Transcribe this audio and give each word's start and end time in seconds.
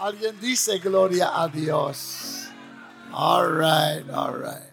Alguien 0.00 0.40
dice 0.40 0.78
gloria 0.78 1.30
a 1.42 1.46
Dios. 1.46 2.46
All 3.12 3.52
right, 3.52 4.02
all 4.10 4.32
right. 4.32 4.72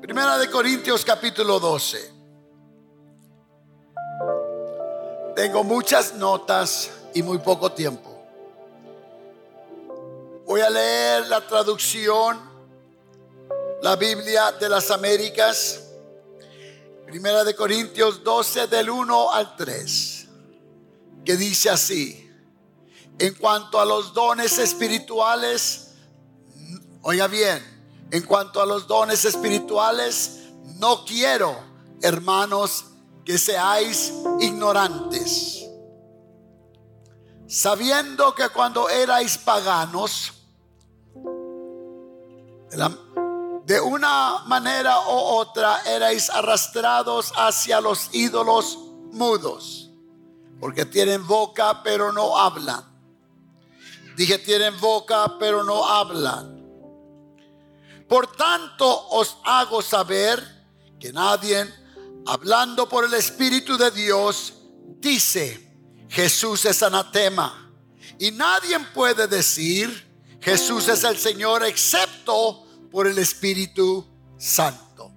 Primera 0.00 0.38
de 0.38 0.48
Corintios 0.50 1.04
capítulo 1.04 1.60
12. 1.60 2.10
Tengo 5.36 5.62
muchas 5.62 6.14
notas 6.14 6.90
y 7.12 7.22
muy 7.22 7.36
poco 7.36 7.70
tiempo. 7.70 8.18
Voy 10.46 10.62
a 10.62 10.70
leer 10.70 11.26
la 11.26 11.46
traducción, 11.46 12.40
la 13.82 13.94
Biblia 13.96 14.52
de 14.52 14.70
las 14.70 14.90
Américas, 14.90 15.82
Primera 17.04 17.44
de 17.44 17.54
Corintios 17.54 18.24
12 18.24 18.68
del 18.68 18.88
1 18.88 19.32
al 19.32 19.54
3, 19.54 20.28
que 21.26 21.36
dice 21.36 21.68
así, 21.68 22.23
en 23.18 23.34
cuanto 23.34 23.80
a 23.80 23.84
los 23.84 24.12
dones 24.12 24.58
espirituales, 24.58 25.92
oiga 27.02 27.26
bien, 27.28 27.62
en 28.10 28.22
cuanto 28.22 28.60
a 28.60 28.66
los 28.66 28.86
dones 28.86 29.24
espirituales, 29.24 30.50
no 30.78 31.04
quiero, 31.04 31.56
hermanos, 32.02 32.86
que 33.24 33.38
seáis 33.38 34.12
ignorantes, 34.40 35.64
sabiendo 37.46 38.34
que 38.34 38.48
cuando 38.50 38.88
erais 38.88 39.38
paganos, 39.38 40.32
de 43.64 43.80
una 43.80 44.44
manera 44.46 45.00
u 45.00 45.12
otra 45.12 45.80
erais 45.86 46.28
arrastrados 46.28 47.32
hacia 47.36 47.80
los 47.80 48.10
ídolos 48.12 48.78
mudos, 49.12 49.90
porque 50.60 50.84
tienen 50.84 51.26
boca 51.26 51.82
pero 51.82 52.12
no 52.12 52.36
hablan. 52.36 52.93
Dije, 54.16 54.38
tienen 54.38 54.78
boca 54.80 55.36
pero 55.38 55.64
no 55.64 55.84
hablan. 55.84 56.54
Por 58.08 58.26
tanto 58.36 59.08
os 59.10 59.38
hago 59.44 59.82
saber 59.82 60.42
que 61.00 61.12
nadie 61.12 61.68
hablando 62.26 62.88
por 62.88 63.04
el 63.04 63.14
Espíritu 63.14 63.76
de 63.76 63.90
Dios, 63.90 64.54
dice, 64.98 65.72
Jesús 66.08 66.64
es 66.64 66.82
anatema. 66.82 67.72
Y 68.18 68.30
nadie 68.30 68.78
puede 68.94 69.26
decir, 69.26 70.38
Jesús 70.40 70.88
es 70.88 71.04
el 71.04 71.18
Señor, 71.18 71.64
excepto 71.64 72.64
por 72.90 73.06
el 73.06 73.18
Espíritu 73.18 74.06
Santo. 74.38 75.10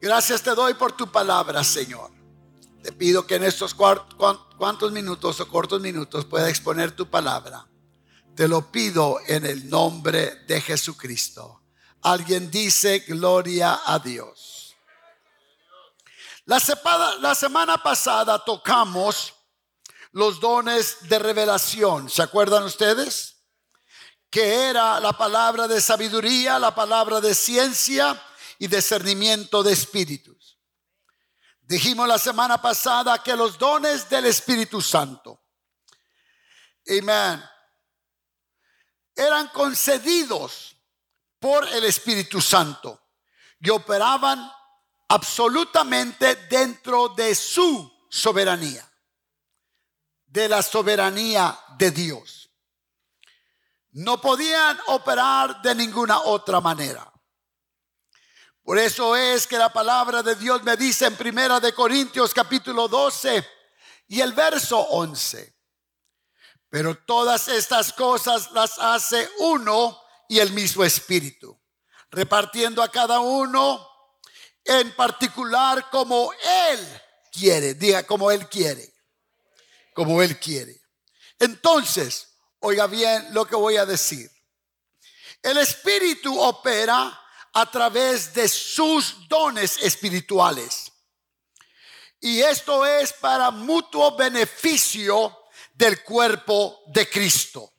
Gracias 0.00 0.42
te 0.42 0.54
doy 0.54 0.74
por 0.74 0.92
tu 0.92 1.10
palabra, 1.10 1.64
Señor. 1.64 2.10
Te 2.82 2.92
pido 2.92 3.26
que 3.26 3.36
en 3.36 3.44
estos 3.44 3.74
cuantos 4.56 4.92
minutos 4.92 5.40
o 5.40 5.48
cortos 5.48 5.80
minutos 5.80 6.24
pueda 6.24 6.48
exponer 6.48 6.92
tu 6.92 7.08
palabra. 7.08 7.66
Te 8.34 8.48
lo 8.48 8.70
pido 8.70 9.18
en 9.26 9.46
el 9.46 9.68
nombre 9.68 10.44
de 10.46 10.60
Jesucristo. 10.60 11.62
Alguien 12.02 12.50
dice 12.50 13.00
gloria 13.00 13.80
a 13.84 13.98
Dios. 13.98 14.74
La, 16.46 16.60
la 17.20 17.34
semana 17.34 17.82
pasada 17.82 18.44
tocamos 18.44 19.34
los 20.12 20.40
dones 20.40 21.08
de 21.08 21.18
revelación. 21.18 22.10
¿Se 22.10 22.22
acuerdan 22.22 22.64
ustedes? 22.64 23.36
Que 24.30 24.68
era 24.68 25.00
la 25.00 25.12
palabra 25.12 25.66
de 25.66 25.80
sabiduría, 25.80 26.58
la 26.58 26.74
palabra 26.74 27.20
de 27.20 27.34
ciencia 27.34 28.20
y 28.58 28.66
discernimiento 28.66 29.62
de 29.62 29.72
espíritus. 29.72 30.33
Dijimos 31.74 32.06
la 32.06 32.18
semana 32.18 32.62
pasada 32.62 33.20
que 33.20 33.34
los 33.34 33.58
dones 33.58 34.08
del 34.08 34.26
Espíritu 34.26 34.80
Santo, 34.80 35.42
amén, 36.86 37.42
eran 39.12 39.48
concedidos 39.48 40.76
por 41.40 41.66
el 41.66 41.82
Espíritu 41.82 42.40
Santo 42.40 43.08
y 43.58 43.70
operaban 43.70 44.48
absolutamente 45.08 46.36
dentro 46.48 47.08
de 47.08 47.34
su 47.34 47.92
soberanía, 48.08 48.88
de 50.26 50.48
la 50.48 50.62
soberanía 50.62 51.58
de 51.76 51.90
Dios. 51.90 52.50
No 53.90 54.20
podían 54.20 54.78
operar 54.86 55.60
de 55.60 55.74
ninguna 55.74 56.20
otra 56.20 56.60
manera. 56.60 57.12
Por 58.64 58.78
eso 58.78 59.14
es 59.14 59.46
que 59.46 59.58
la 59.58 59.70
palabra 59.70 60.22
de 60.22 60.36
Dios 60.36 60.62
me 60.62 60.74
dice 60.74 61.04
en 61.04 61.16
Primera 61.16 61.60
de 61.60 61.74
Corintios 61.74 62.32
capítulo 62.32 62.88
12 62.88 63.46
y 64.08 64.22
el 64.22 64.32
verso 64.32 64.78
11. 64.78 65.54
Pero 66.70 66.96
todas 67.04 67.48
estas 67.48 67.92
cosas 67.92 68.50
las 68.52 68.78
hace 68.78 69.28
uno 69.40 70.00
y 70.30 70.38
el 70.38 70.50
mismo 70.54 70.82
Espíritu, 70.82 71.60
repartiendo 72.10 72.82
a 72.82 72.90
cada 72.90 73.20
uno 73.20 73.86
en 74.64 74.96
particular 74.96 75.90
como 75.90 76.32
Él 76.70 77.02
quiere, 77.30 77.74
diga 77.74 78.04
como 78.04 78.30
Él 78.30 78.48
quiere, 78.48 78.94
como 79.92 80.22
Él 80.22 80.40
quiere. 80.40 80.80
Entonces, 81.38 82.38
oiga 82.60 82.86
bien 82.86 83.26
lo 83.34 83.44
que 83.44 83.56
voy 83.56 83.76
a 83.76 83.84
decir. 83.84 84.30
El 85.42 85.58
Espíritu 85.58 86.40
opera 86.40 87.20
a 87.54 87.70
través 87.70 88.34
de 88.34 88.48
sus 88.48 89.28
dones 89.28 89.78
espirituales. 89.78 90.92
Y 92.20 92.40
esto 92.40 92.84
es 92.84 93.12
para 93.12 93.50
mutuo 93.50 94.16
beneficio 94.16 95.44
del 95.72 96.02
cuerpo 96.02 96.82
de 96.86 97.08
Cristo. 97.08 97.72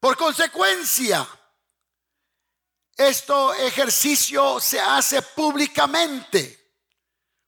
Por 0.00 0.16
consecuencia, 0.16 1.28
este 2.96 3.32
ejercicio 3.66 4.60
se 4.60 4.80
hace 4.80 5.20
públicamente. 5.22 6.72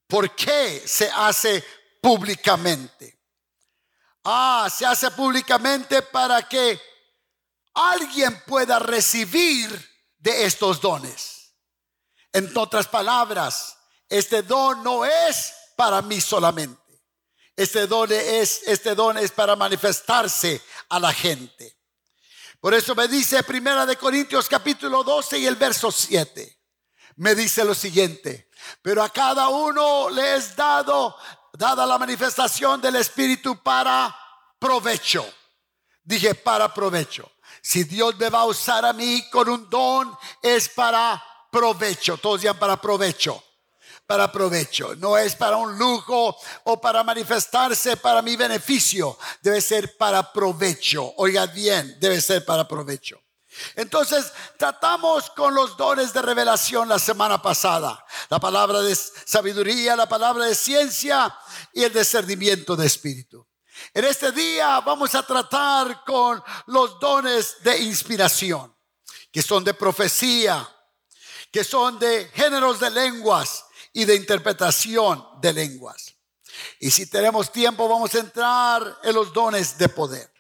¿Por 0.06 0.34
qué 0.34 0.82
se 0.86 1.08
hace 1.08 1.64
públicamente? 2.02 3.20
Ah, 4.24 4.68
se 4.70 4.84
hace 4.84 5.10
públicamente 5.12 6.02
para 6.02 6.46
que 6.46 6.78
alguien 7.74 8.42
pueda 8.44 8.78
recibir 8.78 9.89
de 10.20 10.44
estos 10.44 10.80
dones. 10.80 11.54
En 12.32 12.56
otras 12.56 12.86
palabras, 12.86 13.76
este 14.08 14.42
don 14.42 14.82
no 14.82 15.04
es 15.04 15.52
para 15.76 16.00
mí 16.02 16.20
solamente. 16.20 16.78
Este 17.56 17.86
don 17.86 18.10
es, 18.12 18.62
este 18.66 18.94
don 18.94 19.18
es 19.18 19.32
para 19.32 19.56
manifestarse 19.56 20.62
a 20.88 21.00
la 21.00 21.12
gente. 21.12 21.76
Por 22.60 22.74
eso 22.74 22.94
me 22.94 23.08
dice 23.08 23.42
Primera 23.42 23.84
de 23.84 23.96
Corintios 23.96 24.48
capítulo 24.48 25.02
12 25.02 25.38
y 25.38 25.46
el 25.46 25.56
verso 25.56 25.90
7. 25.90 26.58
Me 27.16 27.34
dice 27.34 27.64
lo 27.64 27.74
siguiente, 27.74 28.50
pero 28.82 29.02
a 29.02 29.10
cada 29.10 29.48
uno 29.48 30.08
le 30.10 30.36
es 30.36 30.54
dado 30.54 31.16
dada 31.52 31.84
la 31.86 31.98
manifestación 31.98 32.80
del 32.80 32.96
espíritu 32.96 33.62
para 33.62 34.16
provecho. 34.58 35.26
Dije 36.02 36.34
para 36.34 36.72
provecho. 36.72 37.30
Si 37.62 37.84
Dios 37.84 38.16
me 38.18 38.28
va 38.28 38.40
a 38.40 38.46
usar 38.46 38.84
a 38.84 38.92
mí 38.92 39.28
con 39.30 39.48
un 39.48 39.68
don 39.68 40.16
es 40.42 40.68
para 40.68 41.22
provecho. 41.50 42.16
Todos 42.16 42.40
digan 42.40 42.58
para 42.58 42.80
provecho 42.80 43.42
para 44.10 44.32
provecho, 44.32 44.96
no 44.96 45.16
es 45.16 45.36
para 45.36 45.56
un 45.56 45.78
lujo 45.78 46.36
o 46.64 46.80
para 46.80 47.04
manifestarse 47.04 47.96
para 47.96 48.22
mi 48.22 48.34
beneficio, 48.34 49.16
debe 49.40 49.60
ser 49.60 49.96
para 49.96 50.32
provecho. 50.32 51.14
Oiga 51.18 51.46
bien, 51.46 51.96
debe 52.00 52.20
ser 52.20 52.44
para 52.44 52.66
provecho. 52.66 53.22
Entonces, 53.76 54.32
tratamos 54.56 55.30
con 55.30 55.54
los 55.54 55.76
dones 55.76 56.12
de 56.12 56.22
revelación 56.22 56.88
la 56.88 56.98
semana 56.98 57.40
pasada, 57.40 58.04
la 58.28 58.40
palabra 58.40 58.80
de 58.80 58.96
sabiduría, 58.96 59.94
la 59.94 60.08
palabra 60.08 60.46
de 60.46 60.56
ciencia 60.56 61.32
y 61.72 61.84
el 61.84 61.92
discernimiento 61.92 62.74
de 62.74 62.86
espíritu. 62.88 63.46
En 63.92 64.04
este 64.04 64.32
día 64.32 64.80
vamos 64.80 65.14
a 65.14 65.22
tratar 65.22 66.04
con 66.04 66.42
los 66.66 66.98
dones 67.00 67.56
de 67.62 67.78
inspiración, 67.78 68.74
que 69.32 69.42
son 69.42 69.64
de 69.64 69.74
profecía, 69.74 70.68
que 71.50 71.64
son 71.64 71.98
de 71.98 72.30
géneros 72.34 72.78
de 72.78 72.90
lenguas, 72.90 73.64
y 73.92 74.04
de 74.04 74.14
interpretación 74.14 75.24
de 75.40 75.52
lenguas. 75.52 76.14
Y 76.78 76.90
si 76.90 77.06
tenemos 77.06 77.50
tiempo, 77.52 77.88
vamos 77.88 78.14
a 78.14 78.20
entrar 78.20 78.98
en 79.02 79.14
los 79.14 79.32
dones 79.32 79.78
de 79.78 79.88
poder. 79.88 80.32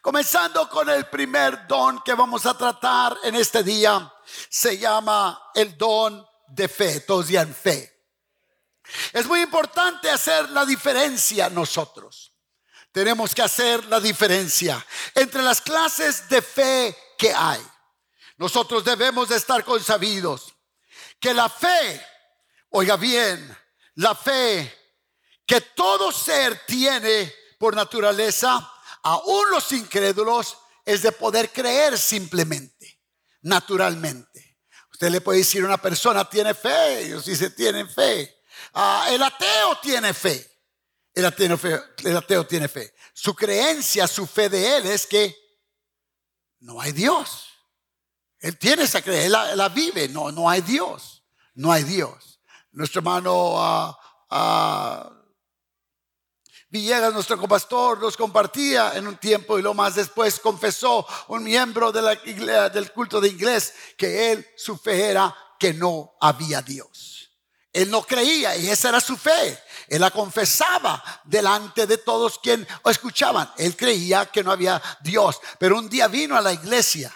Comenzando 0.00 0.68
con 0.68 0.88
el 0.88 1.06
primer 1.06 1.66
don 1.66 2.00
que 2.02 2.14
vamos 2.14 2.46
a 2.46 2.56
tratar 2.56 3.16
en 3.24 3.34
este 3.34 3.62
día, 3.62 4.12
se 4.48 4.78
llama 4.78 5.50
el 5.54 5.76
don 5.76 6.24
de 6.48 6.68
fe, 6.68 7.00
todos 7.00 7.26
digan 7.26 7.54
fe. 7.54 7.99
Es 9.12 9.26
muy 9.26 9.40
importante 9.40 10.10
hacer 10.10 10.50
la 10.50 10.64
diferencia 10.64 11.48
nosotros. 11.48 12.34
Tenemos 12.92 13.34
que 13.34 13.42
hacer 13.42 13.84
la 13.86 14.00
diferencia 14.00 14.84
entre 15.14 15.42
las 15.42 15.60
clases 15.60 16.28
de 16.28 16.42
fe 16.42 16.96
que 17.16 17.32
hay. 17.32 17.60
Nosotros 18.36 18.84
debemos 18.84 19.28
de 19.28 19.36
estar 19.36 19.64
consabidos 19.64 20.54
que 21.20 21.34
la 21.34 21.48
fe 21.48 22.04
Oiga 22.70 22.96
bien, 22.96 23.56
la 23.96 24.14
fe 24.14 24.72
que 25.44 25.60
todo 25.60 26.12
ser 26.12 26.64
tiene 26.66 27.34
por 27.58 27.74
naturaleza, 27.74 28.72
aún 29.02 29.50
los 29.50 29.72
incrédulos, 29.72 30.56
es 30.84 31.02
de 31.02 31.10
poder 31.10 31.50
creer 31.50 31.98
simplemente, 31.98 33.00
naturalmente. 33.42 34.58
Usted 34.92 35.10
le 35.10 35.20
puede 35.20 35.38
decir 35.38 35.62
a 35.62 35.66
una 35.66 35.82
persona 35.82 36.28
tiene 36.28 36.54
fe, 36.54 37.06
ellos 37.06 37.24
dicen 37.24 37.54
tienen 37.54 37.90
fe. 37.90 38.39
Ah, 38.74 39.06
el 39.10 39.22
ateo 39.22 39.78
tiene 39.82 40.14
fe. 40.14 40.46
El 41.12 41.26
ateo, 41.26 41.58
el 42.04 42.16
ateo 42.16 42.46
tiene 42.46 42.68
fe. 42.68 42.94
Su 43.12 43.34
creencia, 43.34 44.06
su 44.06 44.26
fe 44.26 44.48
de 44.48 44.76
él 44.76 44.86
es 44.86 45.06
que 45.06 45.36
no 46.60 46.80
hay 46.80 46.92
Dios. 46.92 47.48
Él 48.38 48.58
tiene 48.58 48.84
esa 48.84 49.02
creencia, 49.02 49.26
él 49.26 49.58
la, 49.58 49.68
vive, 49.68 50.08
no, 50.08 50.32
no 50.32 50.48
hay 50.48 50.62
Dios, 50.62 51.22
no 51.54 51.70
hay 51.72 51.84
Dios. 51.84 52.40
Nuestro 52.72 53.00
hermano 53.00 53.92
uh, 54.30 55.20
Villegas, 56.70 57.12
nuestro 57.12 57.36
compastor, 57.36 58.00
nos 58.00 58.16
compartía 58.16 58.92
en 58.94 59.08
un 59.08 59.16
tiempo 59.16 59.58
y 59.58 59.62
lo 59.62 59.74
más 59.74 59.96
después 59.96 60.38
confesó 60.38 61.04
un 61.26 61.42
miembro 61.42 61.90
de 61.90 62.00
la 62.00 62.68
del 62.68 62.92
culto 62.92 63.20
de 63.20 63.28
inglés 63.28 63.74
que 63.96 64.30
él, 64.30 64.46
su 64.56 64.78
fe 64.78 65.10
era 65.10 65.36
que 65.58 65.74
no 65.74 66.12
había 66.20 66.62
Dios. 66.62 67.19
Él 67.72 67.90
no 67.90 68.02
creía 68.02 68.56
y 68.56 68.68
esa 68.68 68.88
era 68.88 69.00
su 69.00 69.16
fe. 69.16 69.58
Él 69.88 70.00
la 70.00 70.10
confesaba 70.10 71.02
delante 71.24 71.86
de 71.86 71.98
todos 71.98 72.38
quienes 72.38 72.66
escuchaban. 72.84 73.50
Él 73.56 73.76
creía 73.76 74.26
que 74.26 74.42
no 74.42 74.52
había 74.52 74.80
Dios, 75.00 75.40
pero 75.58 75.78
un 75.78 75.88
día 75.88 76.08
vino 76.08 76.36
a 76.36 76.40
la 76.40 76.52
iglesia 76.52 77.14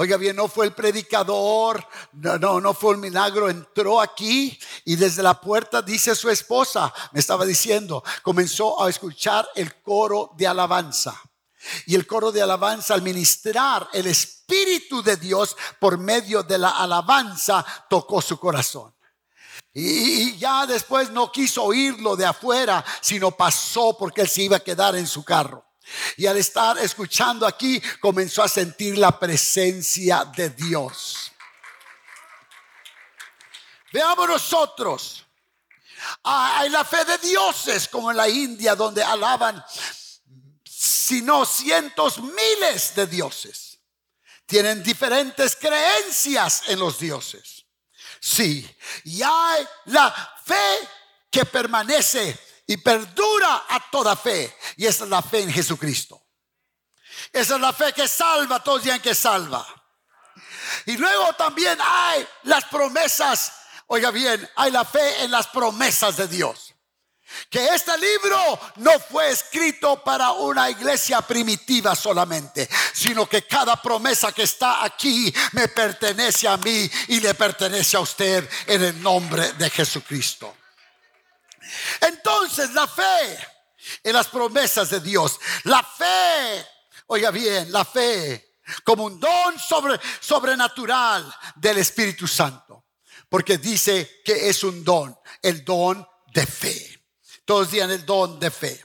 Oiga 0.00 0.16
bien, 0.16 0.36
no 0.36 0.46
fue 0.46 0.66
el 0.66 0.74
predicador, 0.74 1.84
no, 2.12 2.38
no, 2.38 2.60
no 2.60 2.72
fue 2.72 2.92
el 2.92 3.00
milagro, 3.00 3.50
entró 3.50 4.00
aquí 4.00 4.56
y 4.84 4.94
desde 4.94 5.24
la 5.24 5.40
puerta 5.40 5.82
dice 5.82 6.14
su 6.14 6.30
esposa, 6.30 6.94
me 7.10 7.18
estaba 7.18 7.44
diciendo, 7.44 8.04
comenzó 8.22 8.80
a 8.80 8.88
escuchar 8.88 9.48
el 9.56 9.82
coro 9.82 10.30
de 10.36 10.46
alabanza. 10.46 11.20
Y 11.86 11.96
el 11.96 12.06
coro 12.06 12.30
de 12.30 12.40
alabanza 12.40 12.94
al 12.94 13.02
ministrar 13.02 13.88
el 13.92 14.06
Espíritu 14.06 15.02
de 15.02 15.16
Dios 15.16 15.56
por 15.80 15.98
medio 15.98 16.44
de 16.44 16.58
la 16.58 16.70
alabanza 16.78 17.66
tocó 17.90 18.22
su 18.22 18.38
corazón. 18.38 18.94
Y 19.74 20.36
ya 20.38 20.66
después 20.66 21.10
no 21.10 21.30
quiso 21.30 21.64
oírlo 21.64 22.16
de 22.16 22.26
afuera, 22.26 22.84
sino 23.00 23.30
pasó 23.30 23.96
porque 23.96 24.22
él 24.22 24.28
se 24.28 24.42
iba 24.42 24.56
a 24.56 24.60
quedar 24.60 24.96
en 24.96 25.06
su 25.06 25.24
carro. 25.24 25.64
Y 26.16 26.26
al 26.26 26.36
estar 26.36 26.78
escuchando 26.78 27.46
aquí, 27.46 27.80
comenzó 28.00 28.42
a 28.42 28.48
sentir 28.48 28.98
la 28.98 29.18
presencia 29.18 30.24
de 30.24 30.50
Dios. 30.50 31.32
Veamos 33.92 34.28
nosotros. 34.28 35.24
Ah, 36.24 36.60
hay 36.60 36.68
la 36.68 36.84
fe 36.84 37.04
de 37.04 37.18
dioses, 37.18 37.88
como 37.88 38.10
en 38.10 38.16
la 38.16 38.28
India, 38.28 38.74
donde 38.74 39.02
alaban, 39.02 39.64
sino 40.64 41.44
cientos, 41.44 42.18
miles 42.18 42.94
de 42.94 43.06
dioses. 43.06 43.78
Tienen 44.46 44.82
diferentes 44.82 45.56
creencias 45.56 46.62
en 46.68 46.78
los 46.78 46.98
dioses. 46.98 47.57
Sí, 48.20 48.68
y 49.04 49.22
hay 49.22 49.66
la 49.86 50.10
fe 50.44 50.88
que 51.30 51.44
permanece 51.44 52.38
y 52.66 52.76
perdura 52.76 53.64
a 53.68 53.90
toda 53.90 54.16
fe. 54.16 54.56
Y 54.76 54.86
esa 54.86 55.04
es 55.04 55.10
la 55.10 55.22
fe 55.22 55.42
en 55.42 55.52
Jesucristo. 55.52 56.22
Esa 57.32 57.54
es 57.56 57.60
la 57.60 57.72
fe 57.72 57.92
que 57.92 58.08
salva, 58.08 58.62
todos 58.62 58.82
digan 58.82 59.00
que 59.00 59.14
salva. 59.14 59.66
Y 60.86 60.96
luego 60.96 61.32
también 61.34 61.78
hay 61.80 62.26
las 62.44 62.64
promesas, 62.64 63.52
oiga 63.86 64.10
bien, 64.10 64.48
hay 64.56 64.70
la 64.70 64.84
fe 64.84 65.24
en 65.24 65.30
las 65.30 65.46
promesas 65.48 66.16
de 66.16 66.28
Dios. 66.28 66.67
Que 67.50 67.66
este 67.66 67.96
libro 67.98 68.60
no 68.76 68.98
fue 69.00 69.30
escrito 69.30 70.02
para 70.02 70.32
una 70.32 70.70
iglesia 70.70 71.20
primitiva 71.20 71.94
solamente, 71.94 72.68
sino 72.92 73.28
que 73.28 73.46
cada 73.46 73.80
promesa 73.80 74.32
que 74.32 74.42
está 74.44 74.84
aquí 74.84 75.32
me 75.52 75.68
pertenece 75.68 76.48
a 76.48 76.56
mí 76.56 76.90
y 77.08 77.20
le 77.20 77.34
pertenece 77.34 77.96
a 77.96 78.00
usted 78.00 78.48
en 78.66 78.82
el 78.82 79.02
nombre 79.02 79.52
de 79.52 79.70
Jesucristo. 79.70 80.56
Entonces 82.00 82.72
la 82.72 82.86
fe 82.86 83.38
en 84.02 84.12
las 84.12 84.28
promesas 84.28 84.90
de 84.90 85.00
Dios, 85.00 85.38
la 85.64 85.82
fe, 85.82 86.66
oiga 87.06 87.30
bien, 87.30 87.70
la 87.72 87.84
fe 87.84 88.48
como 88.84 89.04
un 89.04 89.18
don 89.18 89.58
sobre, 89.58 89.98
sobrenatural 90.20 91.34
del 91.56 91.78
Espíritu 91.78 92.26
Santo, 92.26 92.86
porque 93.28 93.58
dice 93.58 94.20
que 94.24 94.48
es 94.48 94.62
un 94.62 94.84
don, 94.84 95.16
el 95.42 95.64
don 95.64 96.06
de 96.32 96.46
fe. 96.46 96.97
Todos 97.48 97.70
digan 97.70 97.90
el 97.90 98.04
don 98.04 98.38
de 98.38 98.50
fe. 98.50 98.84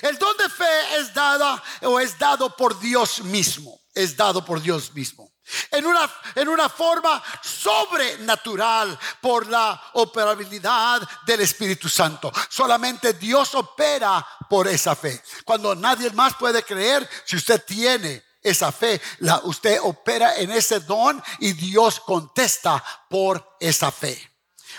El 0.00 0.16
don 0.16 0.34
de 0.38 0.48
fe 0.48 0.96
es 0.96 1.12
dada 1.12 1.62
o 1.82 2.00
es 2.00 2.18
dado 2.18 2.56
por 2.56 2.80
Dios 2.80 3.22
mismo, 3.22 3.82
es 3.94 4.16
dado 4.16 4.42
por 4.42 4.62
Dios 4.62 4.94
mismo 4.94 5.30
en 5.70 5.84
una, 5.84 6.10
en 6.36 6.48
una 6.48 6.70
forma 6.70 7.22
sobrenatural 7.42 8.98
por 9.20 9.46
la 9.46 9.90
operabilidad 9.92 11.06
del 11.26 11.42
Espíritu 11.42 11.86
Santo. 11.86 12.32
Solamente 12.48 13.12
Dios 13.12 13.54
opera 13.54 14.26
por 14.48 14.66
esa 14.66 14.96
fe. 14.96 15.22
Cuando 15.44 15.74
nadie 15.74 16.10
más 16.12 16.34
puede 16.36 16.62
creer, 16.62 17.06
si 17.26 17.36
usted 17.36 17.62
tiene 17.62 18.24
esa 18.40 18.72
fe, 18.72 18.98
la, 19.18 19.40
usted 19.44 19.80
opera 19.82 20.36
en 20.36 20.50
ese 20.50 20.80
don 20.80 21.22
y 21.40 21.52
Dios 21.52 22.00
contesta 22.00 22.82
por 23.10 23.56
esa 23.60 23.92
fe. 23.92 24.30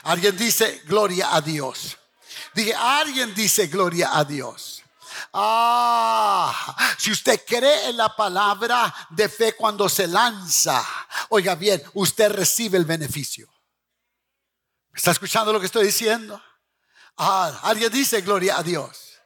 Alguien 0.02 0.36
dice 0.36 0.82
gloria 0.86 1.36
a 1.36 1.42
Dios. 1.42 1.96
Dije, 2.56 2.74
alguien 2.74 3.36
dice 3.36 3.68
gloria 3.68 4.18
a 4.18 4.24
Dios. 4.24 4.82
Ah, 5.34 6.96
si 6.98 7.12
usted 7.12 7.44
cree 7.46 7.90
en 7.90 7.98
la 7.98 8.16
palabra 8.16 8.94
de 9.10 9.28
fe 9.28 9.54
cuando 9.54 9.90
se 9.90 10.08
lanza, 10.08 10.84
oiga 11.30 11.56
bien, 11.56 11.84
usted 11.96 12.32
recibe 12.32 12.78
el 12.78 12.86
beneficio. 12.86 13.54
¿Está 14.94 15.12
escuchando 15.12 15.52
lo 15.52 15.60
que 15.60 15.66
estoy 15.66 15.86
diciendo? 15.86 16.42
Ah, 17.18 17.60
alguien 17.64 17.92
dice 17.92 18.22
gloria 18.22 18.58
a 18.58 18.64
Dios. 18.64 19.20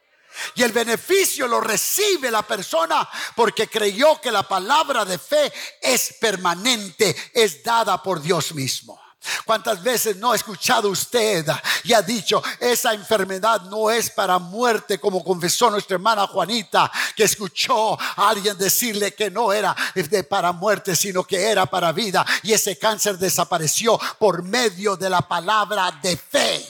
Y 0.56 0.64
el 0.64 0.72
beneficio 0.72 1.48
lo 1.48 1.62
recibe 1.62 2.31
la 2.31 2.42
persona 2.42 3.08
porque 3.36 3.68
creyó 3.68 4.20
que 4.20 4.31
la 4.31 4.48
palabra 4.48 5.06
de 5.06 5.20
fe 5.20 5.54
es 5.81 6.16
permanente, 6.20 7.16
es 7.34 7.62
dada 7.64 8.02
por 8.02 8.22
Dios 8.22 8.54
mismo. 8.56 9.00
¿Cuántas 9.45 9.83
veces 9.83 10.16
no 10.16 10.31
ha 10.31 10.36
escuchado 10.36 10.89
usted 10.89 11.45
y 11.83 11.94
ha 11.94 12.01
dicho, 12.01 12.42
esa 12.60 12.94
enfermedad 12.94 13.62
no 13.63 13.92
es 13.92 14.10
para 14.10 14.39
muerte, 14.39 14.98
como 14.98 15.24
confesó 15.24 15.69
nuestra 15.69 15.95
hermana 15.95 16.28
Juanita, 16.28 16.90
que 17.16 17.26
escuchó 17.26 17.99
a 17.99 18.30
alguien 18.30 18.57
decirle 18.57 19.14
que 19.14 19.30
no 19.30 19.52
era 19.52 19.76
de 19.94 20.23
para 20.23 20.54
muerte, 20.54 20.95
sino 20.95 21.26
que 21.26 21.49
era 21.49 21.66
para 21.66 21.92
vida, 21.92 22.26
y 22.44 22.54
ese 22.54 22.78
cáncer 22.78 23.18
desapareció 23.18 23.99
por 24.18 24.42
medio 24.42 24.95
de 24.95 25.09
la 25.09 25.21
palabra 25.21 25.92
de 26.02 26.16
fe? 26.16 26.66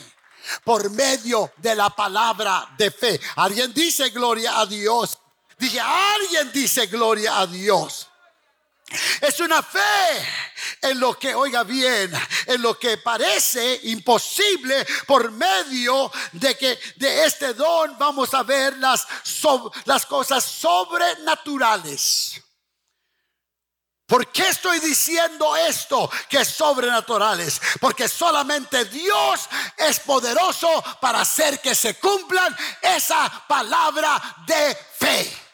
Por 0.64 0.90
medio 0.90 1.52
de 1.58 1.76
la 1.76 1.92
palabra 1.92 2.68
de 2.76 2.90
fe. 2.90 3.20
Alguien 3.36 3.72
dice 3.72 4.10
gloria 4.10 4.60
a 4.60 4.66
Dios. 4.66 5.20
Dije, 5.60 5.80
alguien 5.80 6.52
dice 6.52 6.88
gloria 6.88 7.38
a 7.38 7.46
Dios. 7.46 8.09
Es 9.22 9.40
una 9.40 9.62
fe 9.62 9.80
en 10.82 11.00
lo 11.00 11.18
que, 11.18 11.36
oiga 11.36 11.64
bien, 11.64 12.12
en 12.46 12.62
lo 12.62 12.78
que 12.78 12.98
parece 12.98 13.80
imposible 13.84 14.86
por 15.06 15.32
medio 15.32 16.12
de 16.34 16.58
que 16.58 16.80
de 16.96 17.26
este 17.26 17.54
don 17.54 17.98
vamos 17.98 18.34
a 18.34 18.44
ver 18.44 18.78
las, 18.78 19.08
las 19.86 20.06
cosas 20.06 20.44
sobrenaturales. 20.44 22.42
¿Por 24.10 24.32
qué 24.32 24.48
estoy 24.48 24.80
diciendo 24.80 25.56
esto 25.56 26.10
que 26.28 26.40
es 26.40 26.48
sobrenaturales? 26.48 27.62
Porque 27.80 28.08
solamente 28.10 28.86
Dios 28.86 29.42
es 29.78 30.00
poderoso 30.00 30.84
para 31.00 31.22
hacer 31.22 31.60
que 31.60 31.76
se 31.76 32.00
cumplan 32.00 32.58
esa 32.82 33.46
palabra 33.48 34.20
de 34.48 34.76
fe. 34.98 35.49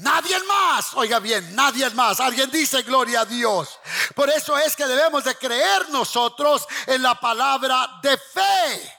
Nadie 0.00 0.38
más, 0.44 0.94
oiga 0.94 1.18
bien, 1.18 1.54
nadie 1.54 1.88
más. 1.90 2.20
Alguien 2.20 2.50
dice 2.50 2.82
gloria 2.82 3.22
a 3.22 3.24
Dios. 3.24 3.78
Por 4.14 4.28
eso 4.28 4.56
es 4.58 4.76
que 4.76 4.86
debemos 4.86 5.24
de 5.24 5.34
creer 5.36 5.88
nosotros 5.90 6.66
en 6.86 7.02
la 7.02 7.18
palabra 7.18 7.98
de 8.02 8.16
fe. 8.16 8.92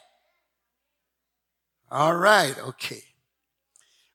All 1.89 2.19
right, 2.19 2.57
ok. 2.59 2.83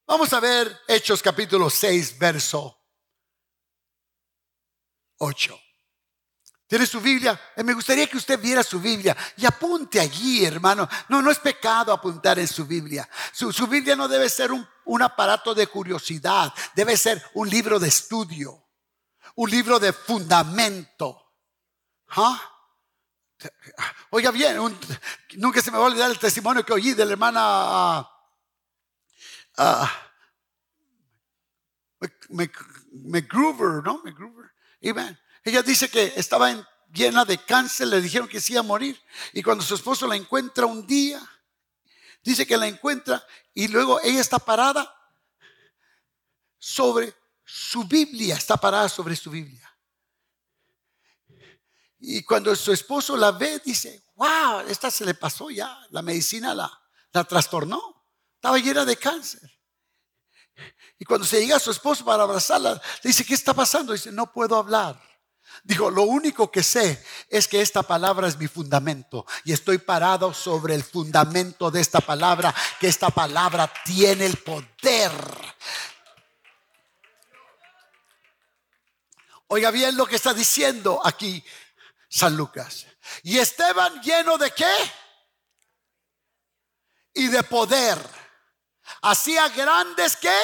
Vamos 0.07 0.33
a 0.33 0.41
ver 0.41 0.81
Hechos 0.87 1.23
capítulo 1.23 1.71
6, 1.71 2.19
verso 2.19 2.81
8. 5.19 5.64
¿Tiene 6.67 6.87
su 6.87 7.01
Biblia? 7.01 7.39
Eh, 7.57 7.63
me 7.63 7.75
gustaría 7.75 8.07
que 8.07 8.17
usted 8.17 8.41
viera 8.41 8.63
su 8.63 8.81
Biblia 8.81 9.17
y 9.37 9.45
apunte 9.45 10.01
allí, 10.01 10.45
hermano. 10.45 10.89
No, 11.09 11.21
no 11.21 11.31
es 11.31 11.39
pecado 11.39 11.93
apuntar 11.93 12.39
en 12.39 12.49
su 12.49 12.67
Biblia. 12.67 13.09
Su, 13.33 13.67
Biblia 13.67 13.95
no 13.95 14.09
debe 14.09 14.29
ser 14.31 14.51
un, 14.51 15.03
aparato 15.03 15.55
de 15.55 15.67
curiosidad, 15.67 16.53
debe 16.75 16.97
ser 16.97 17.23
un 17.35 17.51
libro 17.51 17.79
de 17.79 17.89
estudio, 17.89 18.67
un 19.35 19.51
libro 19.51 19.79
de 19.79 19.93
fundamento. 19.93 21.33
¿Ah? 22.09 22.41
Oiga 24.11 24.31
bien, 24.31 24.57
nunca 25.37 25.61
se 25.61 25.71
me 25.71 25.77
va 25.77 25.85
a 25.85 25.89
olvidar 25.89 26.11
el 26.11 26.19
testimonio 26.19 26.65
que 26.65 26.73
oí 26.73 26.95
de 26.95 27.05
la 27.05 27.13
hermana 27.13 28.09
uh, 29.59 29.87
McGruber, 32.91 33.83
¿no? 33.85 34.01
McGruber. 34.03 34.51
Ella 35.45 35.63
dice 35.63 35.91
que 35.91 36.15
estaba 36.17 36.67
llena 36.91 37.25
de 37.25 37.39
cáncer, 37.39 37.89
le 37.89 38.01
dijeron 38.01 38.29
que 38.29 38.41
se 38.41 38.55
iba 38.55 38.61
a 38.61 38.65
morir. 38.65 39.01
Y 39.33 39.43
cuando 39.43 39.63
su 39.63 39.75
esposo 39.75 40.07
la 40.07 40.17
encuentra 40.17 40.65
un 40.65 40.87
día, 40.87 41.21
dice 42.23 42.47
que 42.47 42.57
la 42.57 42.67
encuentra 42.67 43.25
y 43.53 43.69
luego 43.69 44.01
ella 44.01 44.21
está 44.21 44.39
parada 44.39 44.93
sobre 46.59 47.15
su 47.45 47.85
Biblia, 47.85 48.37
está 48.37 48.57
parada 48.57 48.89
sobre 48.89 49.15
su 49.15 49.31
Biblia. 49.31 49.71
Y 51.99 52.23
cuando 52.23 52.55
su 52.57 52.73
esposo 52.73 53.17
la 53.17 53.33
ve, 53.33 53.61
dice, 53.65 54.05
wow, 54.15 54.61
esta 54.69 54.91
se 54.91 55.05
le 55.05 55.15
pasó 55.15 55.51
ya, 55.51 55.79
la 55.91 56.03
medicina 56.03 56.55
la, 56.55 56.71
la 57.13 57.25
trastornó, 57.25 58.07
estaba 58.35 58.59
llena 58.59 58.85
de 58.85 58.97
cáncer. 58.97 59.51
Y 60.99 61.05
cuando 61.05 61.27
se 61.27 61.41
llega 61.41 61.57
a 61.57 61.61
su 61.61 61.71
esposo 61.71 62.05
para 62.05 62.23
abrazarla, 62.23 62.75
le 62.75 63.09
dice, 63.09 63.25
¿qué 63.25 63.35
está 63.35 63.53
pasando? 63.53 63.93
Dice, 63.93 64.13
no 64.13 64.31
puedo 64.33 64.57
hablar. 64.57 65.01
Dijo, 65.63 65.91
lo 65.91 66.03
único 66.03 66.51
que 66.51 66.63
sé 66.63 67.05
es 67.29 67.49
que 67.49 67.61
esta 67.61 67.83
palabra 67.83 68.29
es 68.29 68.37
mi 68.37 68.49
fundamento 68.49 69.25
y 69.45 69.53
estoy 69.53 69.79
parado 69.79 70.35
sobre 70.35 70.75
el 70.75 70.83
fundamento 70.85 71.71
de 71.71 71.81
esta 71.81 72.01
palabra, 72.01 72.55
que 72.81 72.89
esta 72.89 73.11
palabra 73.11 73.73
tiene 73.85 74.27
el 74.27 74.37
poder. 74.39 75.13
Oiga 79.49 79.71
bien 79.71 79.97
lo 79.97 80.07
que 80.07 80.17
está 80.17 80.35
diciendo 80.35 81.01
aquí 81.05 81.45
San 82.09 82.37
Lucas. 82.37 82.87
Y 83.23 83.39
Esteban 83.39 84.01
lleno 84.03 84.39
de 84.39 84.51
qué? 84.51 84.75
Y 87.15 87.29
de 87.29 87.43
poder. 87.43 87.99
Hacía 89.03 89.49
grandes 89.51 90.17
qué? 90.17 90.37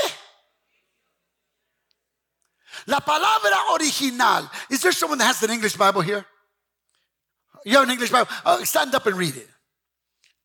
La 2.86 3.00
palabra 3.00 3.74
original. 3.74 4.50
Is 4.70 4.82
there 4.82 4.92
someone 4.92 5.18
that 5.18 5.24
has 5.24 5.42
an 5.42 5.50
English 5.50 5.76
Bible 5.76 6.00
here? 6.00 6.24
You 7.64 7.76
have 7.76 7.84
an 7.84 7.90
English 7.90 8.10
Bible? 8.10 8.30
Oh, 8.44 8.62
stand 8.64 8.94
up 8.94 9.06
and 9.06 9.16
read 9.16 9.36
it. 9.36 9.48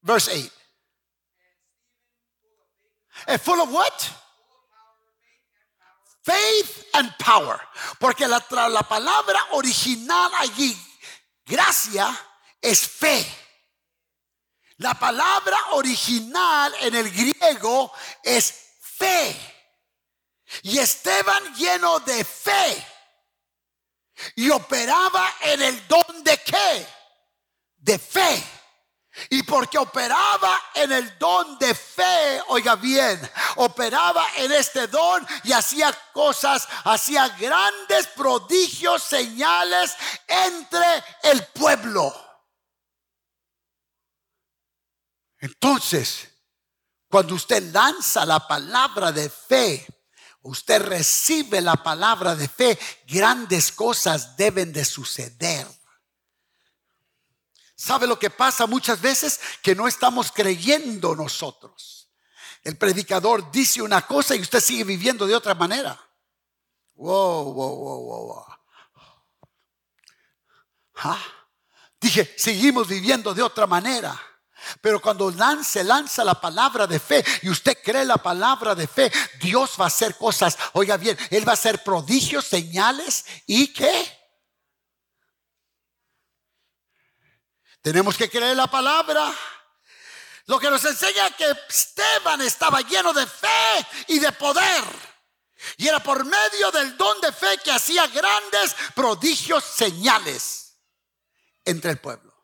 Verse 0.03 0.29
8. 0.29 0.51
And 3.27 3.41
full 3.41 3.61
of 3.61 3.71
what? 3.71 4.11
Faith 6.23 6.85
and 6.95 7.11
power. 7.19 7.59
Porque 7.99 8.21
la, 8.21 8.39
la 8.67 8.81
palabra 8.81 9.39
original 9.53 10.31
allí, 10.39 10.75
gracia, 11.45 12.07
es 12.61 12.87
fe. 12.87 13.25
La 14.77 14.93
palabra 14.93 15.57
original 15.73 16.73
en 16.81 16.95
el 16.95 17.09
griego 17.09 17.91
es 18.23 18.53
fe. 18.81 19.35
Y 20.63 20.77
Esteban 20.79 21.55
lleno 21.55 21.99
de 21.99 22.23
fe. 22.23 22.87
Y 24.35 24.49
operaba 24.49 25.35
en 25.41 25.61
el 25.61 25.87
don 25.87 26.23
de 26.23 26.37
qué? 26.37 26.87
De 27.77 27.99
fe. 27.99 28.43
Y 29.29 29.43
porque 29.43 29.77
operaba 29.77 30.61
en 30.73 30.91
el 30.91 31.17
don 31.17 31.57
de 31.57 31.73
fe, 31.73 32.41
oiga 32.47 32.75
bien, 32.75 33.19
operaba 33.55 34.27
en 34.35 34.51
este 34.51 34.87
don 34.87 35.25
y 35.45 35.53
hacía 35.53 35.97
cosas, 36.11 36.67
hacía 36.83 37.29
grandes 37.29 38.07
prodigios, 38.07 39.03
señales 39.03 39.95
entre 40.27 41.03
el 41.23 41.45
pueblo. 41.47 42.13
Entonces, 45.39 46.29
cuando 47.07 47.35
usted 47.35 47.71
lanza 47.71 48.25
la 48.25 48.45
palabra 48.45 49.13
de 49.13 49.29
fe, 49.29 49.87
usted 50.45 50.81
recibe 50.81 51.59
la 51.61 51.75
palabra 51.75 52.35
de 52.35 52.47
fe, 52.47 52.77
grandes 53.07 53.71
cosas 53.71 54.37
deben 54.37 54.71
de 54.71 54.85
suceder. 54.85 55.67
¿Sabe 57.75 58.07
lo 58.07 58.17
que 58.17 58.29
pasa 58.29 58.67
muchas 58.67 59.01
veces? 59.01 59.39
Que 59.61 59.75
no 59.75 59.87
estamos 59.87 60.31
creyendo 60.31 61.15
nosotros. 61.15 62.09
El 62.63 62.77
predicador 62.77 63.51
dice 63.51 63.81
una 63.81 64.05
cosa 64.07 64.35
y 64.35 64.41
usted 64.41 64.59
sigue 64.59 64.83
viviendo 64.83 65.27
de 65.27 65.35
otra 65.35 65.53
manera. 65.53 65.99
Wow, 66.95 67.53
wow, 67.53 67.75
wow, 67.75 68.27
wow. 68.27 68.45
¿Ah? 70.95 71.21
Dije, 71.99 72.33
seguimos 72.37 72.87
viviendo 72.87 73.33
de 73.33 73.43
otra 73.43 73.67
manera. 73.67 74.19
Pero 74.81 75.01
cuando 75.01 75.31
lance, 75.31 75.83
lanza 75.83 76.23
la 76.23 76.39
palabra 76.39 76.87
de 76.87 76.99
fe 76.99 77.23
y 77.41 77.49
usted 77.49 77.77
cree 77.83 78.05
la 78.05 78.17
palabra 78.17 78.75
de 78.75 78.87
fe, 78.87 79.11
Dios 79.39 79.75
va 79.79 79.85
a 79.85 79.87
hacer 79.87 80.15
cosas. 80.15 80.57
Oiga 80.73 80.97
bien, 80.97 81.17
Él 81.29 81.47
va 81.47 81.51
a 81.51 81.55
hacer 81.55 81.83
prodigios, 81.83 82.45
señales 82.45 83.25
y 83.45 83.73
qué. 83.73 84.25
Tenemos 87.81 88.17
que 88.17 88.29
creer 88.29 88.57
la 88.57 88.67
palabra. 88.67 89.31
Lo 90.47 90.59
que 90.59 90.69
nos 90.69 90.83
enseña 90.85 91.29
que 91.31 91.45
Esteban 91.69 92.41
estaba 92.41 92.81
lleno 92.81 93.13
de 93.13 93.25
fe 93.25 93.87
y 94.07 94.19
de 94.19 94.31
poder. 94.31 94.83
Y 95.77 95.87
era 95.87 96.01
por 96.01 96.23
medio 96.25 96.71
del 96.71 96.97
don 96.97 97.19
de 97.21 97.31
fe 97.31 97.57
que 97.63 97.71
hacía 97.71 98.07
grandes 98.07 98.75
prodigios, 98.93 99.63
señales 99.63 100.77
entre 101.63 101.91
el 101.91 101.97
pueblo. 101.99 102.34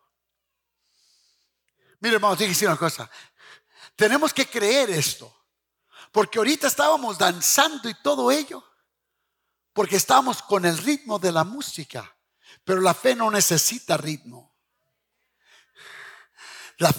Mire, 2.02 2.16
hermano, 2.16 2.36
te 2.36 2.48
decir 2.48 2.68
una 2.68 2.78
cosa. 2.78 3.10
Tenemos 3.96 4.34
que 4.34 4.48
creer 4.48 4.90
esto. 4.90 5.34
Porque 6.12 6.40
ahorita 6.40 6.68
estábamos 6.68 7.18
danzando 7.18 7.88
y 7.88 7.94
todo 8.02 8.30
ello. 8.32 8.64
Porque 9.72 9.96
estábamos 9.96 10.42
con 10.42 10.66
el 10.66 10.78
ritmo 10.78 11.18
de 11.18 11.32
la 11.32 11.44
música. 11.44 12.18
Pero 12.66 12.82
la 12.82 12.94
fe 12.94 13.16
no 13.16 13.32
necesita 13.32 13.96
ritmo. 13.96 14.58
La, 16.78 16.94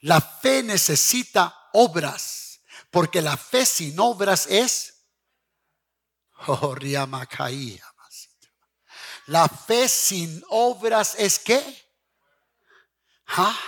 la 0.00 0.20
fe 0.20 0.62
necesita 0.62 1.68
obras. 1.74 2.60
Porque 2.90 3.20
la 3.20 3.36
fe 3.36 3.66
sin 3.66 4.00
obras 4.00 4.46
es. 4.46 4.94
Oh, 6.46 6.74
la 9.26 9.48
fe 9.48 9.88
sin 9.88 10.44
obras 10.48 11.16
es 11.18 11.38
qué? 11.38 11.60
¿Ah? 13.26 13.58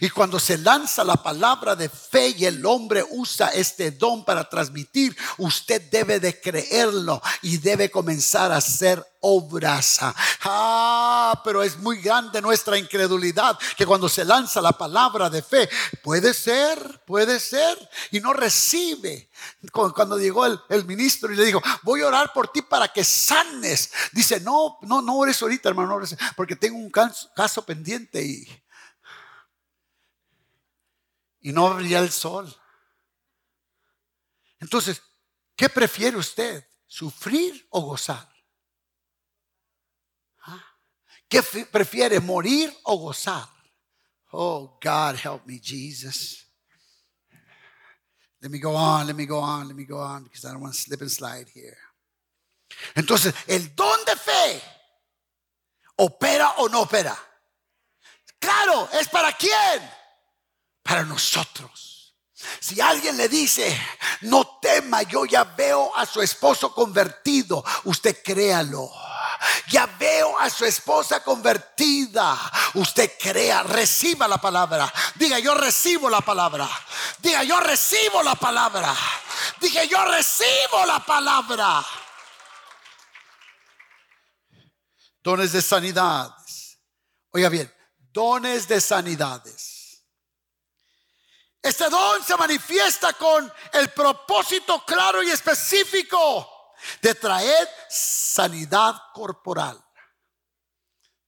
Y 0.00 0.10
cuando 0.10 0.38
se 0.38 0.58
lanza 0.58 1.04
la 1.04 1.16
palabra 1.16 1.74
de 1.76 1.88
fe 1.88 2.34
y 2.36 2.44
el 2.44 2.64
hombre 2.64 3.04
usa 3.10 3.48
este 3.48 3.90
don 3.92 4.24
para 4.24 4.48
transmitir, 4.48 5.16
usted 5.38 5.82
debe 5.90 6.20
de 6.20 6.40
creerlo 6.40 7.20
y 7.42 7.58
debe 7.58 7.90
comenzar 7.90 8.52
a 8.52 8.56
hacer 8.56 9.04
obras. 9.20 9.98
Ah, 10.42 11.40
pero 11.44 11.62
es 11.62 11.76
muy 11.78 12.00
grande 12.00 12.40
nuestra 12.40 12.78
incredulidad 12.78 13.58
que 13.76 13.86
cuando 13.86 14.08
se 14.08 14.24
lanza 14.24 14.60
la 14.60 14.72
palabra 14.72 15.28
de 15.30 15.42
fe, 15.42 15.68
puede 16.02 16.34
ser, 16.34 17.02
puede 17.06 17.40
ser, 17.40 17.76
y 18.10 18.20
no 18.20 18.32
recibe. 18.32 19.30
Cuando 19.72 20.18
llegó 20.18 20.46
el, 20.46 20.84
ministro 20.86 21.32
y 21.32 21.36
le 21.36 21.44
dijo, 21.44 21.62
voy 21.82 22.02
a 22.02 22.06
orar 22.06 22.32
por 22.32 22.48
ti 22.48 22.62
para 22.62 22.88
que 22.88 23.04
sanes. 23.04 23.90
Dice, 24.12 24.40
no, 24.40 24.78
no, 24.82 25.02
no 25.02 25.16
ores 25.16 25.40
ahorita, 25.42 25.68
hermano, 25.68 26.00
porque 26.36 26.56
tengo 26.56 26.78
un 26.78 26.90
caso 26.90 27.62
pendiente 27.64 28.22
y 28.22 28.46
y 31.40 31.52
no 31.52 31.74
brilla 31.74 32.00
el 32.00 32.10
sol. 32.10 32.54
Entonces, 34.60 35.02
¿qué 35.56 35.68
prefiere 35.68 36.16
usted? 36.16 36.66
¿Sufrir 36.86 37.66
o 37.70 37.82
gozar? 37.82 38.28
¿Ah? 40.42 40.64
¿Qué 41.28 41.42
prefiere, 41.42 42.20
morir 42.20 42.74
o 42.84 42.96
gozar? 42.98 43.48
Oh, 44.30 44.78
God, 44.82 45.16
help 45.16 45.46
me, 45.46 45.58
Jesus. 45.58 46.44
Let 48.40 48.50
me 48.50 48.58
go 48.58 48.74
on, 48.74 49.06
let 49.06 49.16
me 49.16 49.26
go 49.26 49.38
on, 49.38 49.68
let 49.68 49.76
me 49.76 49.84
go 49.84 49.98
on, 49.98 50.24
because 50.24 50.44
I 50.44 50.52
don't 50.52 50.60
want 50.60 50.74
to 50.74 50.80
slip 50.80 51.00
and 51.00 51.10
slide 51.10 51.48
here. 51.52 51.76
Entonces, 52.94 53.34
el 53.46 53.74
don 53.74 54.04
de 54.04 54.16
fe, 54.16 54.62
¿opera 55.96 56.54
o 56.58 56.68
no 56.68 56.82
opera? 56.82 57.16
Claro, 58.38 58.88
¿es 58.92 59.08
para 59.08 59.32
quién? 59.32 59.97
Para 60.82 61.04
nosotros. 61.04 62.14
Si 62.60 62.80
alguien 62.80 63.16
le 63.16 63.28
dice, 63.28 63.76
no 64.22 64.58
tema, 64.62 65.02
yo 65.02 65.24
ya 65.24 65.44
veo 65.44 65.94
a 65.96 66.06
su 66.06 66.22
esposo 66.22 66.72
convertido, 66.72 67.64
usted 67.84 68.22
créalo. 68.22 68.90
Ya 69.68 69.86
veo 69.86 70.38
a 70.38 70.50
su 70.50 70.64
esposa 70.64 71.22
convertida. 71.22 72.36
Usted 72.74 73.12
crea, 73.18 73.62
reciba 73.62 74.26
la 74.26 74.38
palabra. 74.38 74.92
Diga, 75.14 75.38
yo 75.38 75.54
recibo 75.54 76.10
la 76.10 76.20
palabra. 76.20 76.68
Diga, 77.18 77.42
yo 77.44 77.60
recibo 77.60 78.22
la 78.22 78.34
palabra. 78.34 78.94
Dije, 79.60 79.88
yo 79.88 80.04
recibo 80.04 80.86
la 80.86 81.00
palabra. 81.00 81.84
Dones 85.22 85.52
de 85.52 85.62
sanidad. 85.62 86.34
Oiga 87.30 87.48
bien, 87.48 87.72
dones 88.12 88.66
de 88.66 88.80
sanidades. 88.80 89.67
Este 91.68 91.90
don 91.90 92.24
se 92.24 92.34
manifiesta 92.34 93.12
con 93.12 93.52
el 93.74 93.90
propósito 93.90 94.82
claro 94.86 95.22
y 95.22 95.30
específico 95.30 96.72
de 97.02 97.14
traer 97.14 97.68
sanidad 97.90 98.94
corporal 99.12 99.78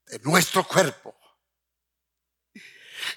de 0.06 0.18
nuestro 0.20 0.66
cuerpo. 0.66 1.14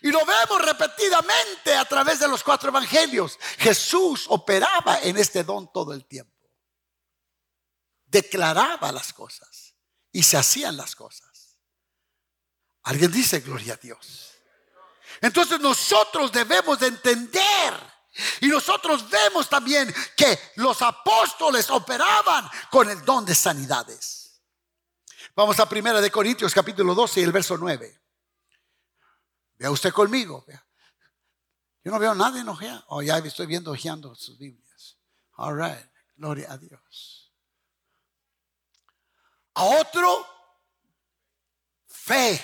Y 0.01 0.11
lo 0.11 0.25
vemos 0.25 0.65
repetidamente 0.65 1.73
a 1.73 1.85
través 1.85 2.19
de 2.19 2.27
los 2.27 2.43
cuatro 2.43 2.67
evangelios. 2.67 3.39
Jesús 3.57 4.25
operaba 4.27 4.99
en 4.99 5.15
este 5.15 5.45
don 5.45 5.71
todo 5.71 5.93
el 5.93 6.05
tiempo. 6.05 6.51
Declaraba 8.03 8.91
las 8.91 9.13
cosas 9.13 9.75
y 10.11 10.23
se 10.23 10.35
hacían 10.35 10.75
las 10.75 10.93
cosas. 10.93 11.57
Alguien 12.81 13.13
dice 13.13 13.39
gloria 13.39 13.75
a 13.75 13.77
Dios. 13.77 14.32
Entonces 15.23 15.57
nosotros 15.61 16.33
debemos 16.33 16.77
de 16.79 16.87
entender 16.87 17.73
y 18.41 18.47
nosotros 18.47 19.09
vemos 19.09 19.47
también 19.47 19.93
que 20.17 20.37
los 20.57 20.81
apóstoles 20.81 21.69
operaban 21.69 22.45
con 22.69 22.89
el 22.89 23.05
don 23.05 23.23
de 23.23 23.33
sanidades. 23.33 24.41
Vamos 25.33 25.57
a 25.61 25.69
primera 25.69 26.01
de 26.01 26.11
Corintios 26.11 26.53
capítulo 26.53 26.93
12 26.93 27.21
y 27.21 27.23
el 27.23 27.31
verso 27.31 27.57
9. 27.57 28.01
Vea 29.59 29.71
usted 29.71 29.93
conmigo. 29.93 30.45
Yo 31.85 31.91
no 31.93 31.99
veo 31.99 32.13
nadie 32.13 32.41
enojeado. 32.41 32.83
Oh, 32.89 33.01
ya 33.01 33.17
estoy 33.19 33.45
viendo 33.45 33.71
ojeando 33.71 34.13
sus 34.15 34.37
Biblias. 34.37 34.97
All 35.37 35.57
right. 35.57 35.89
Gloria 36.17 36.51
a 36.51 36.57
Dios. 36.57 37.33
A 39.53 39.63
otro, 39.63 40.27
fe 41.87 42.41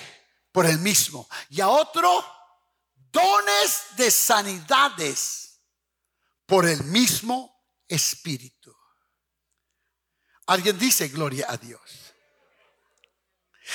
por 0.50 0.64
el 0.64 0.78
mismo. 0.78 1.28
Y 1.50 1.60
a 1.60 1.68
otro, 1.68 2.39
dones 3.12 3.96
de 3.96 4.10
sanidades 4.10 5.60
por 6.46 6.66
el 6.66 6.82
mismo 6.84 7.58
Espíritu. 7.88 8.76
Alguien 10.46 10.78
dice 10.78 11.08
gloria 11.08 11.46
a 11.48 11.56
Dios. 11.56 11.80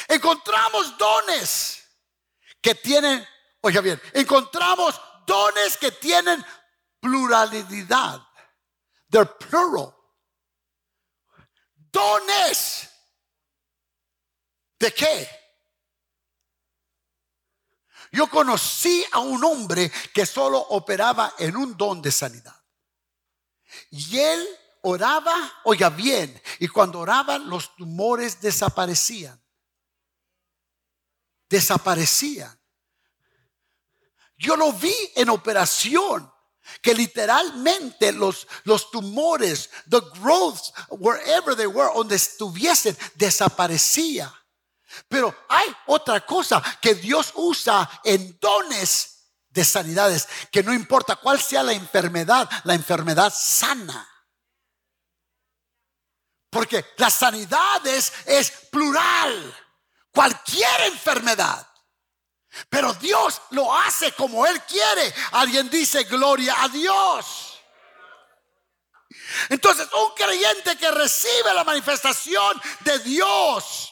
Encontramos 0.07 0.97
dones 0.97 1.83
que 2.61 2.75
tienen, 2.75 3.25
oiga 3.61 3.81
bien, 3.81 4.01
encontramos 4.13 4.99
dones 5.25 5.77
que 5.77 5.91
tienen 5.91 6.43
pluralidad. 6.99 8.21
They're 9.09 9.25
plural. 9.25 9.95
Dones. 11.91 12.89
¿De 14.79 14.93
qué? 14.93 15.44
Yo 18.15 18.27
conocí 18.27 19.05
a 19.11 19.19
un 19.19 19.43
hombre 19.43 19.91
que 20.13 20.25
solo 20.25 20.57
operaba 20.57 21.33
en 21.37 21.55
un 21.55 21.75
don 21.75 22.01
de 22.01 22.11
sanidad. 22.11 22.55
Y 23.91 24.17
él 24.17 24.47
oraba, 24.81 25.33
oiga 25.65 25.89
bien, 25.89 26.41
y 26.59 26.67
cuando 26.67 26.99
oraba 26.99 27.37
los 27.37 27.75
tumores 27.75 28.39
desaparecían 28.39 29.39
desaparecían. 31.49 32.59
Yo 34.37 34.55
lo 34.55 34.73
vi 34.73 34.93
en 35.15 35.29
operación 35.29 36.31
que 36.81 36.93
literalmente 36.93 38.11
los, 38.11 38.47
los 38.63 38.89
tumores, 38.91 39.69
the 39.89 40.01
growths, 40.19 40.73
wherever 40.89 41.55
they 41.55 41.67
were, 41.67 41.89
donde 41.93 42.15
estuviesen, 42.15 42.97
desaparecía. 43.15 44.33
Pero 45.07 45.45
hay 45.49 45.75
otra 45.87 46.25
cosa 46.25 46.61
que 46.81 46.95
Dios 46.95 47.31
usa 47.35 47.89
en 48.03 48.37
dones 48.39 49.11
de 49.49 49.63
sanidades, 49.63 50.27
que 50.51 50.63
no 50.63 50.73
importa 50.73 51.15
cuál 51.15 51.41
sea 51.41 51.63
la 51.63 51.73
enfermedad, 51.73 52.49
la 52.63 52.73
enfermedad 52.73 53.33
sana. 53.35 54.07
Porque 56.49 56.85
la 56.97 57.09
sanidad 57.09 57.85
es 57.87 58.51
plural 58.71 59.55
cualquier 60.11 60.81
enfermedad. 60.81 61.67
Pero 62.69 62.93
Dios 62.93 63.41
lo 63.51 63.75
hace 63.77 64.13
como 64.13 64.45
Él 64.45 64.61
quiere. 64.63 65.13
Alguien 65.33 65.69
dice 65.69 66.05
gloria 66.05 66.55
a 66.63 66.69
Dios. 66.69 67.59
Entonces, 69.49 69.87
un 69.91 70.13
creyente 70.15 70.77
que 70.77 70.89
recibe 70.91 71.53
la 71.53 71.63
manifestación 71.63 72.61
de 72.81 72.99
Dios 72.99 73.84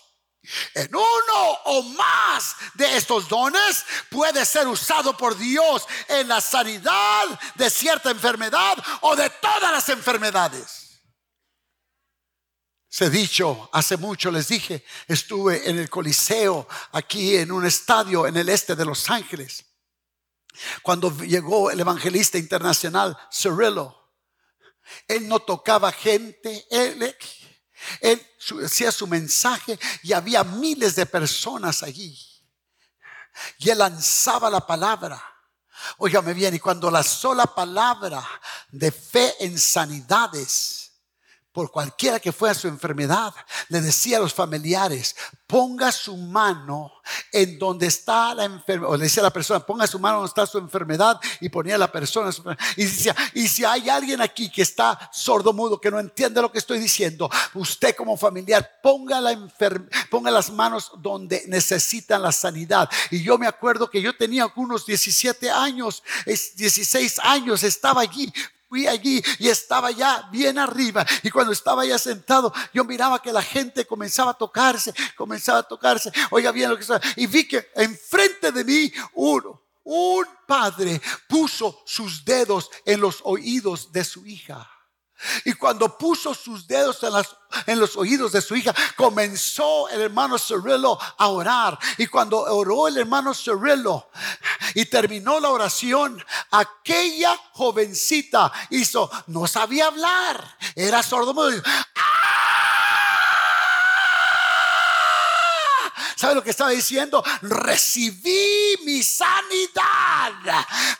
en 0.73 0.93
uno 0.93 1.51
o 1.65 1.83
más 1.83 2.55
de 2.73 2.97
estos 2.97 3.27
dones 3.29 3.85
puede 4.09 4.45
ser 4.45 4.67
usado 4.67 5.15
por 5.15 5.37
Dios 5.37 5.85
en 6.07 6.27
la 6.27 6.41
sanidad 6.41 7.39
de 7.55 7.69
cierta 7.69 8.11
enfermedad 8.11 8.77
o 9.01 9.15
de 9.15 9.29
todas 9.29 9.71
las 9.71 9.87
enfermedades. 9.89 11.01
Se 12.89 13.09
dicho, 13.09 13.69
hace 13.73 13.97
mucho 13.97 14.29
les 14.29 14.49
dije, 14.49 14.85
estuve 15.07 15.67
en 15.67 15.79
el 15.79 15.89
Coliseo, 15.89 16.67
aquí 16.91 17.35
en 17.37 17.51
un 17.51 17.65
estadio 17.65 18.27
en 18.27 18.37
el 18.37 18.49
este 18.49 18.75
de 18.75 18.85
Los 18.85 19.09
Ángeles, 19.09 19.65
cuando 20.83 21.09
llegó 21.17 21.71
el 21.71 21.79
evangelista 21.79 22.37
internacional 22.37 23.17
Cirillo. 23.31 24.11
Él 25.07 25.27
no 25.27 25.39
tocaba 25.39 25.91
gente, 25.91 26.67
él, 26.69 27.15
él 27.99 28.25
hacía 28.63 28.91
su 28.91 29.07
mensaje 29.07 29.79
y 30.03 30.13
había 30.13 30.43
miles 30.43 30.95
de 30.95 31.05
personas 31.05 31.83
allí. 31.83 32.17
Y 33.59 33.69
él 33.69 33.77
lanzaba 33.77 34.49
la 34.49 34.65
palabra. 34.65 35.21
Óigame 35.97 36.33
bien, 36.33 36.53
y 36.53 36.59
cuando 36.59 36.89
la 36.89 37.03
sola 37.03 37.45
palabra 37.45 38.25
de 38.69 38.91
fe 38.91 39.35
en 39.39 39.57
sanidades, 39.57 40.82
por 41.53 41.69
cualquiera 41.69 42.19
que 42.19 42.31
fuera 42.31 42.55
su 42.55 42.67
enfermedad, 42.67 43.31
le 43.69 43.79
decía 43.79 44.17
a 44.17 44.19
los 44.19 44.33
familiares, 44.33 45.15
ponga 45.45 45.91
su 45.91 46.17
mano 46.17 46.91
en 47.31 47.59
donde 47.59 47.85
está 47.85 48.33
la 48.33 48.45
enfermedad, 48.45 48.91
o 48.91 48.97
le 48.97 49.03
decía 49.03 49.21
a 49.21 49.25
la 49.25 49.33
persona, 49.33 49.59
ponga 49.59 49.85
su 49.85 49.99
mano 49.99 50.17
donde 50.17 50.29
está 50.29 50.47
su 50.47 50.57
enfermedad, 50.57 51.19
y 51.39 51.49
ponía 51.49 51.75
a 51.75 51.77
la 51.77 51.91
persona, 51.91 52.31
y 52.75 52.85
decía, 52.85 53.15
y 53.35 53.47
si 53.47 53.63
hay 53.63 53.87
alguien 53.87 54.19
aquí 54.19 54.49
que 54.49 54.63
está 54.63 55.11
sordo 55.13 55.53
mudo, 55.53 55.79
que 55.79 55.91
no 55.91 55.99
entiende 55.99 56.41
lo 56.41 56.51
que 56.51 56.57
estoy 56.57 56.79
diciendo, 56.79 57.29
usted 57.53 57.95
como 57.95 58.17
familiar, 58.17 58.79
ponga, 58.81 59.21
la 59.21 59.37
ponga 60.09 60.31
las 60.31 60.49
manos 60.49 60.91
donde 60.97 61.43
necesitan 61.47 62.23
la 62.23 62.31
sanidad. 62.31 62.89
Y 63.11 63.21
yo 63.21 63.37
me 63.37 63.45
acuerdo 63.45 63.91
que 63.91 64.01
yo 64.01 64.17
tenía 64.17 64.51
unos 64.55 64.87
17 64.87 65.51
años, 65.51 66.01
16 66.25 67.19
años, 67.19 67.61
estaba 67.61 68.01
allí 68.01 68.33
fui 68.73 68.87
allí 68.87 69.23
y 69.37 69.49
estaba 69.49 69.91
ya 69.91 70.27
bien 70.31 70.57
arriba. 70.57 71.05
Y 71.21 71.29
cuando 71.29 71.53
estaba 71.53 71.85
ya 71.85 71.99
sentado, 71.99 72.51
yo 72.73 72.83
miraba 72.83 73.21
que 73.21 73.31
la 73.31 73.43
gente 73.43 73.85
comenzaba 73.85 74.31
a 74.31 74.33
tocarse, 74.33 74.91
comenzaba 75.15 75.59
a 75.59 75.63
tocarse. 75.63 76.11
Oiga 76.31 76.51
bien 76.51 76.71
lo 76.71 76.75
que 76.75 76.81
estaba. 76.81 76.99
Y 77.15 77.27
vi 77.27 77.47
que 77.47 77.69
enfrente 77.75 78.51
de 78.51 78.63
mí 78.63 78.91
uno, 79.13 79.61
un 79.83 80.25
padre 80.47 80.99
puso 81.27 81.83
sus 81.85 82.25
dedos 82.25 82.71
en 82.83 82.99
los 82.99 83.19
oídos 83.25 83.91
de 83.91 84.03
su 84.03 84.25
hija. 84.25 84.67
Y 85.45 85.53
cuando 85.53 85.97
puso 85.97 86.33
sus 86.33 86.67
dedos 86.67 87.01
en, 87.03 87.13
las, 87.13 87.35
en, 87.65 87.79
los 87.79 87.95
oídos 87.95 88.31
de 88.31 88.41
su 88.41 88.55
hija, 88.55 88.73
comenzó 88.95 89.89
el 89.89 90.01
hermano 90.01 90.37
Cirillo 90.37 90.97
a 91.17 91.27
orar. 91.27 91.77
Y 91.97 92.07
cuando 92.07 92.39
oró 92.39 92.87
el 92.87 92.97
hermano 92.97 93.33
Cirillo 93.33 94.07
y 94.75 94.85
terminó 94.85 95.39
la 95.39 95.49
oración, 95.49 96.23
aquella 96.51 97.37
jovencita 97.53 98.51
hizo, 98.69 99.09
no 99.27 99.47
sabía 99.47 99.87
hablar, 99.87 100.57
era 100.75 101.03
sordo. 101.03 101.33
¿Sabe 106.23 106.35
lo 106.35 106.41
que 106.41 106.51
estaba 106.51 106.69
diciendo? 106.69 107.21
Recibí 107.41 108.77
mi 108.85 109.03
sanidad. 109.03 110.31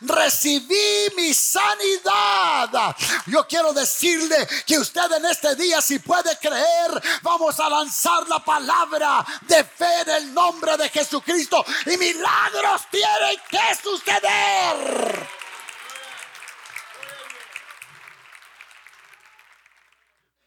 Recibí 0.02 1.08
mi 1.16 1.32
sanidad. 1.32 2.94
Yo 3.28 3.48
quiero 3.48 3.72
decirle 3.72 4.46
que 4.66 4.78
usted 4.78 5.10
en 5.12 5.24
este 5.24 5.56
día, 5.56 5.80
si 5.80 5.98
puede 5.98 6.36
creer, 6.38 7.02
vamos 7.22 7.58
a 7.58 7.70
lanzar 7.70 8.28
la 8.28 8.44
palabra 8.44 9.24
de 9.48 9.64
fe 9.64 10.02
en 10.02 10.10
el 10.10 10.34
nombre 10.34 10.76
de 10.76 10.90
Jesucristo. 10.90 11.64
Y 11.86 11.96
milagros 11.96 12.82
tienen 12.90 13.38
que 13.48 13.82
suceder. 13.82 15.26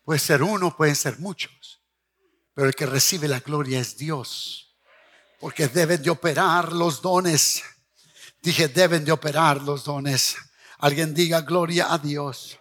Puede 0.04 0.20
ser 0.20 0.44
uno, 0.44 0.78
pueden 0.78 0.96
ser 0.96 1.18
muchos. 1.18 1.82
Pero 2.54 2.68
el 2.68 2.76
que 2.76 2.86
recibe 2.86 3.28
la 3.28 3.40
gloria 3.40 3.80
es 3.80 3.98
Dios 3.98 4.66
porque 5.39 5.67
deben 5.67 6.02
de 6.02 6.10
operar 6.10 6.73
los 6.73 7.02
dones. 7.02 7.63
Dije, 8.41 8.67
deben 8.67 9.06
de 9.06 9.12
operar 9.12 9.62
los 9.62 9.84
dones. 9.84 10.36
Alguien 10.80 11.13
diga 11.13 11.41
gloria 11.41 11.91
a 11.91 11.97
Dios. 11.97 12.58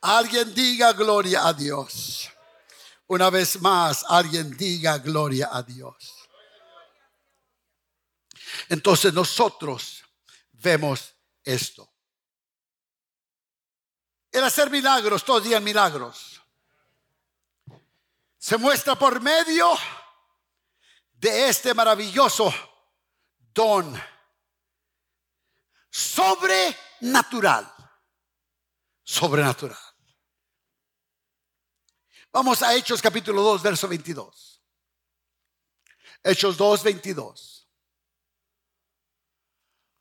Alguien 0.00 0.54
diga 0.54 0.92
gloria 0.92 1.46
a 1.46 1.52
Dios. 1.52 2.30
Una 3.08 3.30
vez 3.30 3.60
más, 3.60 4.04
alguien 4.08 4.56
diga 4.56 4.98
gloria 4.98 5.48
a 5.52 5.62
Dios. 5.62 6.14
Entonces 8.68 9.12
nosotros 9.12 10.04
vemos 10.52 11.14
esto. 11.44 11.88
El 14.32 14.44
hacer 14.44 14.70
milagros, 14.70 15.24
todos 15.24 15.44
días 15.44 15.62
milagros, 15.62 16.40
se 18.38 18.56
muestra 18.58 18.94
por 18.94 19.20
medio 19.20 19.76
de 21.16 21.48
este 21.48 21.74
maravilloso 21.74 22.52
don 23.52 24.00
sobrenatural. 25.90 27.72
Sobrenatural. 29.02 29.78
Vamos 32.32 32.62
a 32.62 32.74
Hechos 32.74 33.00
capítulo 33.00 33.42
2, 33.42 33.62
verso 33.62 33.88
22. 33.88 34.62
Hechos 36.22 36.56
2, 36.56 36.82
22. 36.82 37.68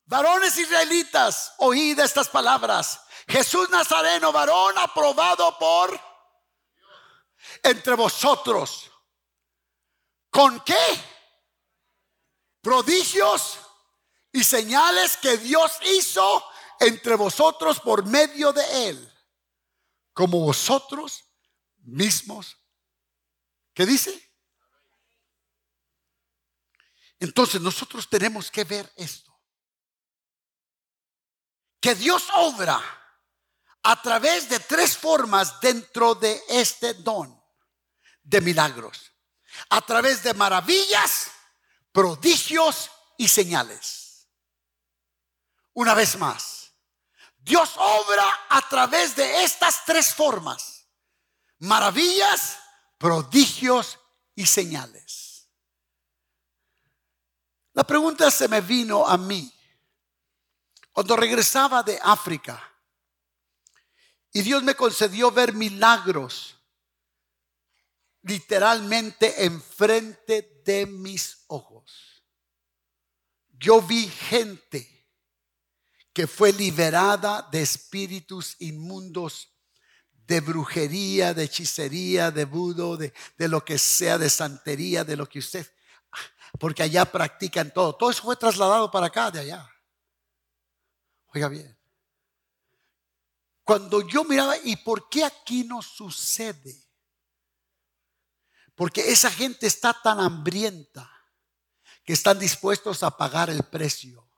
Varones 0.07 0.57
israelitas, 0.57 1.53
oíd 1.59 1.97
estas 1.99 2.29
palabras. 2.29 2.99
Jesús 3.27 3.69
Nazareno, 3.69 4.31
varón 4.31 4.77
aprobado 4.77 5.57
por 5.57 5.99
entre 7.63 7.95
vosotros. 7.95 8.91
¿Con 10.35 10.59
qué? 10.65 10.75
Prodigios 12.59 13.57
y 14.33 14.43
señales 14.43 15.15
que 15.15 15.37
Dios 15.37 15.71
hizo 15.85 16.43
entre 16.77 17.15
vosotros 17.15 17.79
por 17.79 18.05
medio 18.05 18.51
de 18.51 18.89
él. 18.89 19.13
Como 20.11 20.41
vosotros 20.41 21.23
mismos. 21.83 22.57
¿Qué 23.73 23.85
dice? 23.85 24.29
Entonces 27.17 27.61
nosotros 27.61 28.09
tenemos 28.09 28.51
que 28.51 28.65
ver 28.65 28.91
esto. 28.97 29.33
Que 31.79 31.95
Dios 31.95 32.27
obra 32.33 32.83
a 33.83 34.01
través 34.01 34.49
de 34.49 34.59
tres 34.59 34.97
formas 34.97 35.61
dentro 35.61 36.13
de 36.13 36.43
este 36.49 36.93
don 36.93 37.41
de 38.21 38.41
milagros. 38.41 39.14
A 39.69 39.81
través 39.81 40.23
de 40.23 40.33
maravillas, 40.33 41.31
prodigios 41.91 42.91
y 43.17 43.27
señales. 43.27 44.27
Una 45.73 45.93
vez 45.93 46.17
más, 46.17 46.71
Dios 47.37 47.73
obra 47.77 48.25
a 48.49 48.67
través 48.67 49.15
de 49.15 49.43
estas 49.43 49.85
tres 49.85 50.13
formas. 50.13 50.85
Maravillas, 51.59 52.57
prodigios 52.97 53.99
y 54.35 54.45
señales. 54.45 55.47
La 57.73 57.83
pregunta 57.83 58.31
se 58.31 58.47
me 58.47 58.61
vino 58.61 59.05
a 59.05 59.17
mí 59.17 59.53
cuando 60.91 61.17
regresaba 61.17 61.83
de 61.83 61.99
África 62.01 62.61
y 64.31 64.41
Dios 64.41 64.63
me 64.63 64.75
concedió 64.75 65.29
ver 65.29 65.53
milagros 65.53 66.54
literalmente 68.25 69.45
enfrente 69.45 70.61
de 70.65 70.85
mis 70.85 71.45
ojos. 71.47 72.23
Yo 73.49 73.81
vi 73.81 74.07
gente 74.07 75.07
que 76.11 76.27
fue 76.27 76.51
liberada 76.51 77.47
de 77.51 77.61
espíritus 77.61 78.55
inmundos, 78.59 79.49
de 80.11 80.41
brujería, 80.41 81.33
de 81.33 81.43
hechicería, 81.43 82.31
de 82.31 82.45
budo, 82.45 82.97
de, 82.97 83.13
de 83.37 83.47
lo 83.47 83.63
que 83.63 83.77
sea, 83.77 84.17
de 84.17 84.29
santería, 84.29 85.03
de 85.03 85.15
lo 85.15 85.29
que 85.29 85.39
usted, 85.39 85.71
porque 86.59 86.83
allá 86.83 87.05
practican 87.05 87.71
todo. 87.71 87.95
Todo 87.95 88.09
eso 88.09 88.23
fue 88.23 88.35
trasladado 88.35 88.89
para 88.89 89.07
acá, 89.07 89.29
de 89.29 89.41
allá. 89.41 89.69
Oiga 91.27 91.47
bien. 91.47 91.77
Cuando 93.63 94.07
yo 94.07 94.23
miraba, 94.23 94.57
¿y 94.57 94.75
por 94.77 95.09
qué 95.09 95.23
aquí 95.23 95.63
no 95.63 95.81
sucede? 95.81 96.84
Porque 98.75 99.11
esa 99.11 99.31
gente 99.31 99.67
está 99.67 99.93
tan 99.93 100.19
hambrienta 100.19 101.11
que 102.03 102.13
están 102.13 102.37
dispuestos 102.37 103.03
a 103.03 103.17
pagar 103.17 103.49
el 103.49 103.63
precio. 103.63 104.29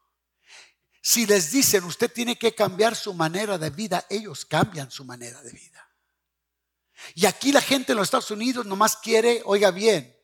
Si 1.02 1.26
les 1.26 1.52
dicen, 1.52 1.84
usted 1.84 2.12
tiene 2.12 2.38
que 2.38 2.54
cambiar 2.54 2.95
su 2.95 3.13
manera 3.13 3.58
de 3.58 3.69
vida, 3.69 4.06
ellos 4.10 4.45
cambian 4.45 4.91
su 4.91 5.04
manera 5.06 5.41
de 5.41 5.52
vida. 5.52 5.89
Y 7.15 7.26
aquí 7.26 7.52
la 7.52 7.62
gente 7.62 7.91
en 7.91 7.97
los 7.97 8.08
Estados 8.08 8.32
Unidos 8.32 8.65
nomás 8.65 8.97
quiere, 8.97 9.41
oiga 9.45 9.71
bien, 9.71 10.15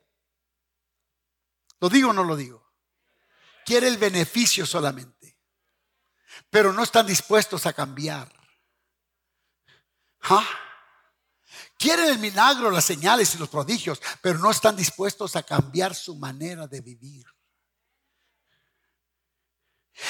¿lo 1.79 1.89
digo 1.89 2.09
o 2.09 2.13
no 2.13 2.23
lo 2.23 2.35
digo? 2.35 2.71
Quiere 3.65 3.87
el 3.87 3.97
beneficio 3.97 4.65
solamente, 4.65 5.37
pero 6.49 6.73
no 6.73 6.83
están 6.83 7.07
dispuestos 7.07 7.65
a 7.65 7.73
cambiar. 7.73 8.31
¿Ah? 10.21 10.47
Quieren 11.83 12.05
el 12.05 12.17
milagro, 12.17 12.71
las 12.71 12.85
señales 12.85 13.35
y 13.35 13.37
los 13.37 13.49
prodigios, 13.49 14.01
pero 14.21 14.39
no 14.39 14.49
están 14.51 14.73
dispuestos 14.73 15.35
a 15.35 15.43
cambiar 15.43 15.93
su 15.93 16.15
manera 16.15 16.65
de 16.65 16.79
vivir. 16.79 17.25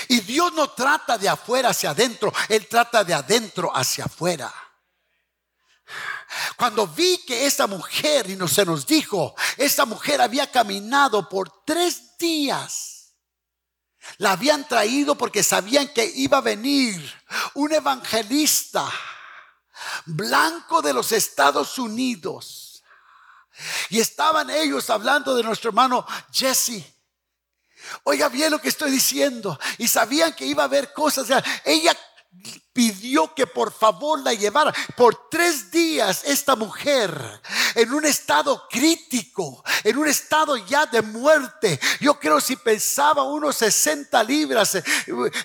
Y 0.07 0.19
Dios 0.19 0.53
no 0.53 0.69
trata 0.69 1.17
de 1.17 1.27
afuera 1.27 1.69
hacia 1.69 1.89
adentro, 1.89 2.31
Él 2.47 2.67
trata 2.67 3.03
de 3.03 3.15
adentro 3.15 3.75
hacia 3.75 4.05
afuera. 4.05 4.53
Cuando 6.57 6.86
vi 6.86 7.17
que 7.25 7.47
esta 7.47 7.65
mujer, 7.65 8.29
y 8.29 8.36
no 8.36 8.47
se 8.47 8.65
nos 8.65 8.86
dijo, 8.86 9.33
esta 9.57 9.88
mujer 9.88 10.21
había 10.21 10.51
caminado 10.51 11.27
por 11.27 11.63
tres 11.65 12.15
días. 12.19 13.15
La 14.19 14.33
habían 14.33 14.67
traído 14.67 15.15
porque 15.15 15.41
sabían 15.41 15.88
que 15.88 16.05
iba 16.05 16.38
a 16.38 16.41
venir 16.41 17.01
un 17.55 17.73
evangelista 17.73 18.93
blanco 20.06 20.82
de 20.82 20.93
los 20.93 21.12
Estados 21.12 21.78
Unidos. 21.78 22.84
Y 23.89 24.00
estaban 24.00 24.50
ellos 24.50 24.89
hablando 24.89 25.36
de 25.36 25.43
nuestro 25.43 25.69
hermano 25.69 26.06
Jesse. 26.32 26.84
Oiga 28.04 28.30
bien 28.30 28.52
lo 28.52 28.60
que 28.60 28.69
estoy 28.69 28.91
diciendo. 28.91 29.60
Y 29.78 29.88
sabían 29.88 30.34
que 30.34 30.46
iba 30.46 30.63
a 30.63 30.65
haber 30.65 30.93
cosas. 30.93 31.28
Ella 31.65 31.96
pidió 32.73 33.33
que 33.33 33.47
por 33.47 33.71
favor 33.71 34.19
la 34.21 34.33
llevara. 34.33 34.73
Por 34.97 35.29
tres 35.29 35.71
días 35.71 36.23
esta 36.25 36.55
mujer 36.55 37.41
en 37.75 37.93
un 37.93 38.05
estado 38.05 38.67
crítico, 38.69 39.63
en 39.83 39.97
un 39.97 40.07
estado 40.07 40.57
ya 40.57 40.86
de 40.88 41.01
muerte. 41.01 41.79
Yo 42.01 42.19
creo 42.19 42.41
si 42.41 42.55
pensaba 42.55 43.23
unos 43.23 43.55
60 43.57 44.23
libras, 44.23 44.75
eh, 44.75 44.83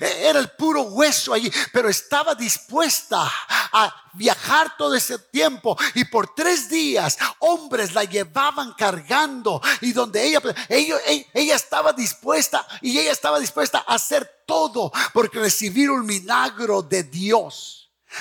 era 0.00 0.38
el 0.38 0.50
puro 0.50 0.82
hueso 0.82 1.34
allí, 1.34 1.52
pero 1.72 1.88
estaba 1.88 2.34
dispuesta 2.34 3.30
a 3.72 3.94
viajar 4.14 4.76
todo 4.76 4.94
ese 4.94 5.18
tiempo 5.18 5.76
y 5.94 6.04
por 6.04 6.34
tres 6.34 6.68
días 6.68 7.16
hombres 7.38 7.94
la 7.94 8.04
llevaban 8.04 8.74
cargando 8.74 9.60
y 9.80 9.92
donde 9.92 10.24
ella, 10.24 10.40
ella, 10.68 10.96
ella 11.34 11.54
estaba 11.54 11.92
dispuesta 11.92 12.66
y 12.80 12.98
ella 12.98 13.12
estaba 13.12 13.38
dispuesta 13.38 13.84
a 13.86 13.94
hacer 13.94 14.38
todo 14.46 14.90
porque 15.12 15.38
recibir 15.38 15.90
un 15.90 16.06
milagro 16.06 16.82
de 16.82 17.04
Dios. 17.04 17.17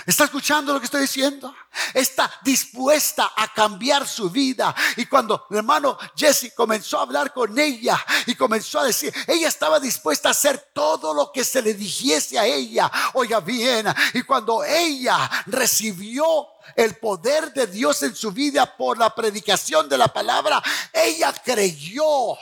¿Está 0.05 0.25
escuchando 0.25 0.73
lo 0.73 0.79
que 0.79 0.86
estoy 0.86 1.01
diciendo? 1.01 1.55
Está 1.93 2.31
dispuesta 2.43 3.31
a 3.36 3.53
cambiar 3.53 4.07
su 4.07 4.29
vida. 4.29 4.75
Y 4.97 5.05
cuando 5.05 5.45
el 5.49 5.57
hermano 5.57 5.97
Jesse 6.15 6.51
comenzó 6.53 6.99
a 6.99 7.03
hablar 7.03 7.33
con 7.33 7.57
ella 7.57 7.97
y 8.25 8.36
comenzó 8.36 8.79
a 8.79 8.86
decir, 8.86 9.13
ella 9.27 9.47
estaba 9.47 9.79
dispuesta 9.79 10.27
a 10.27 10.31
hacer 10.31 10.71
todo 10.73 11.13
lo 11.13 11.31
que 11.31 11.43
se 11.43 11.62
le 11.62 11.73
dijese 11.73 12.38
a 12.38 12.45
ella. 12.45 12.91
Oiga 13.13 13.39
bien, 13.39 13.88
y 14.13 14.23
cuando 14.23 14.63
ella 14.63 15.29
recibió 15.45 16.47
el 16.75 16.95
poder 16.95 17.53
de 17.53 17.67
Dios 17.67 18.03
en 18.03 18.15
su 18.15 18.32
vida 18.32 18.77
por 18.77 18.97
la 18.97 19.13
predicación 19.13 19.89
de 19.89 19.97
la 19.97 20.08
palabra, 20.08 20.62
ella 20.93 21.34
creyó. 21.43 22.38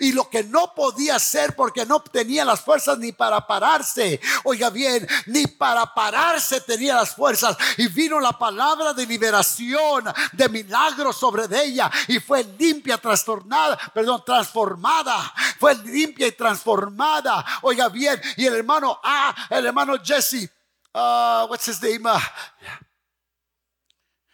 Y 0.00 0.12
lo 0.12 0.28
que 0.28 0.44
no 0.44 0.74
podía 0.74 1.16
hacer 1.16 1.54
porque 1.56 1.86
no 1.86 2.00
tenía 2.02 2.44
las 2.44 2.60
fuerzas 2.60 2.98
ni 2.98 3.12
para 3.12 3.46
pararse, 3.46 4.20
oiga 4.44 4.70
bien, 4.70 5.06
ni 5.26 5.46
para 5.46 5.92
pararse 5.92 6.60
tenía 6.60 6.94
las 6.94 7.14
fuerzas. 7.14 7.56
Y 7.76 7.88
vino 7.88 8.20
la 8.20 8.32
palabra 8.32 8.92
de 8.92 9.06
liberación, 9.06 10.04
de 10.32 10.48
milagro 10.48 11.12
sobre 11.12 11.44
ella. 11.62 11.90
Y 12.08 12.20
fue 12.20 12.44
limpia, 12.58 12.98
trastornada, 12.98 13.78
perdón, 13.92 14.22
transformada. 14.24 15.32
Fue 15.58 15.74
limpia 15.76 16.26
y 16.26 16.32
transformada. 16.32 17.44
Oiga 17.62 17.88
bien, 17.88 18.20
y 18.36 18.46
el 18.46 18.54
hermano, 18.54 19.00
ah, 19.02 19.34
el 19.50 19.66
hermano 19.66 19.94
Jesse. 20.02 20.50
Uh, 20.94 21.46
what's 21.46 21.66
his 21.66 21.82
name? 21.82 22.04
Uh, 22.04 22.20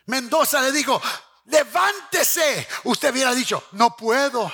Mendoza 0.09 0.63
le 0.63 0.73
dijo, 0.73 1.01
levántese. 1.45 2.67
Usted 2.85 3.13
hubiera 3.13 3.35
dicho, 3.35 3.63
no 3.73 3.95
puedo. 3.95 4.51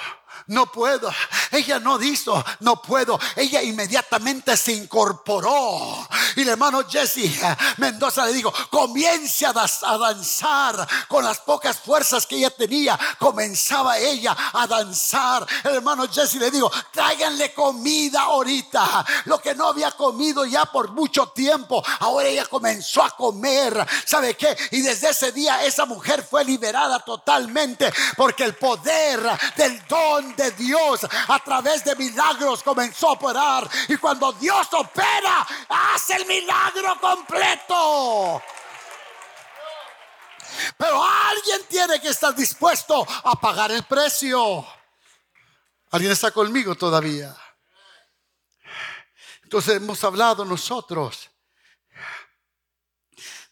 no 0.49 0.67
puedo. 0.71 1.13
Ella 1.51 1.79
no 1.79 1.97
dijo, 1.97 2.45
no 2.61 2.83
puedo. 2.83 3.19
Ella 3.37 3.63
inmediatamente 3.63 4.57
se 4.57 4.73
incorporó. 4.73 6.09
Y 6.37 6.43
el 6.43 6.49
hermano 6.49 6.85
Jesse 6.89 7.41
Mendoza 7.79 8.27
le 8.27 8.33
dijo, 8.33 8.53
comience 8.71 9.47
a, 9.47 9.53
danzar 9.53 10.87
con 11.09 11.25
las 11.25 11.39
pocas 11.41 11.79
fuerzas 11.79 12.27
que 12.27 12.37
ella 12.37 12.51
tenía. 12.51 12.99
Comenzaba 13.19 13.99
ella 13.99 14.37
a 14.53 14.67
danzar. 14.67 15.47
El 15.65 15.77
hermano 15.77 16.07
Jesse 16.11 16.35
le 16.37 16.51
dijo, 16.51 16.71
tráiganle 16.93 17.53
comida 17.53 18.23
ahorita. 18.23 19.05
Lo 19.27 19.39
que 19.39 19.55
no 19.55 19.69
había 19.69 19.91
comido 19.93 20.45
ya 20.45 20.65
por 20.67 20.91
mucho 20.93 21.29
tiempo. 21.29 21.83
Ahora 22.01 22.29
ella 22.29 22.47
comenzó 22.47 23.03
a 23.03 23.11
comer. 23.11 23.87
¿Sabe 24.05 24.35
qué? 24.37 24.57
Y 24.73 24.81
desde 24.81 25.11
ese 25.11 25.33
día 25.33 25.65
esa 25.65 25.87
mujer 25.87 26.27
fue 26.29 26.45
liberada 26.45 27.01
totalmente 27.01 27.93
porque 28.17 28.45
el 28.45 28.55
poder 28.55 29.21
del 29.57 29.87
don 29.87 30.35
de 30.37 30.51
Dios 30.53 31.01
a 31.29 31.39
través 31.43 31.85
de 31.85 31.97
milagros 31.97 32.63
comenzó 32.63 33.09
a 33.09 33.13
operar. 33.13 33.69
Y 33.89 33.97
cuando 33.97 34.33
Dios 34.33 34.67
opera, 34.73 35.47
hace 35.69 36.24
milagro 36.27 37.01
completo. 37.01 38.43
Pero 40.77 41.03
alguien 41.03 41.63
tiene 41.69 42.01
que 42.01 42.09
estar 42.09 42.35
dispuesto 42.35 43.07
a 43.25 43.41
pagar 43.41 43.71
el 43.73 43.85
precio. 43.85 44.67
¿Alguien 45.91 46.13
está 46.13 46.31
conmigo 46.31 46.75
todavía? 46.75 47.37
Entonces 49.43 49.77
hemos 49.77 50.03
hablado 50.03 50.45
nosotros 50.45 51.31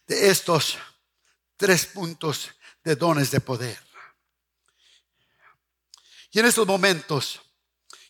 de 0.07 0.31
estos 0.31 0.79
tres 1.57 1.87
puntos 1.87 2.51
de 2.83 2.97
dones 2.97 3.31
de 3.31 3.41
poder. 3.41 3.79
Y 6.33 6.41
en 6.41 6.47
estos 6.47 6.67
momentos 6.67 7.41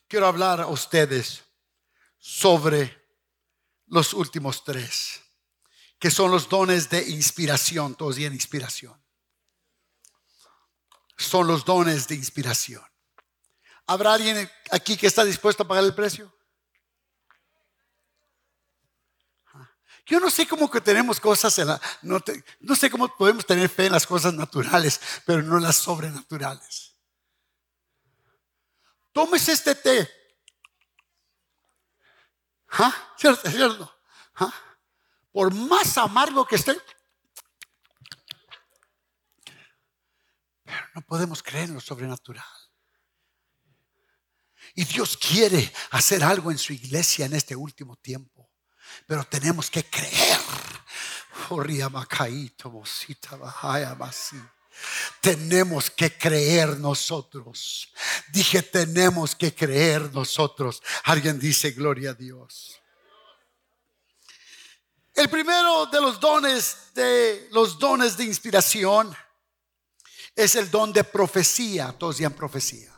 quiero 0.09 0.27
hablar 0.27 0.61
a 0.61 0.68
ustedes 0.68 1.42
sobre 2.18 3.02
los 3.93 4.15
últimos 4.15 4.65
tres, 4.65 5.21
que 5.99 6.11
son 6.11 6.31
los 6.31 6.49
dones 6.49 6.89
de 6.89 7.11
inspiración, 7.11 7.95
todos 7.95 8.17
en 8.17 8.33
inspiración. 8.33 8.99
Son 11.19 11.47
los 11.47 11.63
dones 11.67 12.09
de 12.09 12.15
inspiración. 12.15 12.83
¿Habrá 13.87 14.15
alguien 14.15 14.51
aquí 14.71 14.97
que 14.97 15.07
está 15.07 15.25
dispuesto 15.25 15.63
a 15.63 15.69
pagar 15.69 15.85
el 15.85 15.95
precio? 15.95 16.35
Yo 20.07 20.19
no 20.21 20.31
sé 20.31 20.49
cómo 20.49 20.71
que 20.71 20.81
tenemos 20.81 21.21
cosas 21.21 21.57
en 21.59 21.69
la, 21.69 21.81
no, 22.01 22.19
no 22.61 22.75
sé 22.75 22.91
cómo 22.91 23.15
podemos 23.15 23.45
tener 23.45 23.69
fe 23.69 23.87
en 23.87 23.93
las 23.93 24.07
cosas 24.07 24.33
naturales, 24.33 24.99
pero 25.27 25.43
no 25.43 25.59
las 25.59 25.77
sobrenaturales. 25.77 26.97
Tómese 29.13 29.53
este 29.53 29.75
té. 29.75 30.22
¿Ah? 32.73 32.95
¿Cierto? 33.17 33.51
¿Cierto? 33.51 34.01
¿Ah? 34.37 34.53
Por 35.31 35.53
más 35.55 35.97
amargo 35.99 36.47
que 36.47 36.57
esté. 36.57 36.77
Pero 40.65 40.87
no 40.95 41.03
podemos 41.03 41.43
creer 41.43 41.69
en 41.69 41.75
lo 41.75 41.81
sobrenatural. 41.81 42.45
Y 44.75 44.85
Dios 44.85 45.19
quiere 45.19 45.73
hacer 45.91 46.25
algo 46.25 46.51
en 46.51 46.59
su 46.59 46.73
iglesia 46.73 47.27
en 47.27 47.35
este 47.35 47.55
último 47.55 47.97
tiempo. 47.97 48.51
Pero 49.07 49.25
tenemos 49.25 49.71
que 49.71 49.85
creer. 49.85 50.41
Tenemos 55.21 55.91
que 55.91 56.17
creer 56.17 56.79
nosotros. 56.79 57.93
Dije, 58.33 58.63
tenemos 58.63 59.35
que 59.35 59.55
creer 59.55 60.13
nosotros. 60.13 60.83
Alguien 61.05 61.39
dice, 61.39 61.71
gloria 61.73 62.11
a 62.11 62.15
Dios. 62.15 62.81
El 65.15 65.29
primero 65.29 65.87
de 65.87 66.01
los 66.01 66.19
dones 66.19 66.89
de 66.95 67.49
los 67.53 67.79
dones 67.79 68.17
de 68.17 68.25
inspiración 68.25 69.15
es 70.35 70.57
el 70.57 70.71
don 70.71 70.93
de 70.93 71.05
profecía. 71.05 71.95
Todos 71.99 72.17
digan 72.17 72.33
profecía. 72.33 72.91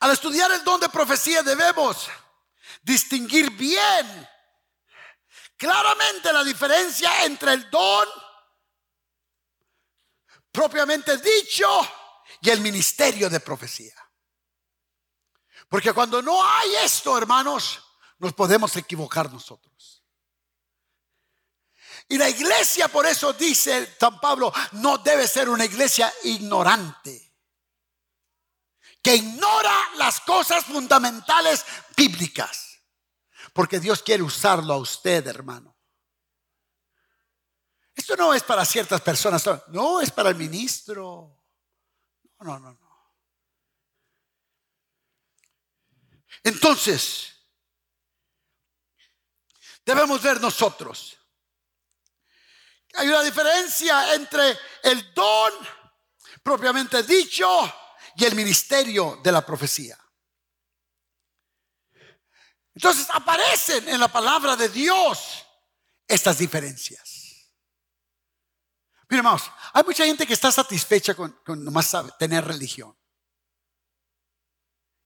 Al 0.00 0.12
estudiar 0.12 0.50
el 0.50 0.64
don 0.64 0.80
de 0.80 0.88
profecía 0.88 1.42
debemos 1.42 2.08
distinguir 2.82 3.50
bien 3.50 4.28
claramente 5.56 6.32
la 6.32 6.42
diferencia 6.42 7.24
entre 7.24 7.52
el 7.52 7.70
don 7.70 8.08
propiamente 10.50 11.16
dicho 11.18 11.66
y 12.40 12.50
el 12.50 12.60
ministerio 12.60 13.28
de 13.28 13.40
profecía. 13.40 13.94
Porque 15.68 15.92
cuando 15.92 16.20
no 16.20 16.44
hay 16.44 16.76
esto, 16.84 17.16
hermanos, 17.16 17.80
nos 18.18 18.32
podemos 18.32 18.74
equivocar 18.76 19.32
nosotros. 19.32 20.04
Y 22.08 22.18
la 22.18 22.28
iglesia, 22.28 22.88
por 22.88 23.06
eso 23.06 23.32
dice 23.32 23.96
San 23.98 24.18
Pablo, 24.18 24.52
no 24.72 24.98
debe 24.98 25.28
ser 25.28 25.48
una 25.48 25.64
iglesia 25.64 26.12
ignorante, 26.24 27.36
que 29.00 29.14
ignora 29.14 29.90
las 29.96 30.20
cosas 30.20 30.64
fundamentales 30.64 31.64
bíblicas. 31.96 32.80
Porque 33.52 33.78
Dios 33.78 34.02
quiere 34.02 34.22
usarlo 34.22 34.74
a 34.74 34.78
usted, 34.78 35.26
hermano. 35.26 35.69
Esto 37.94 38.16
no 38.16 38.32
es 38.34 38.42
para 38.42 38.64
ciertas 38.64 39.00
personas, 39.00 39.44
no, 39.68 40.00
es 40.00 40.10
para 40.10 40.30
el 40.30 40.36
ministro. 40.36 41.44
No, 42.40 42.44
no, 42.44 42.58
no, 42.58 42.72
no. 42.72 42.90
Entonces, 46.42 47.34
debemos 49.84 50.22
ver 50.22 50.40
nosotros. 50.40 51.18
Hay 52.94 53.08
una 53.08 53.22
diferencia 53.22 54.14
entre 54.14 54.58
el 54.82 55.12
don 55.14 55.52
propiamente 56.42 57.02
dicho 57.02 57.48
y 58.16 58.24
el 58.24 58.34
ministerio 58.34 59.20
de 59.22 59.32
la 59.32 59.44
profecía. 59.44 59.98
Entonces 62.74 63.08
aparecen 63.12 63.88
en 63.88 64.00
la 64.00 64.08
palabra 64.08 64.56
de 64.56 64.68
Dios 64.68 65.44
estas 66.06 66.38
diferencias. 66.38 67.19
Mira, 69.10 69.18
hermanos, 69.18 69.50
hay 69.72 69.82
mucha 69.82 70.04
gente 70.04 70.24
que 70.24 70.34
está 70.34 70.52
satisfecha 70.52 71.14
con, 71.14 71.32
con 71.44 71.64
nomás 71.64 71.94
tener 72.16 72.44
religión. 72.44 72.96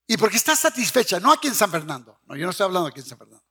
Y 0.07 0.15
porque 0.15 0.37
está 0.37 0.55
satisfecha, 0.55 1.19
no 1.19 1.31
aquí 1.31 1.47
en 1.47 1.55
San 1.55 1.71
Fernando, 1.71 2.21
no, 2.25 2.35
yo 2.35 2.45
no 2.45 2.51
estoy 2.51 2.65
hablando 2.65 2.87
aquí 2.87 2.99
en 2.99 3.07
San 3.07 3.17
Fernando. 3.17 3.43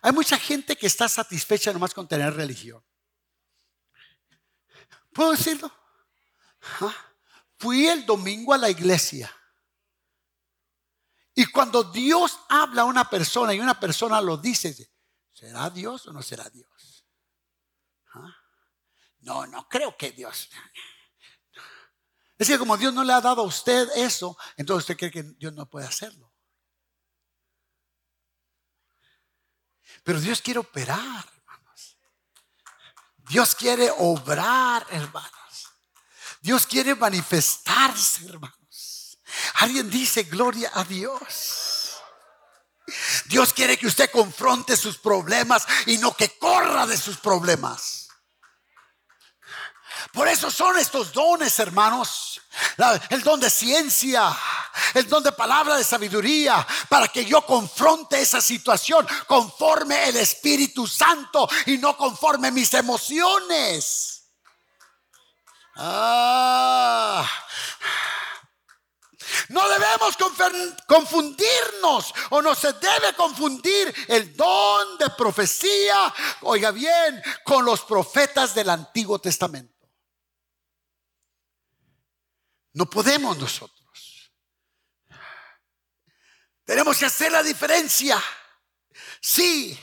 Hay 0.00 0.12
mucha 0.12 0.38
gente 0.38 0.76
que 0.76 0.86
está 0.86 1.06
satisfecha 1.06 1.70
nomás 1.72 1.92
con 1.92 2.08
tener 2.08 2.32
religión. 2.34 2.82
¿Puedo 5.12 5.32
decirlo? 5.32 5.70
Fui 7.58 7.86
el 7.86 8.06
domingo 8.06 8.54
a 8.54 8.58
la 8.58 8.70
iglesia. 8.70 9.30
Y 11.34 11.44
cuando 11.46 11.84
Dios 11.84 12.38
habla 12.48 12.82
a 12.82 12.86
una 12.86 13.08
persona 13.10 13.52
y 13.52 13.60
una 13.60 13.78
persona 13.78 14.20
lo 14.22 14.38
dice, 14.38 14.90
¿será 15.30 15.68
Dios 15.68 16.06
o 16.06 16.12
no 16.12 16.22
será 16.22 16.48
Dios? 16.48 16.99
No, 19.20 19.46
no 19.46 19.68
creo 19.68 19.96
que 19.96 20.12
Dios. 20.12 20.50
Es 22.38 22.48
que 22.48 22.58
como 22.58 22.76
Dios 22.76 22.94
no 22.94 23.04
le 23.04 23.12
ha 23.12 23.20
dado 23.20 23.42
a 23.42 23.46
usted 23.46 23.88
eso, 23.96 24.36
entonces 24.56 24.84
usted 24.84 24.96
cree 24.96 25.10
que 25.10 25.22
Dios 25.36 25.52
no 25.52 25.68
puede 25.68 25.86
hacerlo. 25.86 26.32
Pero 30.02 30.20
Dios 30.20 30.40
quiere 30.40 30.60
operar, 30.60 31.24
hermanos. 31.36 31.98
Dios 33.16 33.54
quiere 33.54 33.90
obrar, 33.98 34.86
hermanos. 34.90 35.68
Dios 36.40 36.66
quiere 36.66 36.94
manifestarse, 36.94 38.26
hermanos. 38.26 39.18
Alguien 39.56 39.90
dice, 39.90 40.22
gloria 40.24 40.70
a 40.74 40.84
Dios. 40.84 41.96
Dios 43.26 43.52
quiere 43.52 43.76
que 43.76 43.86
usted 43.86 44.10
confronte 44.10 44.76
sus 44.76 44.98
problemas 44.98 45.66
y 45.86 45.98
no 45.98 46.16
que 46.16 46.38
corra 46.38 46.86
de 46.86 46.96
sus 46.96 47.18
problemas. 47.18 48.09
Por 50.12 50.26
eso 50.26 50.50
son 50.50 50.76
estos 50.76 51.12
dones, 51.12 51.58
hermanos. 51.58 52.40
el 53.10 53.22
don 53.22 53.38
de 53.38 53.48
ciencia, 53.48 54.36
el 54.94 55.08
don 55.08 55.22
de 55.22 55.32
palabra 55.32 55.76
de 55.76 55.84
sabiduría, 55.84 56.66
para 56.88 57.08
que 57.08 57.24
yo 57.24 57.46
confronte 57.46 58.20
esa 58.20 58.40
situación 58.40 59.06
conforme 59.26 60.08
el 60.08 60.16
Espíritu 60.16 60.86
Santo 60.86 61.48
y 61.66 61.78
no 61.78 61.96
conforme 61.96 62.50
mis 62.50 62.74
emociones. 62.74 64.24
Ah. 65.76 67.28
No 69.48 69.68
debemos 69.68 70.16
confundirnos 70.86 72.14
o 72.30 72.42
no 72.42 72.54
se 72.54 72.72
debe 72.74 73.14
confundir 73.16 73.94
el 74.08 74.36
don 74.36 74.98
de 74.98 75.08
profecía, 75.10 76.12
oiga 76.42 76.72
bien, 76.72 77.22
con 77.44 77.64
los 77.64 77.82
profetas 77.82 78.54
del 78.54 78.70
Antiguo 78.70 79.20
Testamento. 79.20 79.79
No 82.72 82.86
podemos 82.86 83.36
nosotros. 83.36 84.32
Tenemos 86.64 86.96
que 86.96 87.06
hacer 87.06 87.32
la 87.32 87.42
diferencia. 87.42 88.22
Sí, 89.20 89.78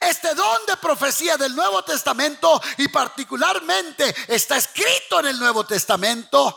este 0.00 0.34
don 0.34 0.66
de 0.66 0.76
profecía 0.76 1.36
del 1.36 1.54
Nuevo 1.54 1.82
Testamento 1.82 2.60
y 2.78 2.88
particularmente 2.88 4.14
está 4.28 4.56
escrito 4.56 5.20
en 5.20 5.26
el 5.26 5.38
Nuevo 5.38 5.64
Testamento, 5.64 6.56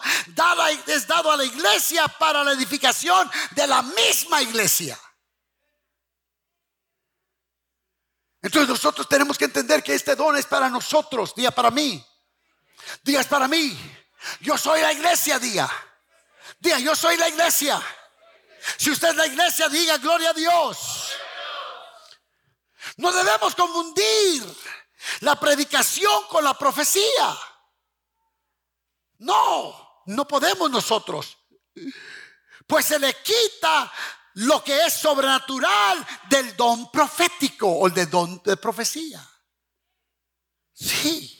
es 0.86 1.08
dado 1.08 1.32
a 1.32 1.38
la 1.38 1.46
iglesia 1.46 2.08
para 2.08 2.44
la 2.44 2.54
edificación 2.54 3.30
de 3.52 3.68
la 3.68 3.82
misma 3.82 4.42
iglesia. 4.42 5.00
Entonces 8.42 8.70
nosotros 8.70 9.08
tenemos 9.10 9.38
que 9.38 9.46
entender 9.46 9.84
que 9.84 9.96
este 9.96 10.16
don 10.16 10.38
es 10.38 10.46
para 10.46 10.70
nosotros, 10.70 11.36
día 11.36 11.52
para 11.52 11.72
mí. 11.72 12.06
Día 13.04 13.22
es 13.22 13.28
para 13.28 13.48
mí. 13.48 13.78
Yo 14.42 14.58
soy 14.58 14.82
la 14.82 14.94
iglesia, 14.94 15.40
día. 15.40 15.70
Día, 16.60 16.80
yo 16.80 16.96
soy 16.96 17.18
la 17.18 17.30
iglesia. 17.30 17.82
Si 18.78 18.92
usted 18.92 19.10
es 19.10 19.16
la 19.16 19.28
iglesia, 19.28 19.70
diga 19.70 19.98
gloria 19.98 20.32
a 20.32 20.34
Dios. 20.34 21.12
No 22.98 23.12
debemos 23.12 23.56
confundir 23.56 24.44
la 25.22 25.40
predicación 25.40 26.28
con 26.28 26.44
la 26.44 26.58
profecía. 26.58 27.38
No, 29.20 30.04
no 30.06 30.28
podemos 30.28 30.70
nosotros. 30.70 31.38
Pues 32.68 32.86
se 32.86 33.00
le 33.00 33.14
quita 33.22 33.92
lo 34.36 34.64
que 34.64 34.86
es 34.86 34.94
sobrenatural 34.94 36.06
del 36.30 36.56
don 36.56 36.92
profético 36.92 37.80
o 37.80 37.90
del 37.90 38.10
don 38.10 38.42
de 38.44 38.58
profecía. 38.58 39.26
Sí. 40.74 41.39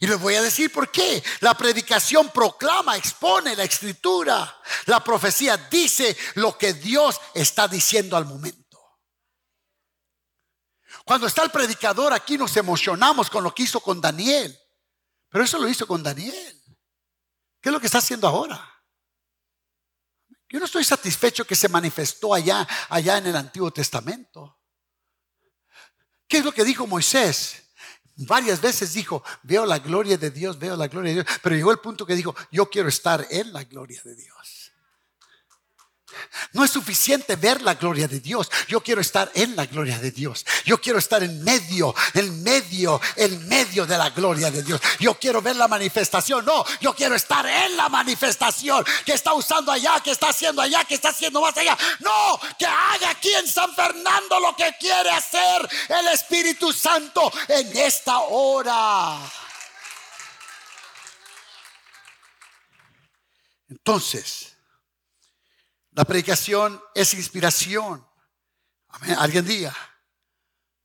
Y 0.00 0.06
les 0.06 0.20
voy 0.20 0.34
a 0.34 0.42
decir 0.42 0.72
por 0.72 0.90
qué. 0.90 1.22
La 1.40 1.54
predicación 1.54 2.30
proclama, 2.30 2.96
expone 2.96 3.56
la 3.56 3.64
escritura. 3.64 4.60
La 4.86 5.02
profecía 5.02 5.56
dice 5.56 6.16
lo 6.34 6.56
que 6.56 6.74
Dios 6.74 7.20
está 7.34 7.66
diciendo 7.66 8.16
al 8.16 8.24
momento. 8.24 8.78
Cuando 11.04 11.26
está 11.26 11.42
el 11.42 11.50
predicador 11.50 12.12
aquí 12.12 12.36
nos 12.36 12.56
emocionamos 12.56 13.30
con 13.30 13.42
lo 13.42 13.54
que 13.54 13.64
hizo 13.64 13.80
con 13.80 14.00
Daniel. 14.00 14.56
Pero 15.30 15.44
eso 15.44 15.58
lo 15.58 15.68
hizo 15.68 15.86
con 15.86 16.02
Daniel. 16.02 16.62
¿Qué 17.60 17.68
es 17.68 17.72
lo 17.72 17.80
que 17.80 17.86
está 17.86 17.98
haciendo 17.98 18.28
ahora? 18.28 18.74
Yo 20.50 20.58
no 20.58 20.64
estoy 20.64 20.84
satisfecho 20.84 21.44
que 21.44 21.54
se 21.54 21.68
manifestó 21.68 22.32
allá, 22.32 22.66
allá 22.88 23.18
en 23.18 23.26
el 23.26 23.36
Antiguo 23.36 23.70
Testamento. 23.70 24.60
¿Qué 26.26 26.38
es 26.38 26.44
lo 26.44 26.52
que 26.52 26.64
dijo 26.64 26.86
Moisés? 26.86 27.67
Varias 28.18 28.60
veces 28.60 28.92
dijo, 28.94 29.22
veo 29.44 29.64
la 29.64 29.78
gloria 29.78 30.18
de 30.18 30.30
Dios, 30.30 30.58
veo 30.58 30.76
la 30.76 30.88
gloria 30.88 31.14
de 31.14 31.22
Dios. 31.22 31.38
Pero 31.40 31.54
llegó 31.54 31.70
el 31.70 31.78
punto 31.78 32.04
que 32.04 32.16
dijo, 32.16 32.34
yo 32.50 32.68
quiero 32.68 32.88
estar 32.88 33.24
en 33.30 33.52
la 33.52 33.62
gloria 33.62 34.00
de 34.04 34.16
Dios. 34.16 34.57
No 36.52 36.64
es 36.64 36.70
suficiente 36.70 37.36
ver 37.36 37.62
la 37.62 37.74
gloria 37.74 38.08
de 38.08 38.20
Dios. 38.20 38.50
Yo 38.68 38.80
quiero 38.80 39.00
estar 39.00 39.30
en 39.34 39.56
la 39.56 39.66
gloria 39.66 39.98
de 39.98 40.10
Dios. 40.10 40.44
Yo 40.64 40.80
quiero 40.80 40.98
estar 40.98 41.22
en 41.22 41.42
medio, 41.42 41.94
en 42.14 42.42
medio, 42.42 43.00
en 43.16 43.48
medio 43.48 43.86
de 43.86 43.98
la 43.98 44.10
gloria 44.10 44.50
de 44.50 44.62
Dios. 44.62 44.80
Yo 44.98 45.14
quiero 45.18 45.42
ver 45.42 45.56
la 45.56 45.68
manifestación. 45.68 46.44
No, 46.44 46.64
yo 46.80 46.94
quiero 46.94 47.14
estar 47.14 47.44
en 47.46 47.76
la 47.76 47.88
manifestación 47.88 48.84
que 49.04 49.12
está 49.12 49.34
usando 49.34 49.72
allá, 49.72 50.00
que 50.00 50.10
está 50.10 50.30
haciendo 50.30 50.62
allá, 50.62 50.84
que 50.84 50.94
está 50.94 51.10
haciendo 51.10 51.40
más 51.40 51.56
allá. 51.56 51.76
No, 52.00 52.40
que 52.58 52.66
haga 52.66 53.10
aquí 53.10 53.32
en 53.32 53.46
San 53.46 53.74
Fernando 53.74 54.40
lo 54.40 54.54
que 54.56 54.74
quiere 54.78 55.10
hacer 55.10 55.68
el 55.88 56.08
Espíritu 56.08 56.72
Santo 56.72 57.32
en 57.48 57.76
esta 57.76 58.18
hora. 58.20 59.18
Entonces, 63.70 64.56
la 65.98 66.04
predicación 66.04 66.80
es 66.94 67.12
inspiración. 67.14 68.06
Alguien 69.18 69.44
diga, 69.44 69.76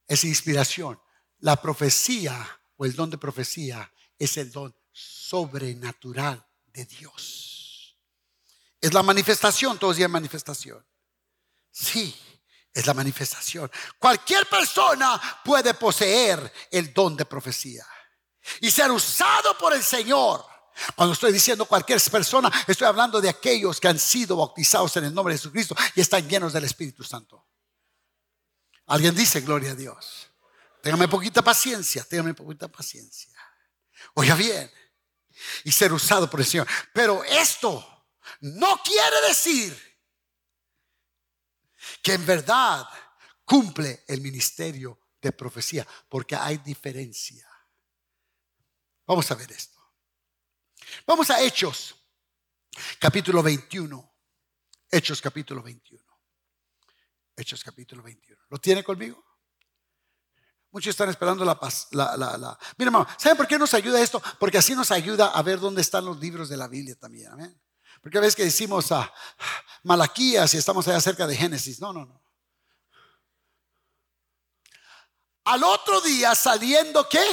es 0.07 0.23
inspiración. 0.23 0.99
La 1.41 1.55
profecía 1.61 2.59
o 2.77 2.83
el 2.83 2.95
don 2.95 3.11
de 3.11 3.19
profecía 3.19 3.93
es 4.17 4.37
el 4.37 4.51
don 4.51 4.75
sobrenatural 4.91 6.43
de 6.65 6.85
Dios. 6.85 7.95
Es 8.81 8.91
la 8.91 9.03
manifestación, 9.03 9.77
todos 9.77 9.97
días 9.97 10.09
manifestación. 10.09 10.83
Sí, 11.69 12.19
es 12.73 12.87
la 12.87 12.95
manifestación. 12.95 13.69
Cualquier 13.99 14.49
persona 14.49 15.21
puede 15.45 15.75
poseer 15.75 16.51
el 16.71 16.91
don 16.91 17.15
de 17.15 17.25
profecía 17.25 17.85
y 18.61 18.71
ser 18.71 18.89
usado 18.89 19.55
por 19.59 19.73
el 19.73 19.83
Señor 19.83 20.43
cuando 20.95 21.13
estoy 21.13 21.31
diciendo 21.31 21.65
cualquier 21.65 22.01
persona, 22.01 22.51
estoy 22.67 22.87
hablando 22.87 23.21
de 23.21 23.29
aquellos 23.29 23.79
que 23.79 23.87
han 23.87 23.99
sido 23.99 24.37
bautizados 24.37 24.95
en 24.97 25.05
el 25.05 25.13
nombre 25.13 25.33
de 25.33 25.37
Jesucristo 25.37 25.75
y 25.95 26.01
están 26.01 26.27
llenos 26.27 26.53
del 26.53 26.63
Espíritu 26.63 27.03
Santo. 27.03 27.45
Alguien 28.87 29.15
dice, 29.15 29.41
gloria 29.41 29.71
a 29.71 29.75
Dios. 29.75 30.29
Téngame 30.81 31.07
poquita 31.07 31.41
paciencia, 31.41 32.03
téngame 32.03 32.33
poquita 32.33 32.67
paciencia. 32.67 33.33
Oiga 34.15 34.35
bien, 34.35 34.69
y 35.63 35.71
ser 35.71 35.93
usado 35.93 36.29
por 36.29 36.39
el 36.41 36.45
Señor. 36.45 36.67
Pero 36.93 37.23
esto 37.23 38.07
no 38.41 38.81
quiere 38.83 39.27
decir 39.27 39.99
que 42.01 42.13
en 42.13 42.25
verdad 42.25 42.87
cumple 43.45 44.03
el 44.07 44.21
ministerio 44.21 44.99
de 45.21 45.31
profecía, 45.31 45.87
porque 46.09 46.35
hay 46.35 46.57
diferencia. 46.57 47.47
Vamos 49.05 49.29
a 49.31 49.35
ver 49.35 49.51
esto. 49.51 49.72
Vamos 51.05 51.29
a 51.29 51.41
Hechos, 51.41 51.95
capítulo 52.99 53.41
21. 53.43 54.11
Hechos, 54.91 55.21
capítulo 55.21 55.61
21. 55.61 56.03
Hechos, 57.35 57.63
capítulo 57.63 58.03
21. 58.03 58.41
¿Lo 58.49 58.59
tiene 58.59 58.83
conmigo? 58.83 59.23
Muchos 60.71 60.91
están 60.91 61.09
esperando 61.09 61.45
la 61.45 61.59
paz. 61.59 61.87
La, 61.91 62.17
la, 62.17 62.57
Mira, 62.77 62.89
hermano, 62.89 63.07
¿saben 63.17 63.37
por 63.37 63.47
qué 63.47 63.59
nos 63.59 63.73
ayuda 63.73 64.01
esto? 64.01 64.21
Porque 64.39 64.57
así 64.57 64.75
nos 64.75 64.91
ayuda 64.91 65.27
a 65.27 65.41
ver 65.41 65.59
dónde 65.59 65.81
están 65.81 66.05
los 66.05 66.19
libros 66.19 66.49
de 66.49 66.57
la 66.57 66.67
Biblia 66.67 66.95
también. 66.95 67.31
Amén. 67.31 67.61
Porque 68.01 68.17
a 68.17 68.21
veces 68.21 68.35
que 68.35 68.43
decimos 68.43 68.91
a 68.91 69.11
Malaquías 69.83 70.53
y 70.53 70.57
estamos 70.57 70.87
allá 70.87 70.99
cerca 70.99 71.27
de 71.27 71.35
Génesis. 71.35 71.79
No, 71.79 71.93
no, 71.93 72.05
no. 72.05 72.23
Al 75.45 75.63
otro 75.63 76.01
día 76.01 76.33
saliendo, 76.35 77.07
¿qué? 77.07 77.23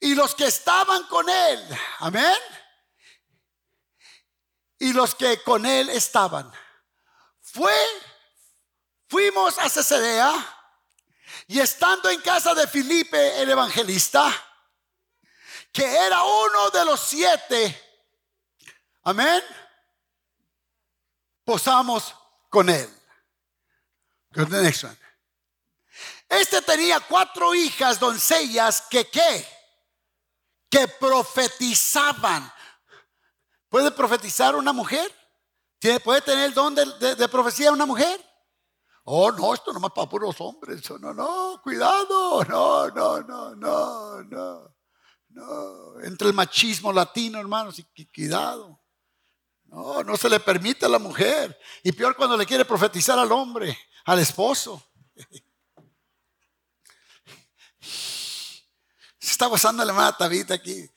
Y 0.00 0.14
los 0.14 0.34
que 0.34 0.46
estaban 0.46 1.04
con 1.04 1.28
él. 1.28 1.78
Amén. 2.00 2.38
Y 4.78 4.92
los 4.92 5.14
que 5.14 5.42
con 5.42 5.66
él 5.66 5.90
estaban. 5.90 6.52
Fuimos 9.08 9.58
a 9.58 9.68
Cesarea 9.68 10.32
y 11.46 11.58
estando 11.60 12.10
en 12.10 12.20
casa 12.20 12.54
de 12.54 12.66
Felipe 12.66 13.40
el 13.40 13.50
evangelista, 13.50 14.32
que 15.72 15.84
era 15.84 16.22
uno 16.22 16.70
de 16.70 16.84
los 16.84 17.00
siete, 17.00 18.06
amén, 19.02 19.42
posamos 21.44 22.14
con 22.50 22.68
él. 22.68 22.88
Este 26.28 26.62
tenía 26.62 27.00
cuatro 27.00 27.54
hijas 27.54 27.98
doncellas 27.98 28.82
que 28.82 29.08
qué? 29.08 29.57
Que 30.68 30.88
profetizaban. 30.88 32.50
¿Puede 33.68 33.90
profetizar 33.90 34.54
una 34.54 34.72
mujer? 34.72 35.10
¿Puede 36.02 36.20
tener 36.22 36.46
el 36.46 36.54
don 36.54 36.74
de, 36.74 37.28
profecía 37.28 37.70
una 37.72 37.86
mujer? 37.86 38.20
Oh, 39.04 39.30
no, 39.32 39.54
esto 39.54 39.72
no 39.72 39.80
más 39.80 39.92
para 39.92 40.08
puros 40.08 40.36
hombres. 40.40 40.82
No, 41.00 41.14
no, 41.14 41.60
cuidado. 41.62 42.44
No, 42.44 42.88
no, 42.88 43.20
no, 43.22 43.54
no, 43.54 44.22
no. 44.24 44.74
No, 45.30 46.00
entre 46.02 46.28
el 46.28 46.34
machismo 46.34 46.92
latino, 46.92 47.38
hermanos, 47.38 47.78
y 47.78 48.06
cuidado. 48.06 48.80
No, 49.64 50.02
no 50.02 50.16
se 50.16 50.28
le 50.28 50.40
permite 50.40 50.86
a 50.86 50.88
la 50.88 50.98
mujer. 50.98 51.58
Y 51.82 51.92
peor 51.92 52.16
cuando 52.16 52.36
le 52.36 52.46
quiere 52.46 52.64
profetizar 52.64 53.18
al 53.18 53.30
hombre, 53.30 53.78
al 54.06 54.18
esposo. 54.18 54.82
Está 59.38 59.46
gozando 59.46 59.84
la 59.84 59.92
hermana 59.92 60.16
Tabita 60.16 60.54
aquí. 60.54 60.90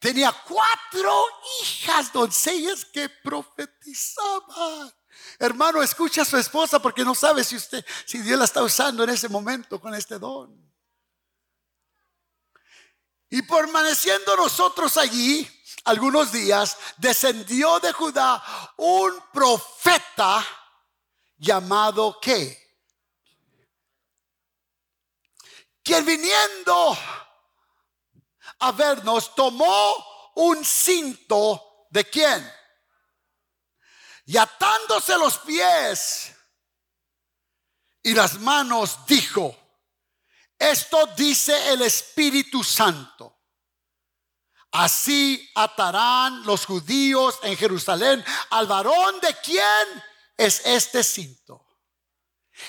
Tenía 0.00 0.32
cuatro 0.32 1.24
hijas 1.62 2.12
doncellas 2.12 2.84
que 2.84 3.08
profetizaban. 3.08 4.92
Hermano, 5.38 5.84
escucha 5.84 6.22
a 6.22 6.24
su 6.24 6.36
esposa 6.36 6.80
porque 6.80 7.04
no 7.04 7.14
sabe 7.14 7.44
si 7.44 7.54
usted, 7.54 7.86
si 8.04 8.22
Dios 8.22 8.36
la 8.36 8.46
está 8.46 8.60
usando 8.64 9.04
en 9.04 9.10
ese 9.10 9.28
momento 9.28 9.80
con 9.80 9.94
este 9.94 10.18
don. 10.18 10.52
Y 13.30 13.40
permaneciendo 13.42 14.36
nosotros 14.36 14.96
allí 14.96 15.48
algunos 15.84 16.32
días, 16.32 16.76
descendió 16.96 17.78
de 17.78 17.92
Judá 17.92 18.42
un 18.78 19.14
profeta 19.32 20.44
llamado 21.36 22.18
¿qué? 22.20 22.63
Quien 25.84 26.04
viniendo 26.04 26.98
a 28.60 28.72
vernos, 28.72 29.34
tomó 29.34 30.32
un 30.36 30.64
cinto 30.64 31.86
de 31.90 32.08
quién? 32.08 32.52
Y 34.26 34.38
atándose 34.38 35.18
los 35.18 35.38
pies 35.38 36.34
y 38.02 38.14
las 38.14 38.40
manos, 38.40 39.04
dijo, 39.06 39.54
esto 40.58 41.06
dice 41.16 41.72
el 41.72 41.82
Espíritu 41.82 42.64
Santo. 42.64 43.42
Así 44.72 45.50
atarán 45.54 46.44
los 46.44 46.66
judíos 46.66 47.38
en 47.42 47.56
Jerusalén 47.56 48.24
al 48.50 48.66
varón 48.66 49.20
de 49.20 49.36
quién 49.42 50.02
es 50.36 50.62
este 50.64 51.04
cinto. 51.04 51.64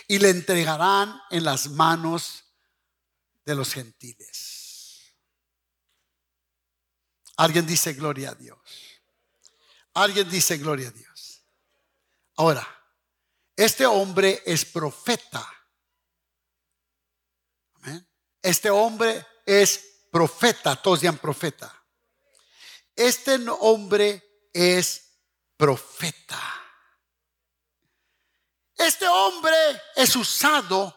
Y 0.07 0.19
le 0.19 0.29
entregarán 0.29 1.19
en 1.31 1.45
las 1.45 1.69
manos 1.69 2.44
de 3.45 3.55
los 3.55 3.73
gentiles. 3.73 5.15
Alguien 7.37 7.65
dice 7.65 7.93
gloria 7.93 8.31
a 8.31 8.35
Dios. 8.35 8.59
Alguien 9.93 10.29
dice 10.29 10.57
gloria 10.57 10.89
a 10.89 10.91
Dios. 10.91 11.43
Ahora, 12.37 12.67
este 13.55 13.85
hombre 13.85 14.41
es 14.45 14.65
profeta. 14.65 15.51
Este 18.41 18.69
hombre 18.69 19.25
es 19.45 20.03
profeta, 20.11 20.79
todos 20.79 21.01
digan 21.01 21.17
profeta. 21.17 21.83
Este 22.95 23.39
hombre 23.59 24.47
es 24.53 25.19
profeta. 25.57 26.39
Este 28.75 29.07
hombre 29.07 29.55
es 29.95 30.15
usado 30.15 30.95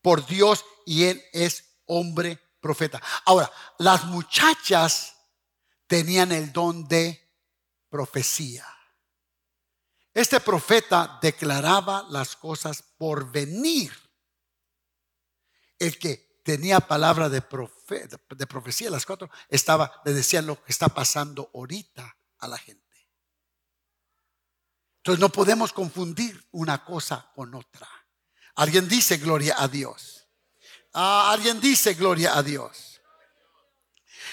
por 0.00 0.24
Dios 0.26 0.64
y 0.86 1.04
él 1.04 1.24
es 1.32 1.73
hombre 1.86 2.38
profeta. 2.60 3.00
Ahora, 3.24 3.50
las 3.78 4.04
muchachas 4.04 5.16
tenían 5.86 6.32
el 6.32 6.52
don 6.52 6.86
de 6.88 7.20
profecía. 7.88 8.66
Este 10.12 10.40
profeta 10.40 11.18
declaraba 11.20 12.06
las 12.08 12.36
cosas 12.36 12.82
por 12.96 13.30
venir. 13.30 13.92
El 15.78 15.98
que 15.98 16.40
tenía 16.44 16.80
palabra 16.80 17.28
de, 17.28 17.40
de 17.40 18.46
profecía, 18.46 18.90
las 18.90 19.04
cuatro, 19.04 19.28
estaba, 19.48 20.00
le 20.04 20.12
decían 20.12 20.46
lo 20.46 20.62
que 20.62 20.70
está 20.70 20.88
pasando 20.88 21.50
ahorita 21.52 22.16
a 22.38 22.48
la 22.48 22.58
gente. 22.58 22.84
Entonces 24.98 25.20
no 25.20 25.30
podemos 25.30 25.72
confundir 25.72 26.48
una 26.52 26.84
cosa 26.84 27.30
con 27.34 27.54
otra. 27.54 27.88
Alguien 28.54 28.88
dice 28.88 29.16
gloria 29.16 29.56
a 29.58 29.68
Dios. 29.68 30.13
Alguien 30.94 31.60
dice 31.60 31.94
gloria 31.94 32.36
a 32.36 32.42
Dios. 32.42 33.00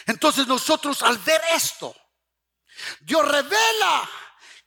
Entonces 0.06 0.48
nosotros 0.48 1.02
al 1.02 1.18
ver 1.18 1.42
esto, 1.54 1.96
Dios 3.02 3.28
revela 3.28 4.10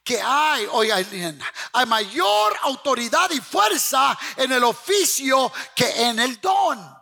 que 0.03 0.21
hay, 0.21 0.67
hoy 0.71 0.91
hay, 0.91 1.39
hay 1.73 1.87
mayor 1.87 2.57
autoridad 2.63 3.31
y 3.31 3.41
fuerza 3.41 4.19
en 4.37 4.53
el 4.53 4.63
oficio 4.65 5.53
que 5.75 6.09
en 6.09 6.19
el 6.19 6.41
don. 6.41 6.95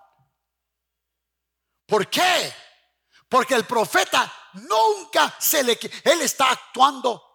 ¿Por 1.87 2.09
qué? 2.09 2.55
Porque 3.29 3.55
el 3.55 3.65
profeta 3.65 4.33
nunca 4.55 5.35
se 5.39 5.65
le... 5.65 5.79
Él 6.05 6.23
está 6.23 6.51
actuando 6.51 7.32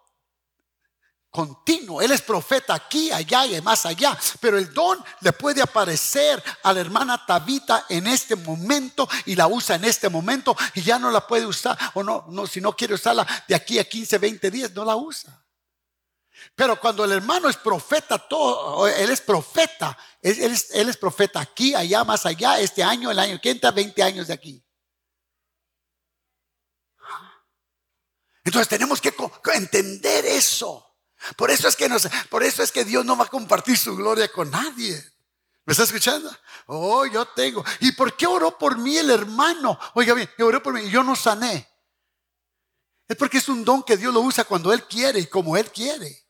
continuo. 1.38 2.02
Él 2.02 2.12
es 2.12 2.24
profeta 2.24 2.74
aquí, 2.74 3.12
allá 3.12 3.46
y 3.46 3.62
más 3.62 3.86
allá. 3.86 4.18
Pero 4.40 4.58
el 4.58 4.74
don 4.74 4.98
le 5.22 5.32
puede 5.34 5.62
aparecer 5.62 6.44
a 6.64 6.74
la 6.74 6.80
hermana 6.80 7.24
Tabita 7.28 7.86
en 7.90 8.08
este 8.08 8.36
momento 8.36 9.08
y 9.28 9.36
la 9.36 9.46
usa 9.46 9.76
en 9.76 9.86
este 9.86 10.10
momento 10.10 10.58
y 10.74 10.82
ya 10.82 10.98
no 10.98 11.12
la 11.12 11.28
puede 11.28 11.46
usar. 11.46 11.78
O 11.94 12.02
no, 12.02 12.26
no 12.30 12.48
si 12.48 12.60
no 12.60 12.76
quiere 12.76 12.96
usarla 12.96 13.28
de 13.48 13.54
aquí 13.54 13.78
a 13.78 13.84
15, 13.84 14.18
20 14.18 14.50
días, 14.50 14.72
no 14.74 14.84
la 14.84 14.96
usa. 14.96 15.46
Pero 16.56 16.80
cuando 16.80 17.06
el 17.06 17.12
hermano 17.12 17.50
es 17.50 17.58
profeta, 17.58 18.18
todo, 18.18 18.88
él 18.88 19.12
es 19.12 19.22
profeta, 19.22 19.96
él, 20.20 20.40
es, 20.42 20.98
profeta 20.98 21.40
aquí, 21.40 21.76
allá, 21.76 22.04
más 22.04 22.26
allá, 22.26 22.60
este 22.60 22.82
año, 22.82 23.12
el 23.12 23.20
año 23.20 23.40
que 23.40 23.52
entra, 23.52 23.70
20 23.70 24.02
años 24.02 24.28
de 24.28 24.34
aquí. 24.34 24.64
Entonces 28.44 28.68
tenemos 28.68 29.00
que 29.00 29.14
entender 29.54 30.26
eso. 30.26 30.87
Por 31.36 31.52
eso 31.52 31.68
es 31.68 31.76
que 31.76 31.90
por 32.30 32.44
eso 32.44 32.64
es 32.64 32.72
que 32.72 32.86
Dios 32.86 33.04
no 33.06 33.18
va 33.18 33.26
a 33.26 33.30
compartir 33.30 33.78
su 33.78 33.96
gloria 33.96 34.32
con 34.32 34.50
nadie. 34.52 35.04
¿Me 35.66 35.72
está 35.72 35.84
escuchando? 35.84 36.34
Oh, 36.68 37.06
yo 37.06 37.26
tengo. 37.26 37.64
¿Y 37.82 37.92
por 37.92 38.16
qué 38.16 38.26
oró 38.26 38.58
por 38.58 38.78
mí 38.78 38.98
el 38.98 39.10
hermano? 39.10 39.78
Oiga 39.96 40.14
bien, 40.14 40.30
oró 40.40 40.64
por 40.64 40.74
mí 40.74 40.82
y 40.82 40.90
yo 40.90 41.04
no 41.04 41.16
sané. 41.16 41.68
Es 43.08 43.18
porque 43.18 43.38
es 43.38 43.50
un 43.50 43.66
don 43.66 43.84
que 43.84 43.98
Dios 43.98 44.14
lo 44.14 44.22
usa 44.22 44.44
cuando 44.46 44.72
Él 44.72 44.84
quiere 44.84 45.20
y 45.20 45.28
como 45.28 45.58
Él 45.58 45.70
quiere. 45.72 46.26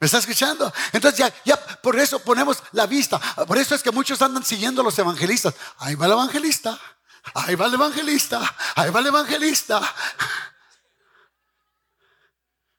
¿Me 0.00 0.06
está 0.06 0.18
escuchando? 0.18 0.72
Entonces 0.92 1.18
ya, 1.18 1.32
ya 1.44 1.56
por 1.56 1.98
eso 1.98 2.18
ponemos 2.18 2.62
la 2.72 2.86
vista. 2.86 3.18
Por 3.46 3.56
eso 3.56 3.74
es 3.74 3.82
que 3.82 3.90
muchos 3.90 4.20
andan 4.20 4.44
siguiendo 4.44 4.80
a 4.80 4.84
los 4.84 4.98
evangelistas. 4.98 5.54
Ahí 5.78 5.94
va 5.94 6.06
el 6.06 6.12
evangelista. 6.12 6.78
Ahí 7.34 7.54
va 7.54 7.66
el 7.66 7.74
evangelista. 7.74 8.56
Ahí 8.74 8.90
va 8.90 9.00
el 9.00 9.06
evangelista. 9.06 9.80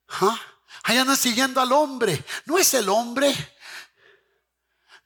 ¿Ah? 0.10 0.40
Ahí 0.84 0.98
andan 0.98 1.18
siguiendo 1.18 1.62
al 1.62 1.72
hombre. 1.72 2.24
No 2.46 2.58
es 2.58 2.74
el 2.74 2.90
hombre. 2.90 3.34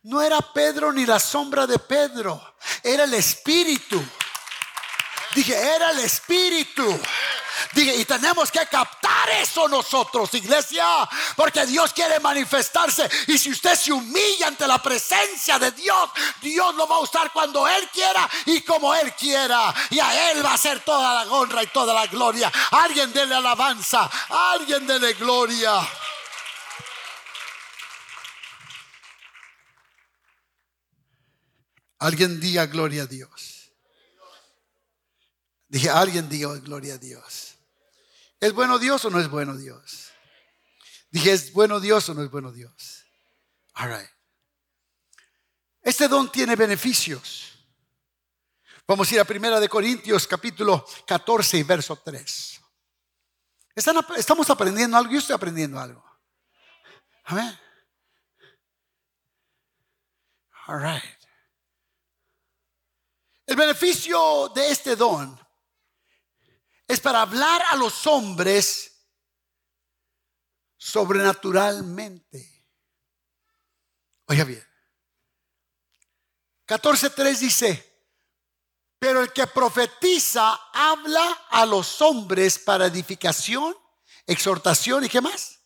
No 0.04 0.22
era 0.22 0.40
Pedro 0.40 0.92
ni 0.92 1.06
la 1.06 1.20
sombra 1.20 1.68
de 1.68 1.78
Pedro. 1.78 2.56
Era 2.84 3.04
el 3.04 3.14
espíritu. 3.14 4.04
Dije, 5.36 5.56
era 5.56 5.92
el 5.92 6.00
espíritu. 6.00 7.00
Y 7.78 8.06
tenemos 8.06 8.52
que 8.52 8.66
captar 8.66 9.30
eso 9.40 9.68
nosotros, 9.68 10.34
iglesia, 10.34 10.86
porque 11.36 11.66
Dios 11.66 11.94
quiere 11.94 12.20
manifestarse. 12.20 13.08
Y 13.28 13.38
si 13.38 13.52
usted 13.52 13.76
se 13.76 13.92
humilla 13.92 14.48
ante 14.48 14.68
la 14.68 14.82
presencia 14.82 15.60
de 15.60 15.72
Dios, 15.72 16.10
Dios 16.42 16.74
lo 16.76 16.88
va 16.88 16.96
a 16.96 17.00
usar 17.00 17.32
cuando 17.32 17.68
Él 17.68 17.88
quiera 17.94 18.28
y 18.46 18.62
como 18.62 18.96
Él 18.96 19.14
quiera. 19.14 19.74
Y 19.92 20.00
a 20.00 20.32
Él 20.32 20.44
va 20.44 20.54
a 20.54 20.58
ser 20.58 20.80
toda 20.80 21.24
la 21.24 21.32
honra 21.32 21.62
y 21.62 21.68
toda 21.68 21.94
la 21.94 22.08
gloria. 22.08 22.52
Alguien 22.72 23.14
dele 23.14 23.36
alabanza, 23.36 24.10
alguien 24.30 24.88
dele 24.88 25.14
gloria. 25.14 25.88
Alguien 32.00 32.40
diga 32.40 32.66
gloria 32.66 33.04
a 33.04 33.08
Dios. 33.08 33.72
Dije, 35.68 35.90
alguien 35.90 36.30
diga 36.30 36.56
gloria 36.60 36.96
a 36.96 36.98
Dios. 36.98 37.47
¿Es 38.40 38.54
bueno 38.54 38.78
Dios 38.78 39.04
o 39.06 39.10
no 39.10 39.20
es 39.20 39.30
bueno 39.30 39.58
Dios? 39.58 40.12
Dije, 41.10 41.32
¿es 41.32 41.54
bueno 41.54 41.80
Dios 41.80 42.08
o 42.10 42.14
no 42.14 42.24
es 42.24 42.30
bueno 42.30 42.52
Dios? 42.52 43.06
All 43.76 43.90
right. 43.90 44.10
Este 45.82 46.08
don 46.08 46.32
tiene 46.32 46.56
beneficios. 46.56 47.54
Vamos 48.86 49.10
a 49.10 49.16
ir 49.16 49.20
a 49.20 49.26
Primera 49.26 49.60
de 49.60 49.68
Corintios 49.68 50.28
capítulo 50.28 50.86
14 51.06 51.58
y 51.58 51.64
verso 51.64 51.98
3. 51.98 52.62
estamos 53.76 54.50
aprendiendo 54.50 54.98
algo, 54.98 55.12
yo 55.12 55.20
estoy 55.20 55.36
aprendiendo 55.36 55.80
algo. 55.80 56.04
Amén. 57.26 57.58
All 60.68 60.82
right. 60.82 61.18
El 63.46 63.56
beneficio 63.56 64.50
de 64.54 64.72
este 64.72 64.96
don 64.96 65.47
es 66.88 67.02
para 67.02 67.22
hablar 67.22 67.62
a 67.70 67.76
los 67.76 68.08
hombres 68.08 68.94
sobrenaturalmente. 70.78 72.66
Oiga 74.28 74.46
bien. 74.46 74.66
14.3 76.66 77.38
dice, 77.40 78.04
pero 79.00 79.22
el 79.22 79.34
que 79.34 79.48
profetiza 79.48 80.54
habla 80.74 81.46
a 81.50 81.66
los 81.66 82.02
hombres 82.02 82.60
para 82.60 82.88
edificación, 82.88 83.76
exhortación 84.26 85.04
y 85.04 85.10
qué 85.10 85.22
más. 85.22 85.60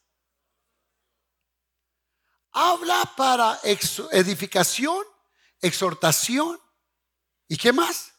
Habla 2.51 3.13
para 3.15 3.59
edificación, 4.11 5.05
exhortación 5.61 6.59
y 7.47 7.57
qué 7.57 7.71
más 7.71 8.10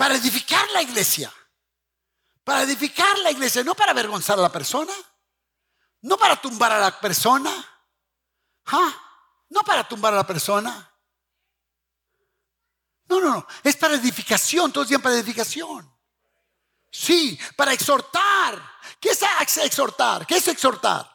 para 0.00 0.14
edificar 0.14 0.66
la 0.70 0.80
iglesia. 0.80 1.30
Para 2.42 2.62
edificar 2.62 3.18
la 3.18 3.32
iglesia, 3.32 3.62
no 3.62 3.74
para 3.74 3.90
avergonzar 3.90 4.38
a 4.38 4.40
la 4.40 4.50
persona, 4.50 4.94
no 6.00 6.16
para 6.16 6.40
tumbar 6.40 6.72
a 6.72 6.78
la 6.78 6.98
persona, 6.98 7.52
no 9.50 9.62
para 9.62 9.86
tumbar 9.86 10.14
a 10.14 10.16
la 10.16 10.26
persona. 10.26 10.90
No, 13.08 13.20
no, 13.20 13.34
no, 13.34 13.46
es 13.62 13.76
para 13.76 13.96
edificación, 13.96 14.72
todos 14.72 14.88
dicen 14.88 15.02
para 15.02 15.16
edificación. 15.16 15.94
Sí, 16.90 17.38
para 17.54 17.74
exhortar. 17.74 18.58
¿Qué 18.98 19.10
es 19.10 19.22
exhortar? 19.58 20.26
¿Qué 20.26 20.36
es 20.36 20.48
exhortar? 20.48 21.14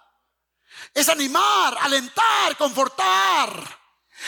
Es 0.93 1.09
animar, 1.09 1.75
alentar, 1.81 2.55
confortar, 2.55 3.79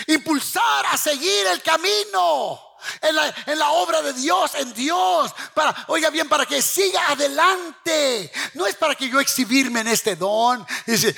impulsar 0.07 0.87
a 0.87 0.97
seguir 0.97 1.45
el 1.45 1.61
camino 1.61 2.66
en 3.01 3.15
la, 3.15 3.35
en 3.45 3.59
la, 3.59 3.71
obra 3.71 4.01
de 4.01 4.13
Dios, 4.13 4.55
en 4.55 4.73
Dios. 4.73 5.33
Para, 5.53 5.85
oiga 5.87 6.09
bien, 6.09 6.27
para 6.27 6.45
que 6.45 6.61
siga 6.61 7.11
adelante. 7.11 8.31
No 8.53 8.65
es 8.65 8.75
para 8.75 8.95
que 8.95 9.09
yo 9.09 9.19
exhibirme 9.19 9.81
en 9.81 9.87
este 9.89 10.15
don. 10.15 10.65
Dice, 10.85 11.15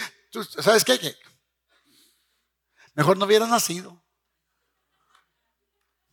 ¿sabes 0.62 0.84
qué? 0.84 1.18
Mejor 2.94 3.18
no 3.18 3.26
hubiera 3.26 3.48
nacido. 3.48 4.04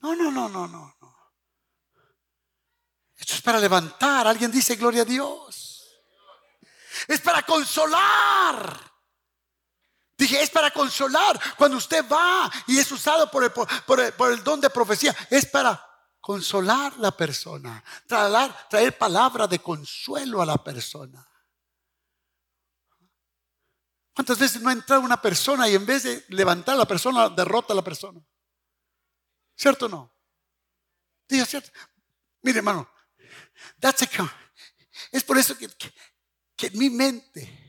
No, 0.00 0.14
no, 0.14 0.30
no, 0.30 0.48
no, 0.48 0.68
no. 0.68 0.96
Esto 3.16 3.34
es 3.34 3.42
para 3.42 3.58
levantar. 3.58 4.26
Alguien 4.26 4.50
dice, 4.50 4.76
gloria 4.76 5.02
a 5.02 5.06
Dios. 5.06 5.88
Es 7.08 7.20
para 7.20 7.42
consolar. 7.42 8.95
Dije, 10.16 10.42
es 10.42 10.50
para 10.50 10.70
consolar. 10.70 11.38
Cuando 11.56 11.76
usted 11.76 12.04
va 12.10 12.50
y 12.66 12.78
es 12.78 12.90
usado 12.90 13.30
por 13.30 13.44
el, 14.30 14.44
don 14.44 14.60
de 14.60 14.70
profecía, 14.70 15.14
es 15.30 15.44
para 15.46 15.82
consolar 16.20 16.96
la 16.98 17.10
persona, 17.10 17.84
traer, 18.68 18.96
palabra 18.98 19.46
de 19.46 19.58
consuelo 19.58 20.40
a 20.40 20.46
la 20.46 20.56
persona. 20.56 21.26
¿Cuántas 24.14 24.38
veces 24.38 24.62
no 24.62 24.70
ha 24.70 24.72
entrado 24.72 25.02
una 25.02 25.20
persona 25.20 25.68
y 25.68 25.74
en 25.74 25.84
vez 25.84 26.04
de 26.04 26.24
levantar 26.28 26.74
a 26.74 26.78
la 26.78 26.88
persona, 26.88 27.28
derrota 27.28 27.74
a 27.74 27.76
la 27.76 27.84
persona? 27.84 28.20
¿Cierto 29.54 29.86
o 29.86 29.88
no? 29.88 30.12
Diga, 31.28 31.44
¿cierto? 31.44 31.70
Mire, 32.40 32.58
hermano, 32.58 32.90
that's 33.78 34.08
es 35.12 35.22
por 35.22 35.36
eso 35.36 35.56
que, 35.56 35.68
que 36.56 36.66
en 36.68 36.78
mi 36.78 36.88
mente 36.88 37.65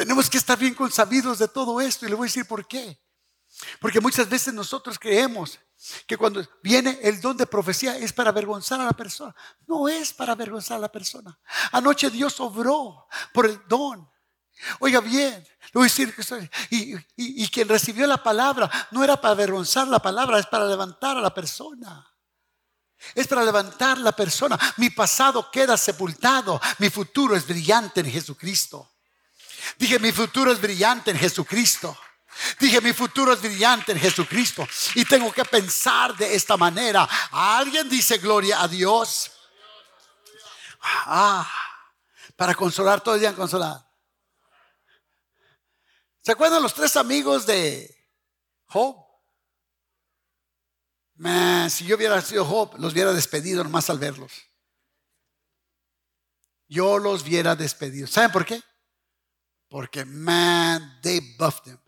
tenemos 0.00 0.30
que 0.30 0.38
estar 0.38 0.58
bien 0.58 0.72
consabidos 0.72 1.38
de 1.38 1.46
todo 1.46 1.78
esto 1.78 2.06
y 2.06 2.08
le 2.08 2.14
voy 2.14 2.24
a 2.24 2.28
decir 2.30 2.46
por 2.46 2.66
qué. 2.66 2.98
Porque 3.78 4.00
muchas 4.00 4.26
veces 4.26 4.54
nosotros 4.54 4.98
creemos 4.98 5.58
que 6.06 6.16
cuando 6.16 6.42
viene 6.62 6.98
el 7.02 7.20
don 7.20 7.36
de 7.36 7.46
profecía 7.46 7.98
es 7.98 8.10
para 8.10 8.30
avergonzar 8.30 8.80
a 8.80 8.84
la 8.84 8.94
persona. 8.94 9.36
No 9.66 9.90
es 9.90 10.14
para 10.14 10.32
avergonzar 10.32 10.78
a 10.78 10.80
la 10.80 10.90
persona. 10.90 11.38
Anoche 11.72 12.08
Dios 12.08 12.40
obró 12.40 13.08
por 13.34 13.44
el 13.44 13.60
don. 13.68 14.10
Oiga 14.78 15.00
bien, 15.00 15.34
le 15.34 15.70
voy 15.74 15.82
a 15.82 15.84
decir 15.84 16.14
que 16.14 16.50
y, 16.70 16.94
y 17.16 17.48
quien 17.50 17.68
recibió 17.68 18.06
la 18.06 18.22
palabra 18.22 18.70
no 18.92 19.04
era 19.04 19.20
para 19.20 19.32
avergonzar 19.32 19.86
la 19.86 19.98
palabra, 19.98 20.38
es 20.38 20.46
para 20.46 20.64
levantar 20.64 21.18
a 21.18 21.20
la 21.20 21.34
persona. 21.34 22.06
Es 23.14 23.28
para 23.28 23.44
levantar 23.44 23.98
la 23.98 24.12
persona. 24.12 24.58
Mi 24.78 24.88
pasado 24.88 25.50
queda 25.50 25.76
sepultado, 25.76 26.58
mi 26.78 26.88
futuro 26.88 27.36
es 27.36 27.46
brillante 27.46 28.00
en 28.00 28.10
Jesucristo. 28.10 28.89
Dije, 29.78 29.98
mi 29.98 30.12
futuro 30.12 30.52
es 30.52 30.60
brillante 30.60 31.10
en 31.10 31.18
Jesucristo. 31.18 31.96
Dije, 32.58 32.80
mi 32.80 32.92
futuro 32.92 33.32
es 33.32 33.42
brillante 33.42 33.92
en 33.92 33.98
Jesucristo. 33.98 34.66
Y 34.94 35.04
tengo 35.04 35.32
que 35.32 35.44
pensar 35.44 36.16
de 36.16 36.34
esta 36.34 36.56
manera. 36.56 37.08
¿Alguien 37.30 37.88
dice 37.88 38.18
gloria 38.18 38.62
a 38.62 38.68
Dios? 38.68 39.32
Ah, 40.82 41.50
para 42.36 42.54
consolar, 42.54 43.02
todo 43.02 43.14
el 43.14 43.20
día 43.20 43.34
consolar. 43.34 43.86
¿Se 46.22 46.32
acuerdan 46.32 46.62
los 46.62 46.74
tres 46.74 46.96
amigos 46.96 47.46
de 47.46 47.94
Job? 48.66 49.10
si 51.68 51.84
yo 51.84 51.96
hubiera 51.96 52.20
sido 52.22 52.46
Job, 52.46 52.76
los 52.78 52.94
hubiera 52.94 53.12
despedido 53.12 53.62
nomás 53.62 53.90
al 53.90 53.98
verlos. 53.98 54.32
Yo 56.66 56.98
los 56.98 57.22
hubiera 57.22 57.54
despedido. 57.56 58.06
¿Saben 58.06 58.32
por 58.32 58.46
qué? 58.46 58.62
Porque, 59.70 60.04
man, 60.04 60.98
they 61.00 61.20
buffed 61.38 61.68
him. 61.68 61.78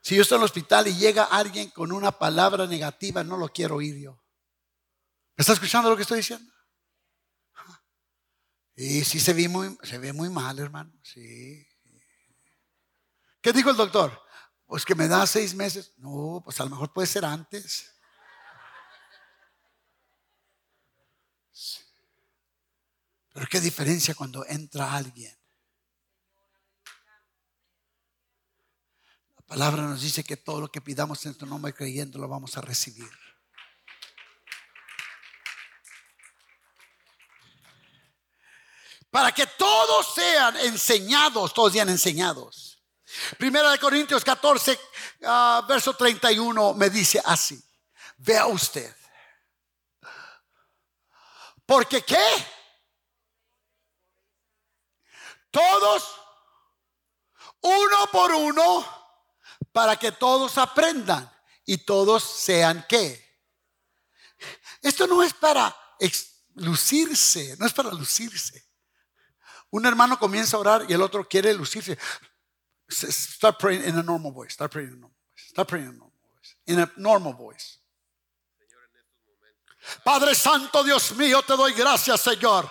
Si 0.00 0.14
yo 0.14 0.22
estoy 0.22 0.36
en 0.36 0.42
el 0.42 0.44
hospital 0.44 0.86
y 0.86 0.96
llega 0.96 1.24
alguien 1.24 1.68
con 1.70 1.92
una 1.92 2.12
palabra 2.12 2.66
negativa, 2.66 3.22
no 3.22 3.36
lo 3.36 3.48
quiero 3.48 3.76
oír 3.76 3.96
yo. 3.98 4.22
¿Me 5.36 5.42
está 5.42 5.52
escuchando 5.52 5.90
lo 5.90 5.96
que 5.96 6.02
estoy 6.02 6.18
diciendo? 6.18 6.50
Y 8.76 9.04
sí 9.04 9.20
se 9.20 9.32
ve 9.32 9.48
muy, 9.48 9.76
se 9.82 9.98
ve 9.98 10.12
muy 10.12 10.30
mal, 10.30 10.58
hermano. 10.58 10.92
Sí. 11.02 11.66
¿Qué 13.40 13.52
dijo 13.52 13.70
el 13.70 13.76
doctor? 13.76 14.22
Pues 14.64 14.84
que 14.84 14.94
me 14.94 15.08
da 15.08 15.26
seis 15.26 15.54
meses. 15.54 15.92
No, 15.96 16.40
pues 16.44 16.60
a 16.60 16.64
lo 16.64 16.70
mejor 16.70 16.92
puede 16.92 17.06
ser 17.06 17.24
antes. 17.24 17.95
Pero 23.36 23.48
qué 23.50 23.60
diferencia 23.60 24.14
cuando 24.14 24.46
entra 24.46 24.94
alguien. 24.94 25.38
La 29.36 29.42
palabra 29.46 29.82
nos 29.82 30.00
dice 30.00 30.24
que 30.24 30.38
todo 30.38 30.62
lo 30.62 30.72
que 30.72 30.80
pidamos 30.80 31.26
en 31.26 31.34
tu 31.34 31.44
nombre 31.44 31.74
creyendo 31.74 32.18
lo 32.18 32.28
vamos 32.28 32.56
a 32.56 32.62
recibir. 32.62 33.10
Para 39.10 39.32
que 39.32 39.46
todos 39.46 40.14
sean 40.14 40.56
enseñados, 40.56 41.52
todos 41.52 41.74
sean 41.74 41.90
enseñados. 41.90 42.82
Primera 43.36 43.70
de 43.70 43.78
Corintios 43.78 44.24
14, 44.24 44.80
ah, 45.24 45.62
verso 45.68 45.94
31 45.94 46.72
me 46.72 46.88
dice 46.88 47.20
así. 47.22 47.62
Vea 48.16 48.46
usted. 48.46 48.96
Porque 51.66 52.00
qué? 52.00 52.55
Todos, 55.56 56.20
uno 57.62 58.06
por 58.12 58.30
uno, 58.30 58.84
para 59.72 59.96
que 59.96 60.12
todos 60.12 60.58
aprendan 60.58 61.32
y 61.64 61.78
todos 61.78 62.22
sean 62.22 62.84
qué. 62.86 63.24
Esto 64.82 65.06
no 65.06 65.22
es 65.22 65.32
para 65.32 65.74
lucirse, 66.56 67.56
no 67.58 67.64
es 67.64 67.72
para 67.72 67.90
lucirse. 67.90 68.68
Un 69.70 69.86
hermano 69.86 70.18
comienza 70.18 70.58
a 70.58 70.60
orar 70.60 70.84
y 70.90 70.92
el 70.92 71.00
otro 71.00 71.26
quiere 71.26 71.54
lucirse. 71.54 71.96
Start 72.90 73.58
praying 73.58 73.82
in 73.88 73.96
a 73.96 74.02
normal 74.02 74.32
voice. 74.32 74.52
Start 74.52 74.70
praying 74.70 74.88
in 74.90 74.96
a 74.96 75.00
normal 75.00 75.16
voice. 75.32 75.48
Start 75.48 75.70
praying 75.70 75.86
in 75.86 75.94
a 75.94 75.98
normal 75.98 76.12
voice. 76.34 76.56
In 76.66 76.80
a 76.80 76.92
normal 76.98 77.32
voice. 77.32 77.78
Padre 80.04 80.34
Santo, 80.34 80.84
Dios 80.84 81.12
mío, 81.12 81.42
te 81.42 81.56
doy 81.56 81.72
gracias, 81.72 82.20
Señor. 82.20 82.70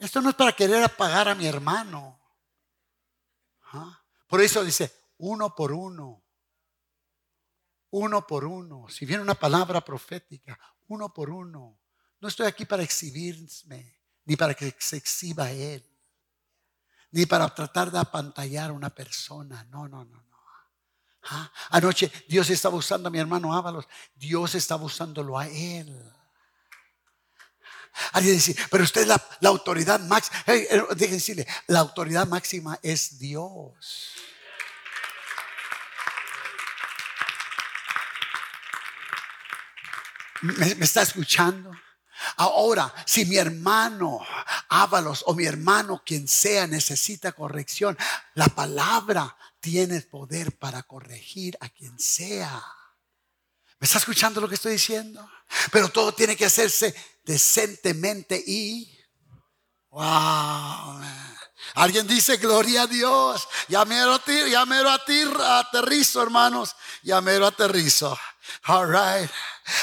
Esto 0.00 0.20
no 0.20 0.30
es 0.30 0.34
para 0.34 0.50
querer 0.50 0.82
apagar 0.82 1.28
a 1.28 1.36
mi 1.36 1.46
hermano. 1.46 2.23
Por 4.26 4.40
eso 4.40 4.64
dice, 4.64 4.92
uno 5.18 5.54
por 5.54 5.72
uno. 5.72 6.22
Uno 7.90 8.26
por 8.26 8.44
uno. 8.44 8.88
Si 8.88 9.06
viene 9.06 9.22
una 9.22 9.34
palabra 9.34 9.84
profética, 9.84 10.58
uno 10.88 11.12
por 11.12 11.30
uno. 11.30 11.78
No 12.20 12.28
estoy 12.28 12.46
aquí 12.46 12.64
para 12.64 12.82
exhibirme, 12.82 14.00
ni 14.24 14.36
para 14.36 14.54
que 14.54 14.74
se 14.78 14.96
exhiba 14.96 15.50
él, 15.50 15.84
ni 17.10 17.26
para 17.26 17.54
tratar 17.54 17.90
de 17.90 17.98
apantallar 17.98 18.70
a 18.70 18.72
una 18.72 18.90
persona. 18.90 19.64
No, 19.64 19.86
no, 19.88 20.04
no, 20.04 20.22
no. 20.22 20.34
Anoche 21.70 22.10
Dios 22.28 22.50
estaba 22.50 22.76
usando 22.76 23.08
a 23.08 23.10
mi 23.10 23.18
hermano 23.18 23.54
Ábalos, 23.54 23.86
Dios 24.14 24.54
estaba 24.54 24.84
usándolo 24.84 25.38
a 25.38 25.48
él. 25.48 26.12
Alguien 28.12 28.34
dice, 28.34 28.56
pero 28.70 28.84
usted 28.84 29.02
es 29.02 29.06
la, 29.06 29.48
autoridad 29.48 30.00
máxima. 30.00 30.42
Hey, 30.46 30.66
decirle, 30.96 31.46
la 31.66 31.80
autoridad 31.80 32.26
máxima 32.26 32.78
es 32.82 33.18
Dios. 33.18 34.14
¿Me, 40.42 40.84
está 40.84 41.02
escuchando? 41.02 41.70
Ahora, 42.36 42.92
si 43.06 43.24
mi 43.24 43.36
hermano 43.36 44.20
Ábalos 44.68 45.22
o 45.26 45.34
mi 45.34 45.46
hermano, 45.46 46.02
quien 46.04 46.26
sea, 46.26 46.66
necesita 46.66 47.32
corrección, 47.32 47.96
la 48.34 48.48
palabra 48.48 49.36
tiene 49.60 50.00
poder 50.00 50.58
para 50.58 50.82
corregir 50.82 51.56
a 51.60 51.68
quien 51.68 51.98
sea. 51.98 52.62
¿Me 53.78 53.86
está 53.86 53.98
escuchando 53.98 54.40
lo 54.40 54.48
que 54.48 54.54
estoy 54.54 54.72
diciendo? 54.72 55.28
Pero 55.70 55.88
todo 55.88 56.12
tiene 56.12 56.36
que 56.36 56.46
hacerse 56.46 56.94
decentemente 57.24 58.42
y... 58.46 58.90
¡Wow! 59.90 61.00
Alguien 61.74 62.06
dice, 62.06 62.36
gloria 62.36 62.82
a 62.82 62.86
Dios. 62.86 63.48
Ya 63.68 63.84
mero, 63.84 64.20
ya 64.50 64.66
mero 64.66 64.90
aterrizo, 64.90 66.22
hermanos. 66.22 66.74
Ya 67.02 67.20
mero 67.20 67.46
aterrizo. 67.46 68.18
All 68.66 68.88
right. 68.88 69.30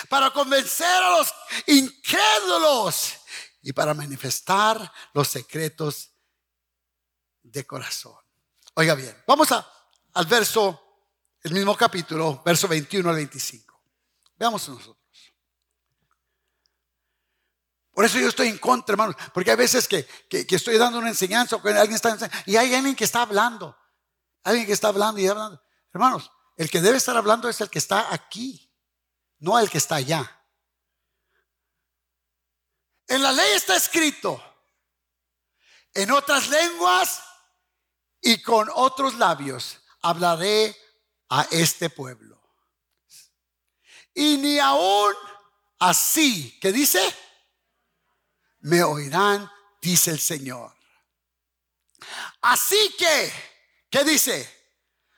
Para 0.10 0.32
convencer 0.32 0.88
a 0.88 1.18
los 1.18 1.34
incrédulos 1.68 3.14
y 3.62 3.74
para 3.74 3.94
manifestar 3.94 4.92
los 5.14 5.28
secretos 5.28 6.12
de 7.44 7.66
corazón. 7.66 8.16
Oiga 8.76 8.96
bien, 8.96 9.16
vamos 9.28 9.52
a, 9.52 9.68
al 10.14 10.26
verso, 10.26 10.80
el 11.44 11.54
mismo 11.54 11.76
capítulo, 11.76 12.42
verso 12.46 12.68
21 12.68 13.10
al 13.10 13.16
25. 13.16 13.71
Veamos 14.42 14.68
nosotros. 14.68 14.98
Por 17.92 18.06
eso 18.06 18.18
yo 18.18 18.28
estoy 18.28 18.48
en 18.48 18.58
contra, 18.58 18.94
hermanos, 18.94 19.16
porque 19.36 19.52
hay 19.52 19.58
veces 19.58 19.88
que, 19.88 20.08
estoy 20.32 20.80
dando 20.80 20.98
una 20.98 21.10
enseñanza 21.10 21.58
o 21.58 21.62
que 21.62 21.70
alguien 21.70 21.94
está 21.94 22.18
y 22.48 22.56
hay 22.56 22.74
alguien 22.74 22.96
que 22.96 23.04
está 23.04 23.22
hablando, 23.22 23.78
alguien 24.44 24.66
que 24.66 24.74
está 24.74 24.88
hablando 24.88 25.22
y 25.22 25.28
hablando. 25.28 25.64
Hermanos, 25.94 26.32
el 26.58 26.72
que 26.72 26.82
debe 26.82 26.98
estar 26.98 27.16
hablando 27.16 27.50
es 27.50 27.62
el 27.62 27.70
que 27.70 27.78
está 27.78 28.12
aquí, 28.12 28.74
no 29.38 29.60
el 29.60 29.70
que 29.70 29.78
está 29.78 29.98
allá. 29.98 30.44
En 33.06 33.22
la 33.22 33.34
ley 33.34 33.52
está 33.54 33.76
escrito, 33.76 34.44
en 35.94 36.10
otras 36.10 36.50
lenguas 36.50 37.22
y 38.20 38.42
con 38.42 38.72
otros 38.74 39.14
labios 39.20 39.84
hablaré 40.02 40.76
a 41.30 41.44
este 41.52 41.92
pueblo. 41.92 42.41
Y 44.14 44.38
ni 44.38 44.60
aún 44.60 45.14
así, 45.80 46.58
¿qué 46.60 46.72
dice? 46.72 47.02
Me 48.60 48.84
oirán, 48.84 49.50
dice 49.82 50.12
el 50.12 50.20
Señor. 50.20 50.76
Así 52.42 52.96
que, 52.98 53.34
¿qué 53.90 54.04
dice? 54.04 54.62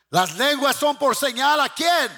Las 0.10 0.36
lenguas 0.36 0.76
son 0.76 0.98
por 0.98 1.16
señal 1.16 1.60
a 1.60 1.70
quién? 1.70 2.12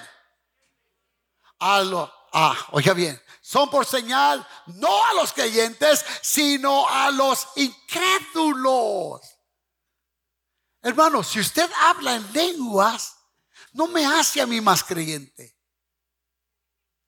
A 1.60 1.82
lo, 1.82 2.12
ah, 2.34 2.68
oiga 2.72 2.94
bien, 2.94 3.22
son 3.42 3.70
por 3.70 3.86
señal 3.86 4.46
no 4.66 5.06
a 5.06 5.14
los 5.14 5.32
creyentes, 5.32 6.04
sino 6.22 6.90
a 6.90 7.10
los 7.12 7.48
incrédulos. 7.56 9.22
Hermano, 10.82 11.24
si 11.24 11.40
usted 11.40 11.72
habla 11.82 12.16
en 12.16 12.34
lenguas, 12.34 13.16
no 13.74 13.88
me 13.88 14.06
hace 14.06 14.42
a 14.42 14.46
mí 14.46 14.62
más 14.62 14.84
creyente. 14.84 15.55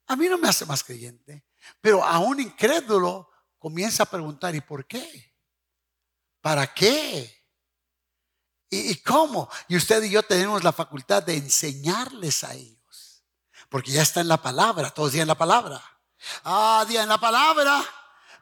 A 0.07 0.15
mí 0.15 0.27
no 0.27 0.37
me 0.37 0.47
hace 0.47 0.65
más 0.65 0.83
creyente. 0.83 1.45
Pero 1.81 2.03
a 2.03 2.19
un 2.19 2.39
incrédulo 2.39 3.29
comienza 3.59 4.03
a 4.03 4.07
preguntar, 4.07 4.55
¿y 4.55 4.61
por 4.61 4.85
qué? 4.87 5.35
¿Para 6.41 6.73
qué? 6.73 7.37
¿Y, 8.69 8.95
cómo? 9.01 9.49
Y 9.67 9.77
usted 9.77 10.03
y 10.03 10.09
yo 10.09 10.23
tenemos 10.23 10.63
la 10.63 10.73
facultad 10.73 11.23
de 11.23 11.35
enseñarles 11.35 12.43
a 12.43 12.53
ellos. 12.53 13.23
Porque 13.69 13.91
ya 13.91 14.01
está 14.01 14.21
en 14.21 14.27
la 14.27 14.41
palabra, 14.41 14.89
todos 14.91 15.13
en 15.15 15.27
la 15.27 15.37
palabra. 15.37 15.81
Ah, 16.43 16.85
día 16.87 17.03
en 17.03 17.09
la 17.09 17.17
palabra. 17.17 17.83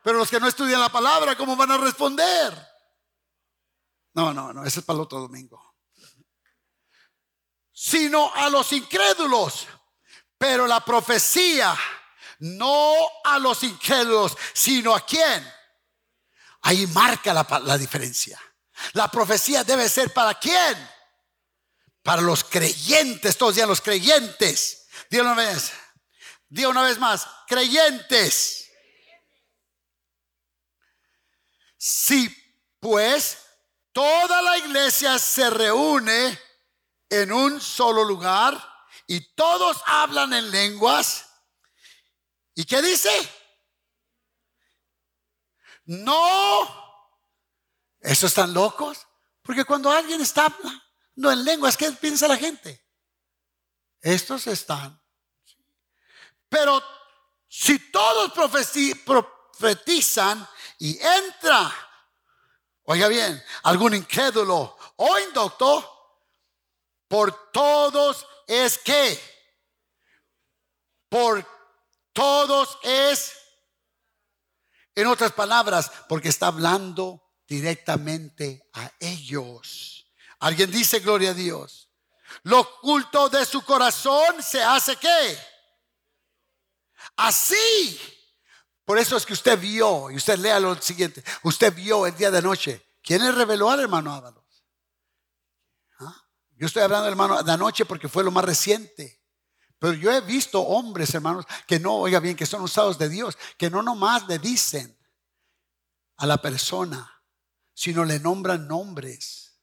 Pero 0.03 0.20
los 0.20 0.30
que 0.30 0.39
no 0.39 0.47
estudian 0.47 0.80
la 0.80 0.89
palabra, 0.89 1.36
¿cómo 1.36 1.55
van 1.55 1.72
a 1.72 1.78
responder? 1.78 2.53
No, 4.13 4.34
no, 4.34 4.53
no, 4.53 4.63
ese 4.63 4.80
es 4.80 4.86
para 4.86 4.97
el 4.97 5.03
otro 5.03 5.20
domingo. 5.20 5.76
Sino 7.72 8.34
a 8.34 8.49
los 8.49 8.72
incrédulos. 8.72 9.68
Pero 10.38 10.67
la 10.67 10.83
profecía, 10.83 11.77
no 12.39 12.93
a 13.23 13.39
los 13.39 13.63
incrédulos, 13.63 14.38
sino 14.53 14.93
a 14.93 15.05
quién. 15.05 15.51
Ahí 16.61 16.88
marca 16.88 17.33
la, 17.33 17.45
la 17.63 17.77
diferencia. 17.77 18.41
La 18.93 19.09
profecía 19.09 19.63
debe 19.63 19.88
ser 19.88 20.13
para 20.13 20.33
quién? 20.36 20.89
Para 22.03 22.21
los 22.21 22.43
creyentes, 22.43 23.38
todos 23.38 23.55
días 23.55 23.67
los 23.67 23.81
creyentes. 23.81 24.88
Diga 25.09 25.23
una 25.23 25.36
vez, 25.36 25.71
diga 26.49 26.69
una 26.69 26.83
vez 26.83 26.97
más, 26.97 27.27
creyentes. 27.47 28.69
Si 31.77 32.29
pues 32.79 33.38
toda 33.91 34.41
la 34.41 34.57
iglesia 34.57 35.17
se 35.19 35.49
reúne 35.49 36.39
en 37.09 37.31
un 37.31 37.61
solo 37.61 38.03
lugar 38.03 38.74
y 39.08 39.34
todos 39.34 39.82
hablan 39.86 40.34
en 40.34 40.51
lenguas, 40.51 41.28
¿y 42.53 42.66
qué 42.66 42.82
dice? 42.82 43.10
No 45.86 46.86
¿Eso 48.06 48.28
están 48.28 48.53
locos? 48.53 49.08
Porque 49.41 49.66
cuando 49.66 49.91
alguien 49.91 50.22
está 50.22 50.56
no 51.16 51.32
en 51.32 51.43
lenguas, 51.43 51.76
¿qué 51.76 51.91
piensa 51.93 52.28
la 52.28 52.38
gente? 52.38 52.86
Estos 53.99 54.45
están. 54.45 55.01
Pero 56.47 56.84
si 57.47 57.91
todos 57.91 58.32
profetizan 59.03 60.47
y 60.78 60.99
entra, 61.01 61.74
oiga 62.84 63.08
bien, 63.08 63.43
algún 63.64 63.95
incrédulo 63.95 64.78
o 64.97 65.20
indocto, 65.20 65.95
por 67.08 67.51
todos 67.51 68.26
es 68.47 68.78
que, 68.78 69.20
por 71.10 71.45
todos 72.14 72.78
es, 72.84 73.34
en 74.95 75.08
otras 75.08 75.34
palabras, 75.34 75.91
porque 76.08 76.30
está 76.30 76.47
hablando 76.47 77.22
directamente 77.47 78.70
a 78.74 78.91
ellos. 78.99 80.08
Alguien 80.39 80.72
dice 80.72 80.99
gloria 80.99 81.32
a 81.32 81.34
Dios. 81.34 81.89
Lo 82.43 82.60
oculto 82.60 83.30
de 83.30 83.45
su 83.45 83.62
corazón 83.64 84.41
se 84.41 84.64
hace 84.64 84.95
qué? 84.95 85.38
Así. 87.18 87.99
Por 88.84 88.97
eso 88.97 89.18
es 89.18 89.26
que 89.26 89.34
usted 89.34 89.60
vio, 89.60 90.12
y 90.12 90.16
usted 90.16 90.38
lea 90.38 90.60
lo 90.60 90.80
siguiente, 90.80 91.24
usted 91.43 91.74
vio 91.74 92.06
el 92.06 92.16
día 92.16 92.30
de 92.30 92.41
noche. 92.41 92.86
¿Quién 93.01 93.24
le 93.24 93.32
reveló 93.32 93.70
al 93.70 93.80
hermano 93.80 94.14
Ábalos? 94.14 94.45
Yo 96.58 96.68
estoy 96.68 96.84
hablando 96.84 97.08
hermano 97.08 97.43
de 97.43 97.51
anoche 97.51 97.86
porque 97.86 98.08
fue 98.08 98.24
lo 98.24 98.32
más 98.32 98.45
reciente. 98.45 99.22
Pero 99.78 99.93
yo 99.93 100.12
he 100.12 100.22
visto 100.22 100.62
hombres, 100.62 101.14
hermanos, 101.14 101.45
que 101.68 101.80
no, 101.80 101.95
oiga 101.95 102.20
bien, 102.20 102.36
que 102.36 102.45
son 102.45 102.62
usados 102.62 102.97
de 102.97 103.10
Dios, 103.10 103.38
que 103.58 103.70
no 103.70 103.84
nomás 103.84 104.26
le 104.28 104.39
dicen 104.39 104.97
a 106.18 106.26
la 106.26 106.41
persona, 106.41 107.22
sino 107.74 108.06
le 108.06 108.20
nombran 108.20 108.68
nombres, 108.68 109.60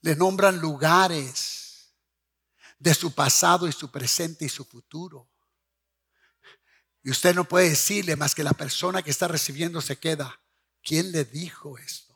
le 0.00 0.14
nombran 0.14 0.58
lugares 0.60 1.94
de 2.78 2.94
su 2.94 3.12
pasado 3.12 3.66
y 3.66 3.72
su 3.72 3.90
presente 3.90 4.44
y 4.44 4.48
su 4.48 4.64
futuro. 4.64 5.28
Y 7.02 7.10
usted 7.10 7.34
no 7.34 7.44
puede 7.44 7.70
decirle 7.70 8.16
más 8.16 8.34
que 8.34 8.44
la 8.44 8.52
persona 8.52 9.02
que 9.02 9.10
está 9.10 9.26
recibiendo 9.28 9.80
se 9.80 9.98
queda. 9.98 10.40
¿Quién 10.82 11.12
le 11.12 11.24
dijo 11.24 11.76
esto? 11.78 12.13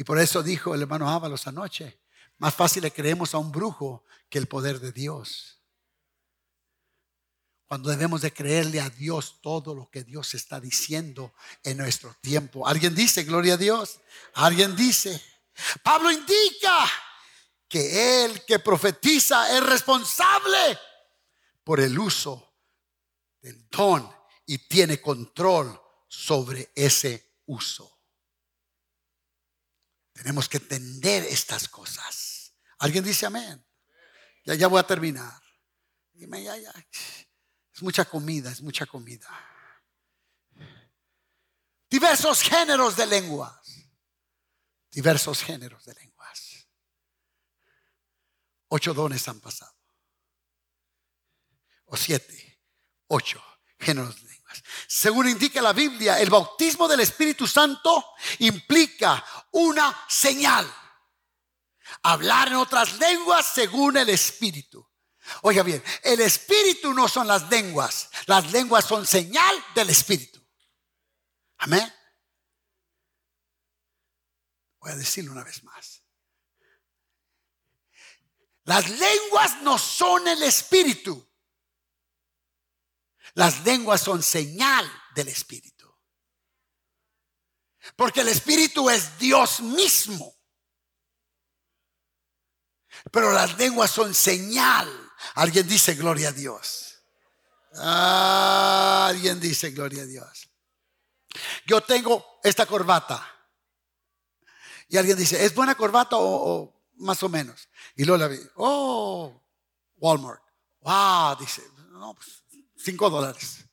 Y 0.00 0.04
por 0.04 0.18
eso 0.18 0.42
dijo 0.42 0.74
el 0.74 0.80
hermano 0.80 1.10
Ábalos 1.10 1.46
anoche, 1.46 2.00
más 2.38 2.54
fácil 2.54 2.84
le 2.84 2.90
creemos 2.90 3.34
a 3.34 3.38
un 3.38 3.52
brujo 3.52 4.02
que 4.30 4.38
el 4.38 4.48
poder 4.48 4.80
de 4.80 4.92
Dios 4.92 5.60
cuando 7.66 7.90
debemos 7.90 8.22
de 8.22 8.32
creerle 8.32 8.80
a 8.80 8.88
Dios 8.88 9.42
todo 9.42 9.74
lo 9.74 9.90
que 9.90 10.02
Dios 10.02 10.32
está 10.32 10.58
diciendo 10.58 11.34
en 11.62 11.76
nuestro 11.76 12.16
tiempo. 12.22 12.66
¿Alguien 12.66 12.94
dice, 12.94 13.24
gloria 13.24 13.54
a 13.54 13.56
Dios? 13.58 14.00
¿Alguien 14.32 14.74
dice? 14.74 15.22
Pablo 15.82 16.10
indica 16.10 16.90
que 17.68 18.24
el 18.24 18.42
que 18.46 18.58
profetiza 18.58 19.54
es 19.54 19.62
responsable 19.62 20.78
por 21.62 21.78
el 21.78 21.98
uso 21.98 22.54
del 23.42 23.68
don 23.68 24.10
y 24.46 24.66
tiene 24.66 24.98
control 24.98 25.78
sobre 26.08 26.72
ese 26.74 27.42
uso. 27.44 27.99
Tenemos 30.20 30.50
que 30.50 30.58
entender 30.58 31.24
estas 31.24 31.66
cosas. 31.66 32.54
¿Alguien 32.80 33.02
dice 33.02 33.24
amén? 33.24 33.66
Ya, 34.44 34.54
ya 34.54 34.66
voy 34.66 34.78
a 34.78 34.86
terminar. 34.86 35.42
Dime, 36.12 36.42
ya, 36.42 36.58
ya. 36.58 36.70
Es 37.72 37.80
mucha 37.80 38.04
comida, 38.04 38.50
es 38.50 38.60
mucha 38.60 38.84
comida. 38.84 39.26
Diversos 41.88 42.42
géneros 42.42 42.96
de 42.96 43.06
lenguas. 43.06 43.88
Diversos 44.90 45.42
géneros 45.42 45.86
de 45.86 45.94
lenguas. 45.94 46.68
Ocho 48.68 48.92
dones 48.92 49.26
han 49.26 49.40
pasado. 49.40 49.74
O 51.86 51.96
siete, 51.96 52.60
ocho 53.06 53.42
géneros 53.78 54.16
de 54.16 54.28
lenguas. 54.28 54.39
Según 54.86 55.28
indica 55.28 55.60
la 55.62 55.72
Biblia, 55.72 56.18
el 56.20 56.30
bautismo 56.30 56.88
del 56.88 57.00
Espíritu 57.00 57.46
Santo 57.46 58.14
implica 58.38 59.24
una 59.52 60.04
señal. 60.08 60.72
Hablar 62.02 62.48
en 62.48 62.54
otras 62.54 62.98
lenguas 62.98 63.46
según 63.46 63.96
el 63.96 64.08
Espíritu. 64.08 64.86
Oiga 65.42 65.62
bien, 65.62 65.82
el 66.02 66.20
espíritu 66.20 66.92
no 66.92 67.08
son 67.08 67.26
las 67.26 67.48
lenguas, 67.50 68.10
las 68.26 68.50
lenguas 68.50 68.84
son 68.84 69.06
señal 69.06 69.64
del 69.74 69.90
espíritu. 69.90 70.44
Amén. 71.58 71.92
Voy 74.80 74.92
a 74.92 74.96
decirlo 74.96 75.32
una 75.32 75.44
vez 75.44 75.62
más. 75.62 76.02
Las 78.64 78.88
lenguas 78.88 79.62
no 79.62 79.78
son 79.78 80.26
el 80.28 80.42
espíritu. 80.42 81.29
Las 83.34 83.64
lenguas 83.64 84.00
son 84.00 84.22
señal 84.22 84.90
del 85.14 85.28
espíritu. 85.28 85.92
Porque 87.96 88.20
el 88.20 88.28
espíritu 88.28 88.90
es 88.90 89.18
Dios 89.18 89.60
mismo. 89.60 90.36
Pero 93.10 93.32
las 93.32 93.56
lenguas 93.56 93.90
son 93.90 94.14
señal 94.14 95.10
Alguien 95.34 95.66
dice 95.66 95.94
gloria 95.94 96.28
a 96.28 96.32
Dios. 96.32 96.86
alguien 97.74 99.38
dice 99.38 99.70
gloria 99.70 100.02
a 100.02 100.06
Dios. 100.06 100.50
Yo 101.66 101.80
tengo 101.82 102.40
esta 102.42 102.66
corbata. 102.66 103.26
Y 104.88 104.96
alguien 104.96 105.16
dice, 105.16 105.44
¿es 105.44 105.54
buena 105.54 105.76
corbata 105.76 106.16
o, 106.18 106.82
más 106.96 107.22
o 107.22 107.28
menos. 107.28 107.68
Y 107.94 108.04
luego 108.04 108.18
la 108.18 108.28
vi, 108.28 108.40
oh, 108.56 109.40
Walmart. 109.96 110.42
Wow, 110.80 111.36
dice, 111.38 111.62
no, 111.90 112.14
pues 112.14 112.42
5 112.82 113.10
dólares, 113.10 113.64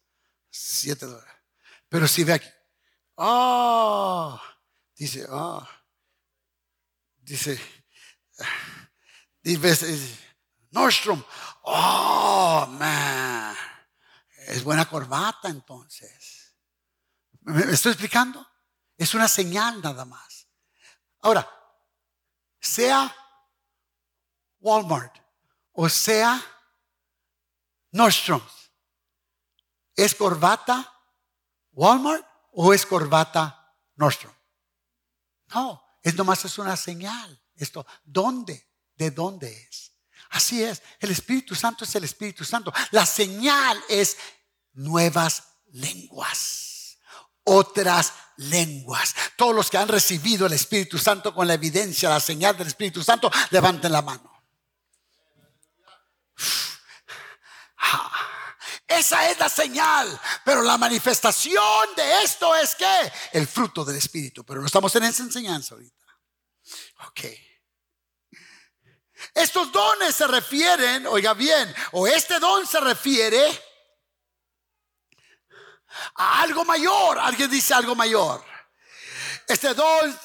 7 0.49 1.05
dólares. 1.05 1.33
Pero 1.89 2.07
si 2.07 2.23
ve 2.23 2.33
aquí, 2.33 2.49
oh, 3.15 4.39
dice, 4.95 5.25
oh, 5.29 5.67
dice, 7.17 7.59
dice, 9.41 10.19
Nordstrom, 10.71 11.23
oh, 11.63 12.67
man, 12.71 13.55
es 14.47 14.63
buena 14.63 14.89
corbata 14.89 15.47
entonces. 15.47 16.55
¿Me 17.41 17.61
estoy 17.71 17.93
explicando? 17.93 18.45
Es 18.97 19.13
una 19.13 19.27
señal 19.27 19.81
nada 19.81 20.03
más. 20.03 20.47
Ahora, 21.21 21.49
sea 22.59 23.15
Walmart 24.59 25.15
o 25.73 25.87
sea 25.87 26.43
Nordstrom, 27.91 28.41
¿es 29.97 30.15
corbata 30.15 30.93
Walmart 31.73 32.25
o 32.53 32.73
es 32.73 32.85
corbata 32.85 33.75
Nordstrom? 33.95 34.33
No, 35.53 35.83
es 36.01 36.15
nomás 36.15 36.45
es 36.45 36.57
una 36.57 36.77
señal. 36.77 37.41
Esto, 37.55 37.85
¿dónde? 38.05 38.69
¿De 38.95 39.11
dónde 39.11 39.51
es? 39.69 39.91
Así 40.29 40.63
es, 40.63 40.81
el 40.99 41.11
Espíritu 41.11 41.55
Santo 41.55 41.83
es 41.83 41.95
el 41.95 42.03
Espíritu 42.03 42.45
Santo. 42.45 42.71
La 42.91 43.05
señal 43.05 43.81
es 43.89 44.17
nuevas 44.73 45.43
lenguas, 45.71 46.97
otras 47.43 48.13
lenguas. 48.37 49.15
Todos 49.35 49.55
los 49.55 49.69
que 49.69 49.77
han 49.77 49.87
recibido 49.87 50.45
el 50.45 50.53
Espíritu 50.53 50.97
Santo 50.97 51.33
con 51.33 51.47
la 51.47 51.53
evidencia, 51.53 52.09
la 52.09 52.19
señal 52.19 52.57
del 52.57 52.67
Espíritu 52.67 53.03
Santo, 53.03 53.31
levanten 53.51 53.91
la 53.91 54.01
mano. 54.01 54.36
Esa 58.87 59.29
es 59.29 59.37
la 59.37 59.49
señal, 59.49 60.19
pero 60.45 60.61
la 60.61 60.77
manifestación 60.77 61.95
de 61.95 62.23
esto 62.23 62.55
es 62.55 62.73
que 62.73 63.11
el 63.33 63.45
fruto 63.45 63.83
del 63.83 63.97
Espíritu, 63.97 64.45
pero 64.45 64.61
no 64.61 64.67
estamos 64.67 64.95
en 64.95 65.03
esa 65.03 65.23
enseñanza 65.23 65.75
ahorita. 65.75 66.05
Ok. 67.07 67.21
Estos 69.33 69.71
dones 69.71 70.15
se 70.15 70.25
refieren, 70.27 71.05
oiga 71.05 71.33
bien, 71.33 71.73
o 71.91 72.07
este 72.07 72.39
don 72.39 72.65
se 72.65 72.79
refiere 72.79 73.61
a 76.15 76.41
algo 76.41 76.63
mayor. 76.63 77.19
Alguien 77.19 77.49
dice 77.49 77.73
algo 77.73 77.93
mayor. 77.93 78.43
Este 79.47 79.73
don 79.73 80.17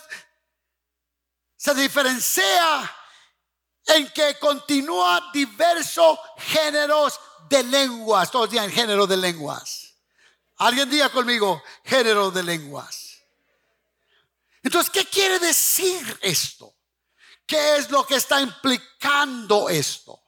se 1.56 1.74
diferencia 1.74 2.96
en 3.86 4.08
que 4.12 4.38
continúa 4.38 5.30
diversos 5.32 6.18
géneros 6.38 7.18
de 7.48 7.62
lenguas. 7.62 8.30
Todos 8.30 8.50
digan 8.50 8.70
género 8.70 9.06
de 9.06 9.16
lenguas. 9.16 9.94
Alguien 10.56 10.88
diga 10.88 11.08
conmigo 11.10 11.62
género 11.84 12.30
de 12.30 12.42
lenguas. 12.42 13.18
Entonces, 14.62 14.90
¿qué 14.90 15.04
quiere 15.06 15.38
decir 15.38 16.18
esto? 16.22 16.74
¿Qué 17.46 17.76
es 17.76 17.90
lo 17.90 18.06
que 18.06 18.16
está 18.16 18.40
implicando 18.40 19.68
esto? 19.68 20.22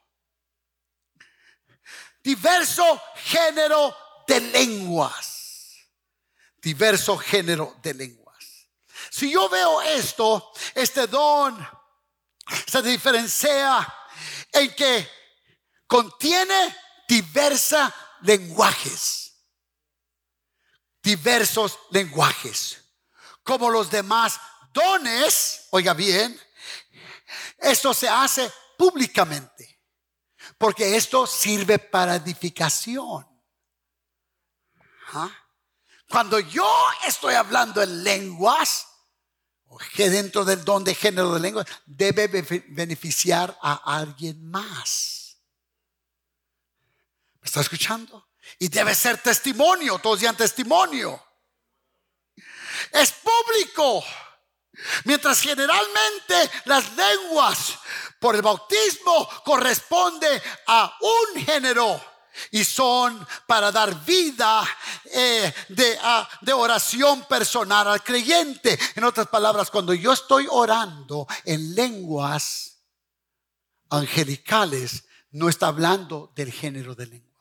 Diverso 2.22 3.00
género 3.16 3.96
de 4.26 4.40
lenguas. 4.40 5.76
Diverso 6.56 7.16
género 7.16 7.76
de 7.82 7.94
lenguas. 7.94 8.24
Si 9.10 9.30
yo 9.30 9.48
veo 9.48 9.80
esto, 9.82 10.52
este 10.74 11.06
don 11.06 11.64
se 12.66 12.82
diferencia 12.82 13.86
en 14.50 14.74
que 14.74 15.08
contiene 15.86 16.76
diversos 17.09 17.92
lenguajes. 18.22 19.32
Diversos 21.02 21.78
lenguajes. 21.90 22.78
Como 23.42 23.70
los 23.70 23.90
demás 23.90 24.40
dones, 24.72 25.66
oiga 25.70 25.92
bien, 25.92 26.40
esto 27.59 27.92
se 27.92 28.09
hace 28.09 28.50
públicamente. 28.78 29.80
Porque 30.59 30.96
esto 30.96 31.26
sirve 31.26 31.78
para 31.78 32.16
edificación. 32.16 33.26
¿Ah? 35.12 35.30
Cuando 36.09 36.38
yo 36.38 36.66
estoy 37.07 37.34
hablando 37.34 37.82
en 37.82 38.05
lenguas, 38.05 38.86
que 39.94 40.11
dentro 40.11 40.44
del 40.44 40.64
don 40.64 40.84
de 40.84 40.94
género 40.94 41.34
de 41.34 41.40
lenguas, 41.40 41.66
debe 41.86 42.28
beneficiar 42.68 43.57
a 43.62 43.96
alguien 43.96 44.48
más. 44.48 45.23
¿Me 47.45 47.49
está 47.49 47.61
escuchando? 47.61 48.30
Y 48.59 48.68
debe 48.68 48.95
ser 48.95 49.18
testimonio, 49.18 49.99
todos 49.99 50.20
digan 50.20 50.34
testimonio. 50.34 51.22
Es 52.90 53.12
público. 53.12 54.03
Mientras 55.05 55.42
generalmente 55.42 56.51
las 56.64 56.97
lenguas 56.97 57.78
por 58.18 58.34
el 58.34 58.40
bautismo 58.40 59.28
corresponde 59.45 60.42
a 60.66 60.97
un 61.03 61.45
género 61.45 62.03
y 62.51 62.64
son 62.64 63.28
para 63.47 63.70
dar 63.70 63.95
vida 64.07 64.66
eh, 65.12 65.53
de, 65.68 65.99
de 66.40 66.53
oración 66.55 67.24
personal 67.26 67.88
al 67.88 68.03
creyente. 68.03 68.78
En 68.95 69.05
otras 69.05 69.28
palabras, 69.28 69.70
cuando 69.70 69.92
yo 69.92 70.14
estoy 70.14 70.47
orando 70.51 71.26
en 71.45 71.74
lenguas 71.74 72.78
angelicales, 73.90 75.05
no 75.30 75.51
está 75.51 75.66
hablando 75.66 76.32
del 76.34 76.51
género 76.51 76.95
de 76.95 77.07
lenguas. 77.07 77.34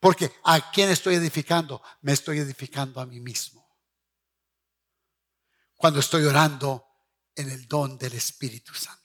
Porque 0.00 0.32
a 0.44 0.70
quién 0.70 0.90
estoy 0.90 1.16
edificando? 1.16 1.82
Me 2.02 2.12
estoy 2.12 2.38
edificando 2.38 3.00
a 3.00 3.06
mí 3.06 3.20
mismo. 3.20 3.66
Cuando 5.76 6.00
estoy 6.00 6.24
orando 6.24 6.84
en 7.34 7.50
el 7.50 7.66
don 7.66 7.98
del 7.98 8.14
Espíritu 8.14 8.74
Santo. 8.74 8.98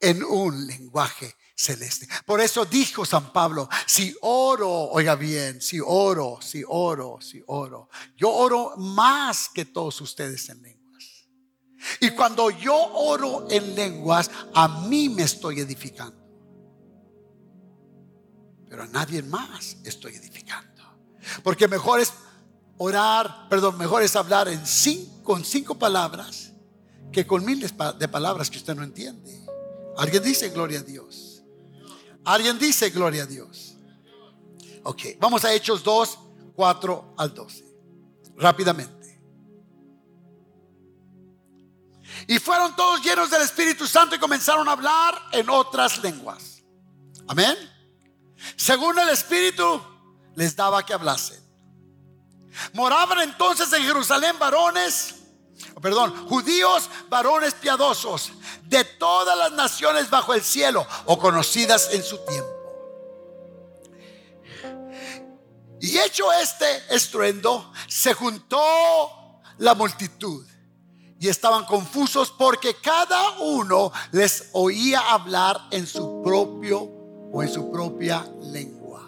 En 0.00 0.22
un 0.22 0.66
lenguaje 0.66 1.36
celeste. 1.54 2.08
Por 2.26 2.40
eso 2.40 2.64
dijo 2.64 3.04
San 3.04 3.32
Pablo, 3.32 3.68
si 3.86 4.16
oro, 4.22 4.68
oiga 4.68 5.14
bien, 5.14 5.60
si 5.60 5.78
oro, 5.80 6.38
si 6.42 6.64
oro, 6.66 7.18
si 7.20 7.42
oro, 7.46 7.88
yo 8.16 8.30
oro 8.30 8.76
más 8.78 9.48
que 9.48 9.64
todos 9.64 10.00
ustedes 10.00 10.48
en 10.48 10.62
lenguas. 10.62 11.04
Y 12.00 12.10
cuando 12.10 12.50
yo 12.50 12.74
oro 12.74 13.46
en 13.50 13.74
lenguas, 13.74 14.30
a 14.54 14.86
mí 14.86 15.08
me 15.08 15.22
estoy 15.22 15.60
edificando. 15.60 16.21
Pero 18.72 18.84
a 18.84 18.86
nadie 18.86 19.22
más 19.22 19.76
estoy 19.84 20.14
edificando. 20.14 20.82
Porque 21.42 21.68
mejor 21.68 22.00
es 22.00 22.10
orar, 22.78 23.46
perdón, 23.50 23.76
mejor 23.76 24.02
es 24.02 24.16
hablar 24.16 24.48
en 24.48 24.66
cinco, 24.66 25.22
con 25.24 25.44
cinco 25.44 25.78
palabras 25.78 26.52
que 27.12 27.26
con 27.26 27.44
miles 27.44 27.74
de 27.98 28.08
palabras 28.08 28.48
que 28.48 28.56
usted 28.56 28.74
no 28.74 28.82
entiende. 28.82 29.46
Alguien 29.98 30.22
dice 30.22 30.48
gloria 30.48 30.78
a 30.78 30.82
Dios. 30.82 31.42
Alguien 32.24 32.58
dice 32.58 32.88
gloria 32.88 33.24
a 33.24 33.26
Dios. 33.26 33.76
Ok, 34.84 35.02
vamos 35.20 35.44
a 35.44 35.52
Hechos 35.52 35.84
2, 35.84 36.18
4 36.56 37.14
al 37.18 37.34
12. 37.34 37.64
Rápidamente. 38.38 39.22
Y 42.26 42.38
fueron 42.38 42.74
todos 42.74 43.02
llenos 43.02 43.28
del 43.28 43.42
Espíritu 43.42 43.86
Santo 43.86 44.14
y 44.16 44.18
comenzaron 44.18 44.66
a 44.66 44.72
hablar 44.72 45.14
en 45.32 45.50
otras 45.50 46.02
lenguas. 46.02 46.62
Amén. 47.28 47.71
Según 48.56 48.98
el 48.98 49.08
Espíritu 49.08 49.82
les 50.34 50.54
daba 50.56 50.84
que 50.84 50.94
hablasen. 50.94 51.42
Moraban 52.74 53.20
entonces 53.20 53.72
en 53.72 53.82
Jerusalén 53.82 54.38
varones 54.38 55.14
perdón, 55.80 56.28
judíos, 56.28 56.88
varones 57.08 57.54
piadosos 57.54 58.32
de 58.64 58.84
todas 58.84 59.36
las 59.36 59.52
naciones 59.52 60.10
bajo 60.10 60.34
el 60.34 60.42
cielo 60.42 60.86
o 61.06 61.18
conocidas 61.18 61.90
en 61.92 62.02
su 62.02 62.18
tiempo. 62.18 62.50
Y 65.80 65.98
hecho 65.98 66.32
este 66.32 66.94
estruendo, 66.94 67.72
se 67.88 68.14
juntó 68.14 68.60
la 69.58 69.74
multitud 69.74 70.46
y 71.18 71.28
estaban 71.28 71.64
confusos 71.64 72.30
porque 72.30 72.76
cada 72.76 73.40
uno 73.40 73.92
les 74.12 74.50
oía 74.52 75.00
hablar 75.00 75.60
en 75.72 75.86
su 75.86 76.22
propio 76.22 77.01
o 77.32 77.42
en 77.42 77.48
su 77.48 77.70
propia 77.70 78.26
lengua. 78.42 79.02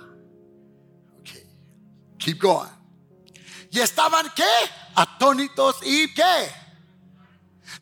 Okay. 1.21 1.47
Keep 2.19 2.41
going. 2.41 2.71
Y 3.71 3.81
estaban 3.81 4.33
qué? 4.35 4.43
Atónitos 4.95 5.77
y 5.83 6.13
qué? 6.15 6.51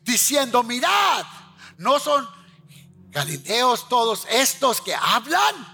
Diciendo, 0.03 0.63
mirad, 0.63 1.25
no 1.77 1.99
son 1.99 2.27
galileos 3.09 3.87
todos 3.87 4.25
estos 4.29 4.81
que 4.81 4.93
hablan. 4.95 5.73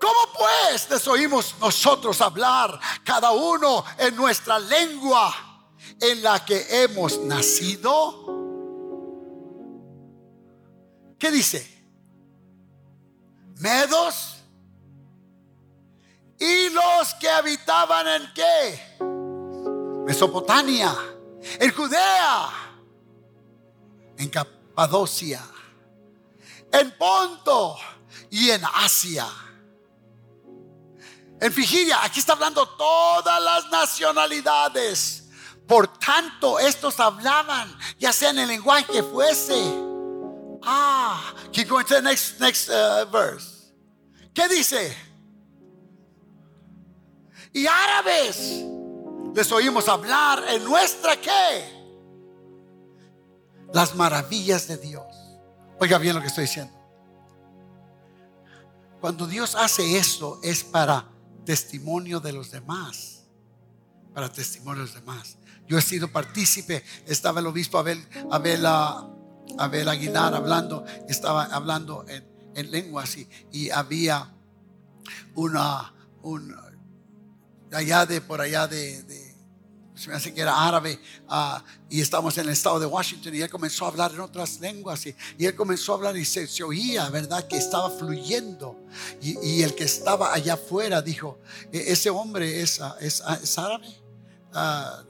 ¿Cómo 0.00 0.20
pues 0.38 0.90
les 0.90 1.06
oímos 1.06 1.54
nosotros 1.60 2.20
hablar 2.20 2.78
cada 3.04 3.30
uno 3.30 3.84
en 3.98 4.16
nuestra 4.16 4.58
lengua 4.58 5.54
en 6.00 6.22
la 6.22 6.44
que 6.44 6.82
hemos 6.82 7.18
nacido. 7.20 8.43
¿Qué 11.24 11.30
dice? 11.30 11.66
Medos 13.56 14.42
y 16.38 16.68
los 16.68 17.14
que 17.14 17.30
habitaban 17.30 18.06
en 18.08 18.34
qué? 18.34 18.98
Mesopotamia, 20.04 20.94
en 21.58 21.74
Judea, 21.74 22.50
en 24.18 24.28
Capadocia, 24.28 25.42
en 26.70 26.90
Ponto 26.98 27.78
y 28.28 28.50
en 28.50 28.60
Asia. 28.74 29.26
En 31.40 31.50
Figiria, 31.50 32.04
aquí 32.04 32.20
está 32.20 32.34
hablando 32.34 32.68
todas 32.68 33.42
las 33.42 33.70
nacionalidades. 33.70 35.30
Por 35.66 35.88
tanto, 35.96 36.58
estos 36.58 37.00
hablaban, 37.00 37.74
ya 37.98 38.12
sea 38.12 38.28
en 38.28 38.40
el 38.40 38.48
lenguaje 38.48 38.92
que 38.92 39.02
fuese. 39.02 39.93
Ah, 40.64 41.34
keep 41.52 41.68
going 41.68 41.84
to 41.84 41.94
the 41.94 42.02
next, 42.02 42.40
next 42.40 42.68
uh, 42.68 43.04
verse. 43.10 43.72
¿Qué 44.32 44.48
dice? 44.48 44.94
Y 47.52 47.66
árabes 47.66 48.64
les 49.34 49.50
oímos 49.52 49.88
hablar 49.88 50.44
en 50.48 50.64
nuestra 50.64 51.20
qué? 51.20 51.64
Las 53.72 53.94
maravillas 53.94 54.68
de 54.68 54.76
Dios. 54.76 55.06
Oiga 55.80 55.98
bien 55.98 56.14
lo 56.14 56.20
que 56.20 56.28
estoy 56.28 56.44
diciendo. 56.44 56.72
Cuando 59.00 59.26
Dios 59.26 59.54
hace 59.54 59.98
esto 59.98 60.40
es 60.42 60.64
para 60.64 61.08
testimonio 61.44 62.20
de 62.20 62.32
los 62.32 62.50
demás. 62.50 63.24
Para 64.14 64.32
testimonio 64.32 64.84
de 64.84 64.86
los 64.86 64.94
demás. 64.94 65.36
Yo 65.66 65.78
he 65.78 65.82
sido 65.82 66.10
partícipe. 66.10 66.84
Estaba 67.06 67.40
el 67.40 67.46
obispo 67.46 67.78
Abel, 67.78 68.06
Abel, 68.30 68.64
ah, 68.66 69.13
Abel 69.58 69.88
Aguilar 69.88 70.34
hablando. 70.34 70.84
Estaba 71.08 71.44
hablando 71.44 72.04
en, 72.08 72.70
lenguas 72.70 73.16
y, 73.16 73.28
y, 73.50 73.70
había 73.70 74.32
una, 75.34 75.92
un, 76.22 76.54
allá 77.72 78.06
de 78.06 78.20
por 78.20 78.40
allá 78.40 78.68
de 78.68 79.02
se 79.94 80.10
me 80.10 80.16
hace 80.16 80.34
que 80.34 80.40
era 80.40 80.66
árabe, 80.66 80.98
ah, 81.28 81.62
y 81.88 82.00
estamos 82.00 82.36
en 82.38 82.46
el 82.46 82.52
estado 82.52 82.80
de 82.80 82.86
Washington, 82.86 83.34
y 83.34 83.40
él 83.40 83.50
comenzó 83.50 83.84
a 83.84 83.88
hablar 83.88 84.12
en 84.12 84.20
otras 84.20 84.58
lenguas, 84.60 85.06
y, 85.06 85.14
él 85.38 85.54
comenzó 85.54 85.92
a 85.92 85.96
hablar 85.96 86.16
y 86.16 86.24
se, 86.24 86.48
oía, 86.64 87.08
¿verdad? 87.10 87.46
Que 87.46 87.56
estaba 87.56 87.90
fluyendo, 87.90 88.76
y, 89.22 89.62
el 89.62 89.74
que 89.74 89.84
estaba 89.84 90.34
allá 90.34 90.54
afuera 90.54 91.00
dijo, 91.00 91.38
e, 91.72 91.92
ese 91.92 92.10
hombre 92.10 92.60
es, 92.60 92.80
es, 93.00 93.22
es 93.42 93.58
árabe. 93.58 93.86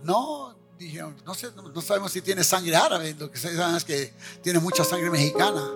no, 0.02 0.54
dije, 0.84 1.02
no, 1.24 1.34
sé, 1.34 1.48
no 1.54 1.80
sabemos 1.80 2.12
si 2.12 2.20
tiene 2.20 2.44
sangre 2.44 2.76
árabe, 2.76 3.14
lo 3.18 3.30
que 3.30 3.38
sabemos 3.38 3.76
es 3.78 3.84
que 3.84 4.14
tiene 4.42 4.58
mucha 4.58 4.84
sangre 4.84 5.10
mexicana. 5.10 5.70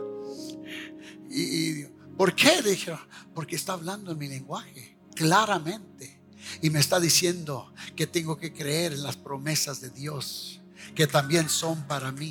Y, 1.31 1.85
¿por 2.17 2.35
qué? 2.35 2.63
Dije, 2.63 2.97
porque 3.35 3.57
está 3.57 3.75
hablando 3.75 4.13
en 4.13 4.19
mi 4.19 4.29
lenguaje, 4.29 4.97
claramente. 5.15 6.21
Y 6.63 6.71
me 6.71 6.81
está 6.81 6.99
diciendo 6.99 7.73
que 7.95 8.07
tengo 8.07 8.39
que 8.39 8.53
creer 8.53 8.93
en 8.93 9.03
las 9.03 9.17
promesas 9.17 9.81
de 9.81 9.91
Dios, 9.91 10.61
que 10.95 11.07
también 11.07 11.49
son 11.49 11.87
para 11.87 12.11
mí. 12.13 12.31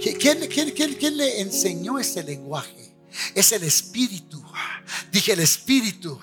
¿Quién, 0.00 0.46
quién 0.48 1.16
le 1.16 1.40
enseñó 1.40 1.98
ese 1.98 2.22
lenguaje? 2.22 2.96
Es 3.34 3.52
el 3.52 3.64
Espíritu. 3.64 4.42
Dije 5.10 5.32
el 5.32 5.40
Espíritu. 5.40 6.18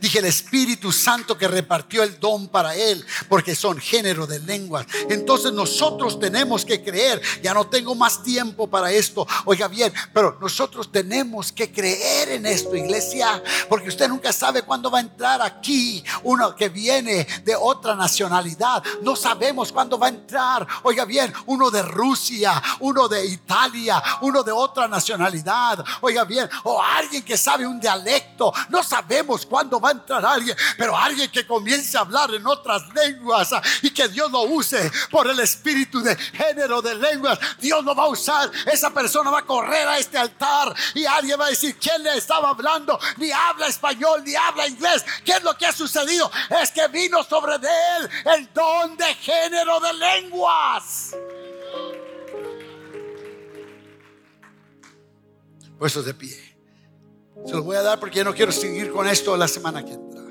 Dije 0.00 0.18
el 0.20 0.26
Espíritu 0.26 0.92
Santo 0.92 1.36
que 1.36 1.48
repartió 1.48 2.02
el 2.02 2.18
don 2.20 2.48
para 2.48 2.74
él. 2.74 3.04
Porque 3.28 3.54
son 3.54 3.78
género 3.78 4.26
de 4.26 4.38
lenguas. 4.40 4.86
Entonces 5.08 5.52
nosotros 5.52 6.18
tenemos 6.20 6.64
que 6.64 6.82
creer. 6.82 7.20
Ya 7.42 7.54
no 7.54 7.66
tengo 7.66 7.94
más 7.94 8.22
tiempo 8.22 8.68
para 8.68 8.92
esto. 8.92 9.26
Oiga 9.44 9.68
bien. 9.68 9.92
Pero 10.12 10.38
nosotros 10.40 10.90
tenemos 10.90 11.52
que 11.52 11.72
creer 11.72 12.30
en 12.30 12.46
esto, 12.46 12.76
iglesia. 12.76 13.42
Porque 13.68 13.88
usted 13.88 14.08
nunca 14.08 14.32
sabe 14.32 14.62
cuándo 14.62 14.90
va 14.90 14.98
a 14.98 15.02
entrar 15.02 15.42
aquí 15.42 16.04
uno 16.22 16.54
que 16.54 16.68
viene 16.68 17.26
de 17.44 17.56
otra 17.56 17.94
nacionalidad. 17.94 18.82
No 19.02 19.16
sabemos 19.16 19.72
cuándo 19.72 19.98
va 19.98 20.06
a 20.06 20.10
entrar. 20.10 20.66
Oiga 20.82 21.04
bien. 21.04 21.32
Uno 21.46 21.70
de 21.70 21.82
Rusia. 21.82 22.62
Uno 22.80 23.08
de 23.08 23.26
Italia. 23.26 24.02
Uno 24.22 24.42
de 24.42 24.52
otra 24.52 24.88
nacionalidad. 24.88 25.84
Oiga 26.00 26.24
bien. 26.24 26.48
O 26.64 26.80
alguien 26.82 27.22
que 27.22 27.36
sabe 27.36 27.66
un 27.66 27.80
dialecto. 27.80 28.37
No 28.68 28.82
sabemos 28.82 29.44
cuándo 29.46 29.80
va 29.80 29.90
a 29.90 29.92
entrar 29.92 30.24
alguien, 30.24 30.56
pero 30.76 30.96
alguien 30.96 31.30
que 31.30 31.46
comience 31.46 31.96
a 31.96 32.00
hablar 32.00 32.32
en 32.34 32.46
otras 32.46 32.82
lenguas 32.94 33.50
y 33.82 33.90
que 33.90 34.08
Dios 34.08 34.30
lo 34.30 34.42
use 34.42 34.90
por 35.10 35.28
el 35.28 35.38
espíritu 35.40 36.00
de 36.00 36.16
género 36.16 36.80
de 36.80 36.94
lenguas. 36.94 37.38
Dios 37.58 37.84
lo 37.84 37.94
va 37.94 38.04
a 38.04 38.08
usar. 38.08 38.50
Esa 38.66 38.90
persona 38.90 39.30
va 39.30 39.40
a 39.40 39.46
correr 39.46 39.88
a 39.88 39.98
este 39.98 40.18
altar 40.18 40.74
y 40.94 41.04
alguien 41.04 41.40
va 41.40 41.46
a 41.46 41.50
decir, 41.50 41.76
¿quién 41.78 42.02
le 42.02 42.16
estaba 42.16 42.50
hablando? 42.50 42.98
Ni 43.16 43.30
habla 43.30 43.66
español, 43.66 44.22
ni 44.24 44.34
habla 44.34 44.66
inglés. 44.68 45.04
¿Qué 45.24 45.32
es 45.32 45.42
lo 45.42 45.56
que 45.56 45.66
ha 45.66 45.72
sucedido? 45.72 46.30
Es 46.62 46.70
que 46.70 46.86
vino 46.88 47.22
sobre 47.24 47.56
él 47.56 48.10
el 48.24 48.52
don 48.52 48.96
de 48.96 49.14
género 49.14 49.80
de 49.80 49.92
lenguas. 49.94 51.14
Puestos 55.78 56.04
de 56.04 56.14
pie. 56.14 56.47
Se 57.46 57.52
los 57.52 57.64
voy 57.64 57.76
a 57.76 57.82
dar 57.82 57.98
porque 57.98 58.16
ya 58.16 58.24
no 58.24 58.34
quiero 58.34 58.52
seguir 58.52 58.90
con 58.92 59.06
esto 59.08 59.36
la 59.36 59.48
semana 59.48 59.84
que 59.84 59.92
entra. 59.92 60.22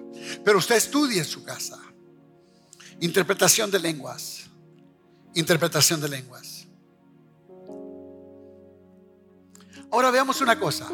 Pero 0.43 0.58
usted 0.58 0.76
estudie 0.76 1.20
en 1.20 1.26
su 1.26 1.43
casa. 1.43 1.80
Interpretación 2.99 3.72
de 3.72 3.80
lenguas. 3.80 4.45
Interpretación 5.34 6.01
de 6.01 6.10
lenguas. 6.10 6.68
Ahora 9.91 10.12
veamos 10.12 10.41
una 10.41 10.60
cosa. 10.60 10.89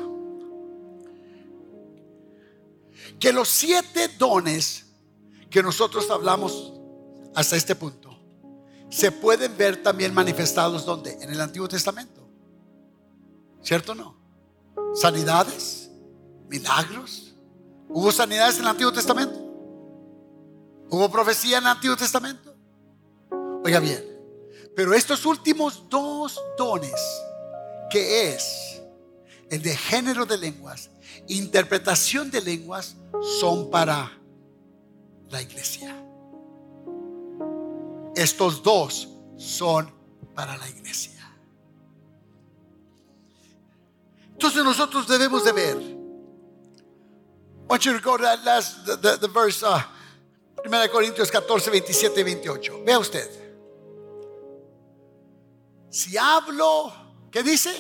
Que 3.19 3.33
los 3.33 3.47
siete 3.49 4.09
dones 4.17 4.85
que 5.49 5.63
nosotros 5.63 6.09
hablamos 6.09 6.73
hasta 7.35 7.55
este 7.55 7.75
punto 7.75 8.19
se 8.89 9.11
pueden 9.11 9.57
ver 9.57 9.81
también 9.81 10.13
manifestados 10.13 10.85
donde? 10.85 11.13
En 11.21 11.31
el 11.31 11.41
Antiguo 11.41 11.67
Testamento. 11.67 12.27
¿Cierto 13.61 13.93
o 13.93 13.95
no? 13.95 14.15
Sanidades 14.93 15.82
milagros. 16.47 17.33
¿Hubo 17.89 18.11
sanidades 18.11 18.55
en 18.55 18.61
el 18.61 18.67
Antiguo 18.69 18.91
Testamento? 18.91 19.39
¿Hubo 20.89 21.09
profecía 21.09 21.57
en 21.57 21.63
el 21.63 21.69
Antiguo 21.69 21.95
Testamento? 21.95 22.53
Oiga 23.63 23.79
bien, 23.79 24.03
pero 24.75 24.93
estos 24.93 25.25
últimos 25.25 25.89
dos 25.89 26.39
dones, 26.57 26.99
que 27.89 28.33
es 28.33 28.81
el 29.49 29.61
de 29.61 29.75
género 29.75 30.25
de 30.25 30.37
lenguas, 30.37 30.89
interpretación 31.27 32.29
de 32.29 32.41
lenguas, 32.41 32.95
son 33.39 33.69
para 33.69 34.11
la 35.29 35.41
iglesia. 35.41 35.95
Estos 38.15 38.61
dos 38.61 39.09
son 39.37 39.91
para 40.35 40.57
la 40.57 40.69
iglesia. 40.69 41.13
Entonces 44.31 44.63
nosotros 44.63 45.07
debemos 45.07 45.43
de 45.45 45.51
ver 45.51 46.02
want 47.67 47.85
you 47.85 47.93
to 47.93 47.99
go 47.99 48.17
to 48.17 48.23
that 48.23 48.43
last, 48.43 48.85
the, 48.85 49.17
the, 49.19 49.27
verse, 49.27 49.63
uh, 49.63 49.81
1 50.65 50.87
Corintios 50.89 51.31
14, 51.31 51.69
27 51.71 52.23
28. 52.23 52.83
Vea 52.85 52.99
usted. 52.99 53.29
Si 55.89 56.17
hablo, 56.17 56.91
¿qué 57.31 57.43
dice? 57.43 57.71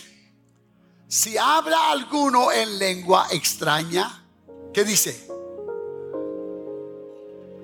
Si 1.07 1.37
habla 1.37 1.91
alguno 1.91 2.51
en 2.51 2.77
lengua 2.77 3.27
extraña, 3.31 4.25
¿qué 4.73 4.83
dice? 4.83 5.29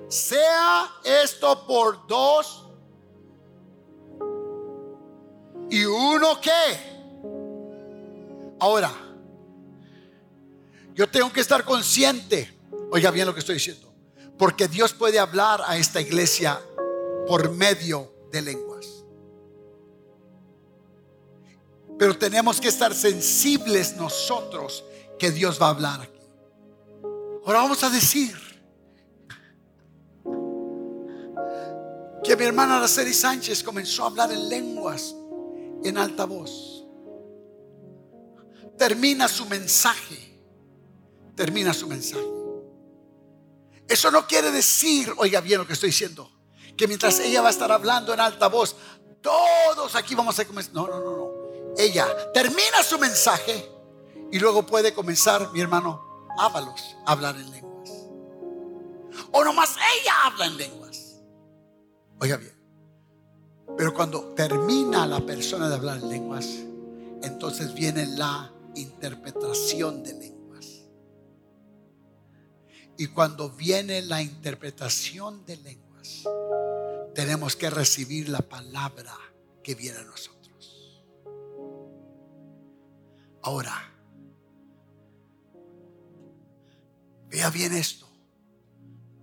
Sea 0.08 0.90
esto 1.04 1.66
por 1.66 2.06
dos 2.06 2.66
y 5.70 5.84
uno 5.84 6.40
qué. 6.40 6.90
Ahora, 8.58 8.90
yo 11.00 11.08
tengo 11.08 11.32
que 11.32 11.40
estar 11.40 11.64
consciente, 11.64 12.58
oiga 12.90 13.10
bien 13.10 13.24
lo 13.24 13.32
que 13.32 13.40
estoy 13.40 13.54
diciendo, 13.54 13.90
porque 14.36 14.68
Dios 14.68 14.92
puede 14.92 15.18
hablar 15.18 15.62
a 15.66 15.78
esta 15.78 15.98
iglesia 15.98 16.60
por 17.26 17.50
medio 17.52 18.12
de 18.30 18.42
lenguas. 18.42 18.86
Pero 21.98 22.18
tenemos 22.18 22.60
que 22.60 22.68
estar 22.68 22.94
sensibles 22.94 23.96
nosotros 23.96 24.84
que 25.18 25.30
Dios 25.30 25.58
va 25.58 25.68
a 25.68 25.70
hablar 25.70 26.02
aquí. 26.02 26.20
Ahora 27.46 27.60
vamos 27.60 27.82
a 27.82 27.88
decir 27.88 28.36
que 32.22 32.36
mi 32.36 32.44
hermana 32.44 32.76
Araceli 32.76 33.14
Sánchez 33.14 33.62
comenzó 33.62 34.02
a 34.02 34.08
hablar 34.08 34.32
en 34.32 34.50
lenguas 34.50 35.14
en 35.82 35.96
alta 35.96 36.26
voz. 36.26 36.84
Termina 38.76 39.28
su 39.28 39.46
mensaje 39.46 40.29
termina 41.40 41.72
su 41.72 41.86
mensaje. 41.86 42.30
Eso 43.88 44.10
no 44.10 44.26
quiere 44.26 44.50
decir, 44.50 45.10
oiga 45.16 45.40
bien 45.40 45.58
lo 45.58 45.66
que 45.66 45.72
estoy 45.72 45.88
diciendo, 45.88 46.30
que 46.76 46.86
mientras 46.86 47.18
ella 47.18 47.40
va 47.40 47.48
a 47.48 47.50
estar 47.50 47.72
hablando 47.72 48.12
en 48.12 48.20
alta 48.20 48.48
voz, 48.48 48.76
todos 49.22 49.96
aquí 49.96 50.14
vamos 50.14 50.38
a 50.38 50.44
comenzar. 50.44 50.74
No, 50.74 50.86
no, 50.86 51.00
no, 51.00 51.16
no. 51.16 51.30
Ella 51.78 52.30
termina 52.34 52.82
su 52.82 52.98
mensaje 52.98 53.66
y 54.30 54.38
luego 54.38 54.66
puede 54.66 54.92
comenzar, 54.92 55.50
mi 55.54 55.62
hermano, 55.62 56.26
hábalos, 56.38 56.94
hablar 57.06 57.36
en 57.36 57.50
lenguas. 57.50 57.90
O 59.32 59.42
nomás 59.42 59.76
ella 59.94 60.12
habla 60.26 60.44
en 60.44 60.56
lenguas. 60.58 61.22
Oiga 62.20 62.36
bien. 62.36 62.54
Pero 63.78 63.94
cuando 63.94 64.34
termina 64.34 65.06
la 65.06 65.20
persona 65.20 65.70
de 65.70 65.74
hablar 65.74 65.96
en 65.96 66.10
lenguas, 66.10 66.46
entonces 67.22 67.72
viene 67.72 68.04
la 68.04 68.52
interpretación 68.74 70.02
de 70.02 70.12
lenguas. 70.12 70.39
Y 73.00 73.06
cuando 73.06 73.48
viene 73.48 74.02
la 74.02 74.20
interpretación 74.20 75.46
de 75.46 75.56
lenguas, 75.56 76.22
tenemos 77.14 77.56
que 77.56 77.70
recibir 77.70 78.28
la 78.28 78.42
palabra 78.42 79.16
que 79.62 79.74
viene 79.74 80.00
a 80.00 80.04
nosotros. 80.04 81.02
Ahora, 83.40 83.72
vea 87.30 87.48
bien 87.48 87.72
esto. 87.72 88.06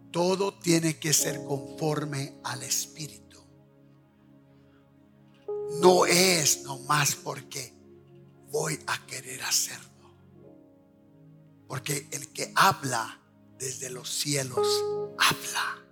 Todo 0.10 0.58
tiene 0.58 0.98
que 0.98 1.14
ser 1.14 1.46
conforme 1.46 2.40
al 2.46 2.64
Espíritu. 2.64 3.46
No 5.84 6.08
es 6.08 6.64
nomás 6.64 7.14
porque 7.14 7.76
voy 8.50 8.80
a 8.88 9.06
querer 9.06 9.44
hacerlo. 9.44 10.10
Porque 11.68 12.08
el 12.10 12.30
que 12.30 12.52
habla 12.56 13.22
desde 13.58 13.90
los 13.90 14.10
cielos, 14.10 14.68
habla. 15.18 15.84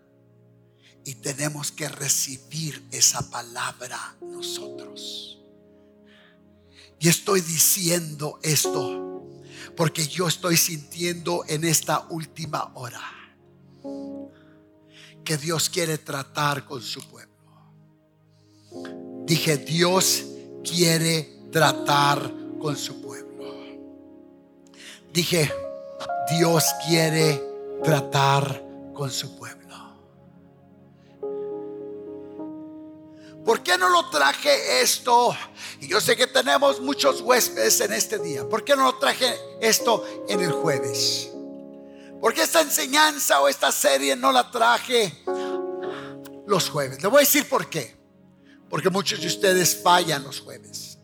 Y 1.04 1.16
tenemos 1.16 1.72
que 1.72 1.88
recibir 1.88 2.84
esa 2.92 3.30
palabra 3.30 4.16
nosotros. 4.22 5.40
Y 7.00 7.10
estoy 7.10 7.42
diciendo 7.42 8.40
esto 8.42 9.06
porque 9.76 10.08
yo 10.08 10.28
estoy 10.28 10.58
sintiendo 10.58 11.44
en 11.48 11.64
esta 11.66 12.08
última 12.10 12.72
hora 12.76 13.02
que 15.24 15.38
Dios 15.38 15.70
quiere 15.70 15.98
tratar 15.98 16.66
con 16.66 16.82
su 16.82 17.02
pueblo. 17.10 17.34
Dije, 19.26 19.58
Dios 19.58 20.24
quiere 20.64 21.42
tratar 21.52 22.32
con 22.60 22.78
su 22.78 23.02
pueblo. 23.02 23.54
Dije, 25.12 25.52
Dios 26.38 26.64
quiere 26.88 27.42
tratar 27.86 28.64
con 28.94 29.12
su 29.12 29.38
pueblo. 29.38 29.66
¿Por 33.46 33.62
qué 33.62 33.78
no 33.78 33.90
lo 33.90 34.10
traje 34.10 34.82
esto? 34.82 35.36
Y 35.80 35.88
yo 35.88 36.02
sé 36.02 36.16
que 36.16 36.26
tenemos 36.26 36.82
muchos 36.82 37.22
huéspedes 37.22 37.80
en 37.82 37.94
este 37.94 38.18
día. 38.18 38.50
¿Por 38.50 38.64
qué 38.64 38.76
no 38.76 38.86
lo 38.86 38.96
traje 38.96 39.36
esto 39.62 40.04
en 40.28 40.42
el 40.42 40.52
jueves? 40.52 41.30
¿Por 42.20 42.34
qué 42.34 42.42
esta 42.42 42.62
enseñanza 42.62 43.40
o 43.42 43.48
esta 43.48 43.72
serie 43.72 44.16
no 44.16 44.32
la 44.32 44.50
traje 44.50 45.24
los 46.48 46.70
jueves? 46.72 47.04
Le 47.04 47.08
voy 47.08 47.18
a 47.18 47.20
decir 47.20 47.48
por 47.48 47.70
qué. 47.70 47.96
Porque 48.68 48.90
muchos 48.90 49.22
de 49.22 49.28
ustedes 49.28 49.80
fallan 49.84 50.24
los 50.24 50.40
jueves. 50.40 50.98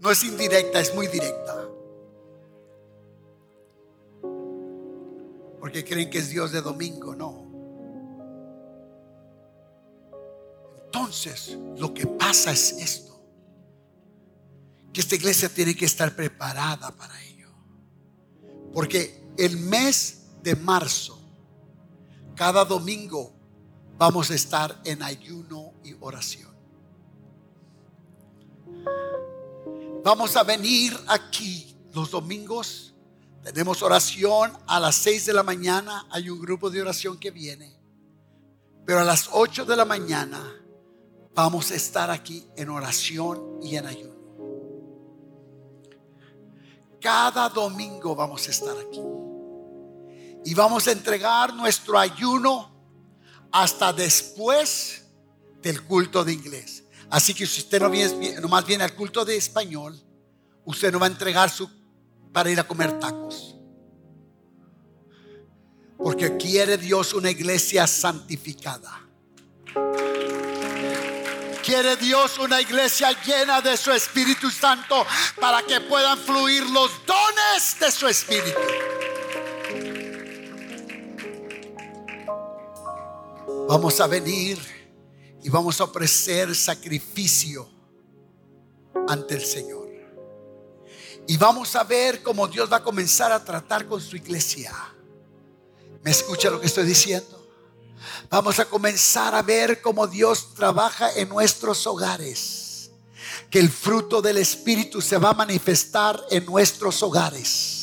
No 0.00 0.10
es 0.10 0.22
indirecta, 0.22 0.80
es 0.80 0.94
muy 0.94 1.06
directa. 1.06 1.57
Creen 5.84 6.10
que 6.10 6.18
es 6.18 6.30
Dios 6.30 6.52
de 6.52 6.60
domingo, 6.62 7.14
no. 7.14 7.48
Entonces, 10.84 11.56
lo 11.76 11.92
que 11.92 12.06
pasa 12.06 12.50
es 12.52 12.72
esto. 12.72 13.20
Que 14.92 15.00
esta 15.00 15.14
iglesia 15.14 15.48
tiene 15.48 15.74
que 15.74 15.84
estar 15.84 16.14
preparada 16.16 16.90
para 16.90 17.22
ello. 17.24 17.50
Porque 18.72 19.24
el 19.36 19.58
mes 19.58 20.22
de 20.42 20.56
marzo, 20.56 21.20
cada 22.34 22.64
domingo, 22.64 23.32
vamos 23.98 24.30
a 24.30 24.34
estar 24.34 24.80
en 24.84 25.02
ayuno 25.02 25.74
y 25.84 25.94
oración. 26.00 26.48
Vamos 30.04 30.36
a 30.36 30.42
venir 30.42 30.98
aquí 31.06 31.76
los 31.92 32.10
domingos. 32.10 32.94
Tenemos 33.52 33.82
oración 33.82 34.52
a 34.66 34.78
las 34.78 34.94
6 34.96 35.26
de 35.26 35.32
la 35.32 35.42
mañana. 35.42 36.06
Hay 36.10 36.28
un 36.28 36.38
grupo 36.38 36.68
de 36.68 36.82
oración 36.82 37.18
que 37.18 37.30
viene. 37.30 37.80
Pero 38.84 39.00
a 39.00 39.04
las 39.04 39.30
8 39.32 39.64
de 39.64 39.74
la 39.76 39.86
mañana 39.86 40.38
vamos 41.34 41.70
a 41.70 41.74
estar 41.74 42.10
aquí 42.10 42.46
en 42.56 42.68
oración 42.68 43.58
y 43.62 43.76
en 43.76 43.86
ayuno. 43.86 44.18
Cada 47.00 47.48
domingo 47.48 48.14
vamos 48.14 48.46
a 48.48 48.50
estar 48.50 48.76
aquí. 48.76 49.00
Y 50.44 50.52
vamos 50.52 50.86
a 50.86 50.92
entregar 50.92 51.54
nuestro 51.54 51.98
ayuno 51.98 52.70
hasta 53.50 53.94
después 53.94 55.06
del 55.62 55.82
culto 55.84 56.22
de 56.22 56.34
inglés. 56.34 56.84
Así 57.08 57.32
que 57.32 57.46
si 57.46 57.60
usted 57.60 57.80
no 57.80 57.88
viene, 57.88 58.40
nomás 58.42 58.66
viene 58.66 58.84
al 58.84 58.94
culto 58.94 59.24
de 59.24 59.36
español, 59.36 59.98
usted 60.66 60.92
no 60.92 60.98
va 60.98 61.06
a 61.06 61.10
entregar 61.10 61.48
su 61.48 61.77
para 62.32 62.50
ir 62.50 62.60
a 62.60 62.66
comer 62.66 62.98
tacos. 62.98 63.56
Porque 65.96 66.36
quiere 66.36 66.78
Dios 66.78 67.12
una 67.14 67.30
iglesia 67.30 67.86
santificada. 67.86 69.04
Quiere 71.64 71.96
Dios 71.96 72.38
una 72.38 72.60
iglesia 72.62 73.10
llena 73.24 73.60
de 73.60 73.76
su 73.76 73.92
Espíritu 73.92 74.50
Santo 74.50 75.04
para 75.38 75.62
que 75.62 75.82
puedan 75.82 76.16
fluir 76.16 76.62
los 76.70 76.90
dones 77.04 77.76
de 77.78 77.90
su 77.90 78.06
Espíritu. 78.08 78.58
Vamos 83.68 84.00
a 84.00 84.06
venir 84.06 84.58
y 85.42 85.50
vamos 85.50 85.78
a 85.80 85.84
ofrecer 85.84 86.54
sacrificio 86.54 87.68
ante 89.06 89.34
el 89.34 89.44
Señor. 89.44 89.77
Y 91.28 91.36
vamos 91.36 91.76
a 91.76 91.84
ver 91.84 92.22
cómo 92.22 92.48
Dios 92.48 92.72
va 92.72 92.78
a 92.78 92.82
comenzar 92.82 93.30
a 93.30 93.44
tratar 93.44 93.86
con 93.86 94.00
su 94.00 94.16
iglesia. 94.16 94.72
¿Me 96.02 96.10
escucha 96.10 96.50
lo 96.50 96.58
que 96.58 96.66
estoy 96.66 96.86
diciendo? 96.86 97.46
Vamos 98.30 98.58
a 98.58 98.64
comenzar 98.64 99.34
a 99.34 99.42
ver 99.42 99.82
cómo 99.82 100.06
Dios 100.06 100.54
trabaja 100.54 101.12
en 101.12 101.28
nuestros 101.28 101.86
hogares. 101.86 102.90
Que 103.50 103.58
el 103.60 103.70
fruto 103.70 104.22
del 104.22 104.38
Espíritu 104.38 105.02
se 105.02 105.18
va 105.18 105.30
a 105.30 105.34
manifestar 105.34 106.18
en 106.30 106.46
nuestros 106.46 107.02
hogares 107.02 107.78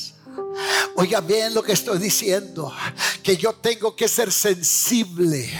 Oiga 0.95 1.21
bien 1.21 1.53
lo 1.53 1.61
que 1.61 1.73
estoy 1.73 1.97
diciendo, 1.99 2.73
que 3.21 3.36
yo 3.36 3.53
tengo 3.53 3.95
que 3.95 4.07
ser 4.07 4.32
sensible 4.32 5.51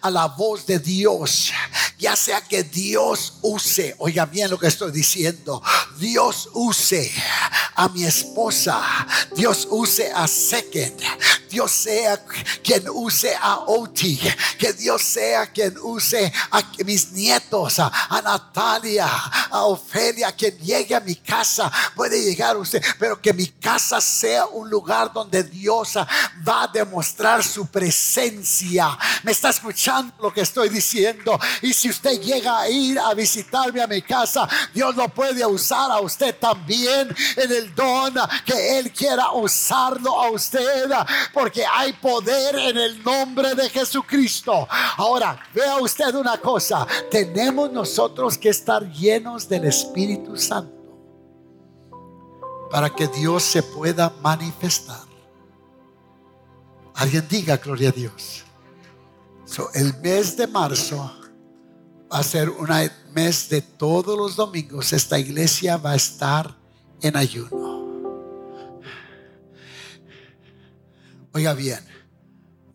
a 0.00 0.10
la 0.10 0.26
voz 0.26 0.66
de 0.66 0.78
Dios, 0.78 1.52
ya 1.98 2.14
sea 2.14 2.40
que 2.40 2.62
Dios 2.62 3.34
use, 3.42 3.94
oiga 3.98 4.26
bien 4.26 4.50
lo 4.50 4.58
que 4.58 4.68
estoy 4.68 4.92
diciendo, 4.92 5.62
Dios 5.98 6.48
use 6.52 7.10
a 7.74 7.88
mi 7.88 8.04
esposa, 8.04 8.80
Dios 9.34 9.66
use 9.70 10.10
a 10.12 10.26
Second, 10.28 11.00
Dios 11.48 11.70
sea 11.70 12.22
quien 12.62 12.88
use 12.88 13.34
a 13.34 13.60
Oti, 13.66 14.20
que 14.58 14.72
Dios 14.72 15.02
sea 15.02 15.46
quien 15.46 15.76
use 15.78 16.32
a 16.50 16.62
mis 16.84 17.12
nietos, 17.12 17.78
a, 17.78 18.20
Natalia, 18.22 19.08
a 19.50 19.64
Ofelia, 19.64 20.32
quien 20.32 20.58
llegue 20.58 20.94
a 20.94 21.00
mi 21.00 21.14
casa, 21.16 21.70
puede 21.94 22.22
llegar 22.22 22.56
usted, 22.56 22.82
pero 22.98 23.20
que 23.20 23.32
mi 23.32 23.46
casa 23.46 24.00
sea 24.00 24.37
un 24.46 24.68
lugar 24.68 25.12
donde 25.12 25.42
Dios 25.42 25.96
va 25.96 26.64
a 26.64 26.68
demostrar 26.68 27.42
su 27.42 27.66
presencia. 27.66 28.98
Me 29.22 29.32
está 29.32 29.50
escuchando 29.50 30.14
lo 30.20 30.32
que 30.32 30.42
estoy 30.42 30.68
diciendo. 30.68 31.38
Y 31.62 31.72
si 31.72 31.90
usted 31.90 32.20
llega 32.20 32.60
a 32.60 32.68
ir 32.68 32.98
a 32.98 33.14
visitarme 33.14 33.82
a 33.82 33.86
mi 33.86 34.02
casa, 34.02 34.48
Dios 34.72 34.94
lo 34.96 35.08
puede 35.08 35.44
usar 35.44 35.90
a 35.90 36.00
usted 36.00 36.36
también 36.38 37.14
en 37.36 37.52
el 37.52 37.74
don 37.74 38.14
que 38.44 38.78
Él 38.78 38.92
quiera 38.92 39.32
usarlo 39.32 40.20
a 40.20 40.30
usted. 40.30 40.90
Porque 41.32 41.64
hay 41.66 41.92
poder 41.94 42.56
en 42.56 42.76
el 42.78 43.02
nombre 43.02 43.54
de 43.54 43.68
Jesucristo. 43.68 44.68
Ahora, 44.96 45.38
vea 45.54 45.76
usted 45.76 46.14
una 46.14 46.38
cosa. 46.38 46.86
Tenemos 47.10 47.70
nosotros 47.72 48.38
que 48.38 48.50
estar 48.50 48.90
llenos 48.90 49.48
del 49.48 49.64
Espíritu 49.64 50.36
Santo 50.36 50.77
para 52.70 52.90
que 52.90 53.08
Dios 53.08 53.42
se 53.42 53.62
pueda 53.62 54.12
manifestar. 54.22 55.06
Alguien 56.94 57.26
diga 57.28 57.56
gloria 57.56 57.90
a 57.90 57.92
Dios. 57.92 58.44
el 59.74 59.96
mes 60.00 60.36
de 60.36 60.46
marzo 60.46 61.10
va 62.12 62.18
a 62.18 62.22
ser 62.22 62.50
un 62.50 62.68
mes 63.12 63.48
de 63.48 63.62
todos 63.62 64.18
los 64.18 64.36
domingos. 64.36 64.92
Esta 64.92 65.18
iglesia 65.18 65.76
va 65.76 65.92
a 65.92 65.96
estar 65.96 66.56
en 67.00 67.16
ayuno. 67.16 67.68
Oiga 71.32 71.54
bien, 71.54 71.86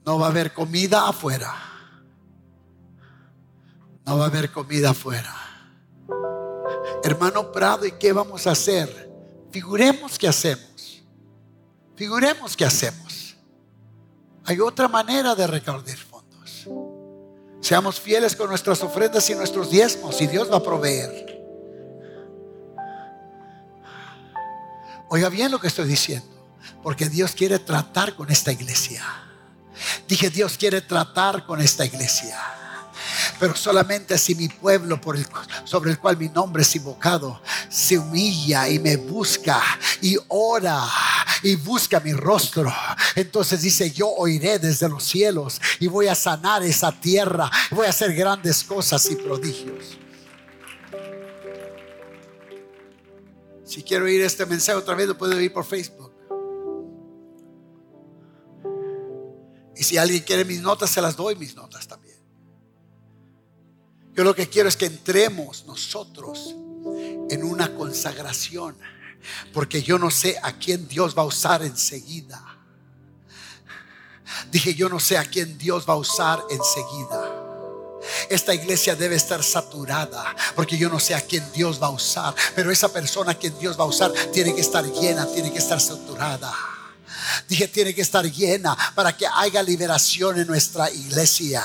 No 0.06 0.20
va 0.20 0.28
a 0.28 0.30
haber 0.30 0.54
comida 0.54 1.08
afuera. 1.08 1.54
No 4.06 4.18
va 4.18 4.26
a 4.26 4.28
haber 4.28 4.52
comida 4.52 4.90
afuera. 4.92 5.34
Hermano 7.04 7.52
Prado, 7.52 7.86
¿y 7.86 7.92
qué 7.94 8.12
vamos 8.14 8.48
a 8.48 8.52
hacer? 8.52 9.13
Figuremos 9.54 10.18
qué 10.18 10.28
hacemos. 10.28 11.04
Figuremos 11.96 12.58
qué 12.58 12.66
hacemos. 12.66 13.36
Hay 14.46 14.60
otra 14.60 14.88
manera 14.88 15.36
de 15.36 15.46
recaudar 15.46 15.96
fondos. 15.96 16.68
Seamos 17.62 18.00
fieles 18.00 18.36
con 18.36 18.50
nuestras 18.50 18.82
ofrendas 18.82 19.30
y 19.30 19.36
nuestros 19.36 19.70
diezmos 19.70 20.20
y 20.22 20.26
Dios 20.28 20.52
va 20.52 20.58
a 20.58 20.64
proveer. 20.64 21.40
Oiga 25.10 25.30
bien 25.30 25.52
lo 25.52 25.60
que 25.60 25.68
estoy 25.68 25.88
diciendo, 25.88 26.28
porque 26.82 27.08
Dios 27.08 27.34
quiere 27.34 27.60
tratar 27.60 28.16
con 28.16 28.32
esta 28.32 28.52
iglesia. 28.52 29.06
Dije, 30.08 30.32
Dios 30.32 30.58
quiere 30.58 30.82
tratar 30.82 31.46
con 31.46 31.62
esta 31.62 31.86
iglesia. 31.86 32.63
Pero 33.44 33.58
solamente 33.58 34.18
si 34.18 34.36
mi 34.36 34.48
pueblo 34.48 35.02
sobre 35.66 35.92
el 35.92 36.00
cual 36.00 36.16
mi 36.16 36.30
nombre 36.30 36.64
es 36.64 36.74
invocado 36.78 37.42
se 37.68 38.00
humilla 38.00 38.70
y 38.70 38.80
me 38.80 38.96
busca 38.96 39.62
y 40.02 40.16
ora 40.30 40.82
y 41.42 41.58
busca 41.58 42.00
mi 42.00 42.14
rostro. 42.14 42.74
Entonces 43.18 43.62
dice, 43.62 43.92
yo 43.92 44.08
oiré 44.08 44.60
desde 44.60 44.88
los 44.88 45.04
cielos 45.04 45.60
y 45.82 45.88
voy 45.88 46.08
a 46.08 46.16
sanar 46.16 46.64
esa 46.64 46.94
tierra. 46.94 47.52
Voy 47.72 47.86
a 47.86 47.90
hacer 47.90 48.14
grandes 48.14 48.64
cosas 48.64 49.12
y 49.12 49.18
prodigios. 49.18 49.98
Si 53.66 53.84
quiero 53.84 54.06
oír 54.06 54.22
este 54.22 54.46
mensaje 54.46 54.78
otra 54.78 54.96
vez, 54.96 55.10
lo 55.10 55.18
puedo 55.18 55.36
oír 55.36 55.52
por 55.52 55.66
Facebook. 55.66 56.14
Y 59.76 59.84
si 59.84 59.98
alguien 59.98 60.24
quiere 60.24 60.46
mis 60.46 60.62
notas, 60.62 60.90
se 60.90 61.02
las 61.02 61.18
doy 61.18 61.36
mis 61.36 61.54
notas. 61.58 61.90
Yo 64.16 64.24
lo 64.24 64.36
que 64.36 64.48
quiero 64.48 64.70
es 64.70 64.78
que 64.78 64.86
entremos 64.86 65.66
nosotros 65.66 66.56
en 67.30 67.44
una 67.44 67.74
consagración, 67.74 68.76
porque 69.54 69.82
yo 69.82 69.98
no 69.98 70.12
sé 70.12 70.38
a 70.44 70.54
quién 70.54 70.88
Dios 70.88 71.18
va 71.18 71.24
a 71.24 71.26
usar 71.26 71.64
enseguida. 71.64 72.42
Dije, 74.52 74.76
yo 74.76 74.90
no 74.90 75.00
sé 75.00 75.18
a 75.18 75.26
quién 75.26 75.58
Dios 75.58 75.86
va 75.88 75.94
a 75.94 75.98
usar 75.98 76.44
enseguida. 76.50 77.44
Esta 78.30 78.54
iglesia 78.54 78.96
debe 78.96 79.16
estar 79.16 79.42
saturada 79.44 80.36
porque 80.56 80.78
yo 80.78 80.90
no 80.90 81.00
sé 81.00 81.16
a 81.16 81.22
quién 81.22 81.44
Dios 81.54 81.82
va 81.82 81.88
a 81.88 81.92
usar, 81.92 82.36
pero 82.56 82.70
esa 82.70 82.92
persona 82.92 83.32
a 83.32 83.36
quien 83.36 83.58
Dios 83.60 83.80
va 83.80 83.84
a 83.84 83.88
usar 83.88 84.12
tiene 84.32 84.54
que 84.54 84.62
estar 84.62 84.84
llena, 84.86 85.26
tiene 85.26 85.52
que 85.52 85.60
estar 85.60 85.80
saturada. 85.80 86.54
Dije, 87.48 87.68
tiene 87.68 87.94
que 87.94 88.02
estar 88.02 88.30
llena 88.30 88.78
para 88.96 89.16
que 89.16 89.26
haya 89.28 89.62
liberación 89.64 90.40
en 90.40 90.48
nuestra 90.48 90.90
iglesia. 90.90 91.64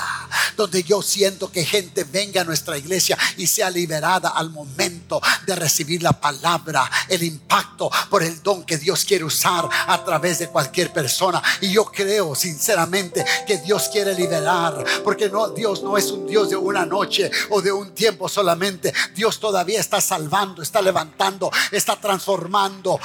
Donde 0.55 0.83
yo 0.83 1.01
siento 1.01 1.51
que 1.51 1.65
gente 1.65 2.03
venga 2.03 2.41
a 2.41 2.43
nuestra 2.43 2.77
iglesia 2.77 3.17
y 3.37 3.47
sea 3.47 3.69
liberada 3.69 4.29
al 4.29 4.49
momento 4.49 5.21
de 5.45 5.55
recibir 5.55 6.03
la 6.03 6.13
palabra, 6.13 6.89
el 7.07 7.23
impacto 7.23 7.89
por 8.09 8.23
el 8.23 8.41
don 8.43 8.63
que 8.63 8.77
Dios 8.77 9.05
quiere 9.05 9.23
usar 9.23 9.67
a 9.87 10.03
través 10.03 10.39
de 10.39 10.47
cualquier 10.47 10.91
persona. 10.91 11.41
Y 11.61 11.71
yo 11.71 11.85
creo 11.85 12.35
sinceramente 12.35 13.25
que 13.47 13.57
Dios 13.57 13.89
quiere 13.91 14.13
liberar, 14.13 14.83
porque 15.03 15.29
no, 15.29 15.49
Dios 15.49 15.83
no 15.83 15.97
es 15.97 16.11
un 16.11 16.27
Dios 16.27 16.49
de 16.49 16.55
una 16.55 16.85
noche 16.85 17.31
o 17.49 17.61
de 17.61 17.71
un 17.71 17.93
tiempo 17.93 18.29
solamente. 18.29 18.93
Dios 19.15 19.39
todavía 19.39 19.79
está 19.79 20.01
salvando, 20.01 20.61
está 20.61 20.81
levantando, 20.81 21.51
está 21.71 21.95
transformando. 21.95 22.99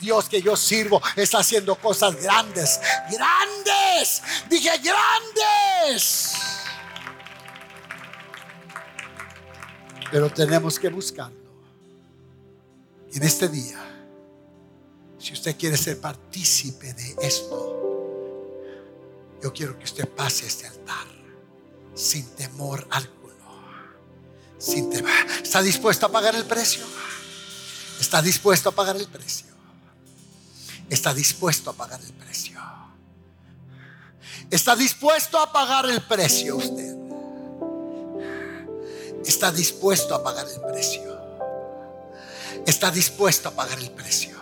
Dios 0.00 0.28
que 0.28 0.40
yo 0.42 0.56
sirvo 0.56 1.00
está 1.14 1.38
haciendo 1.38 1.76
cosas 1.76 2.16
grandes, 2.16 2.80
grandes, 3.10 4.22
dije 4.48 4.70
grandes. 4.78 6.34
Pero 10.10 10.30
tenemos 10.30 10.78
que 10.78 10.88
buscarlo. 10.88 11.38
En 13.12 13.22
este 13.22 13.48
día, 13.48 13.78
si 15.18 15.32
usted 15.32 15.56
quiere 15.56 15.76
ser 15.76 16.00
partícipe 16.00 16.94
de 16.94 17.16
esto, 17.22 17.70
yo 19.42 19.52
quiero 19.52 19.78
que 19.78 19.84
usted 19.84 20.08
pase 20.08 20.46
este 20.46 20.66
altar 20.66 21.06
sin 21.94 22.26
temor 22.34 22.86
alguno. 22.90 23.20
Sin 24.58 24.90
temor. 24.90 25.10
¿Está 25.42 25.62
dispuesto 25.62 26.06
a 26.06 26.12
pagar 26.12 26.34
el 26.34 26.44
precio? 26.44 26.84
¿Está 28.00 28.22
dispuesto 28.22 28.70
a 28.70 28.72
pagar 28.72 28.96
el 28.96 29.06
precio? 29.06 29.49
Está 30.90 31.14
dispuesto 31.14 31.70
a 31.70 31.72
pagar 31.72 32.00
el 32.00 32.12
precio. 32.12 32.60
Está 34.50 34.74
dispuesto 34.74 35.38
a 35.38 35.52
pagar 35.52 35.88
el 35.88 36.02
precio 36.02 36.56
usted. 36.56 36.96
Está 39.24 39.52
dispuesto 39.52 40.14
a 40.14 40.22
pagar 40.22 40.46
el 40.48 40.60
precio. 40.60 41.20
Está 42.66 42.90
dispuesto 42.90 43.48
a 43.48 43.52
pagar 43.52 43.78
el 43.78 43.90
precio. 43.92 44.38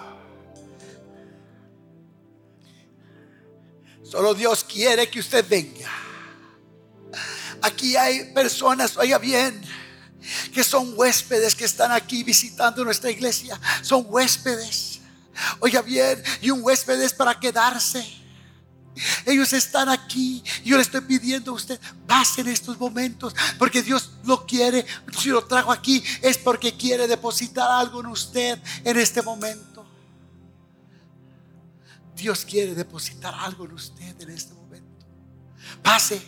Solo 4.02 4.32
Dios 4.32 4.64
quiere 4.64 5.10
que 5.10 5.20
usted 5.20 5.46
venga. 5.46 5.90
Aquí 7.60 7.96
hay 7.96 8.32
personas, 8.32 8.96
oiga 8.96 9.18
bien, 9.18 9.60
que 10.54 10.64
son 10.64 10.94
huéspedes 10.96 11.54
que 11.54 11.66
están 11.66 11.92
aquí 11.92 12.22
visitando 12.22 12.82
nuestra 12.84 13.10
iglesia. 13.10 13.60
Son 13.82 14.06
huéspedes 14.08 14.97
Oiga 15.60 15.82
bien, 15.82 16.22
y 16.40 16.50
un 16.50 16.62
huésped 16.62 17.00
es 17.00 17.12
para 17.12 17.38
quedarse. 17.38 18.18
Ellos 19.26 19.52
están 19.52 19.88
aquí. 19.88 20.42
Yo 20.64 20.76
le 20.76 20.82
estoy 20.82 21.00
pidiendo 21.02 21.52
a 21.52 21.54
usted, 21.54 21.80
pasen 22.06 22.48
estos 22.48 22.78
momentos, 22.78 23.34
porque 23.58 23.82
Dios 23.82 24.12
lo 24.24 24.46
quiere. 24.46 24.84
Si 25.16 25.28
lo 25.28 25.44
trajo 25.46 25.72
aquí 25.72 26.02
es 26.22 26.38
porque 26.38 26.76
quiere 26.76 27.06
depositar 27.06 27.70
algo 27.70 28.00
en 28.00 28.06
usted 28.06 28.58
en 28.84 28.96
este 28.98 29.22
momento. 29.22 29.86
Dios 32.16 32.44
quiere 32.44 32.74
depositar 32.74 33.32
algo 33.34 33.64
en 33.64 33.72
usted 33.72 34.20
en 34.20 34.30
este 34.30 34.52
momento. 34.52 35.06
Pase, 35.82 36.20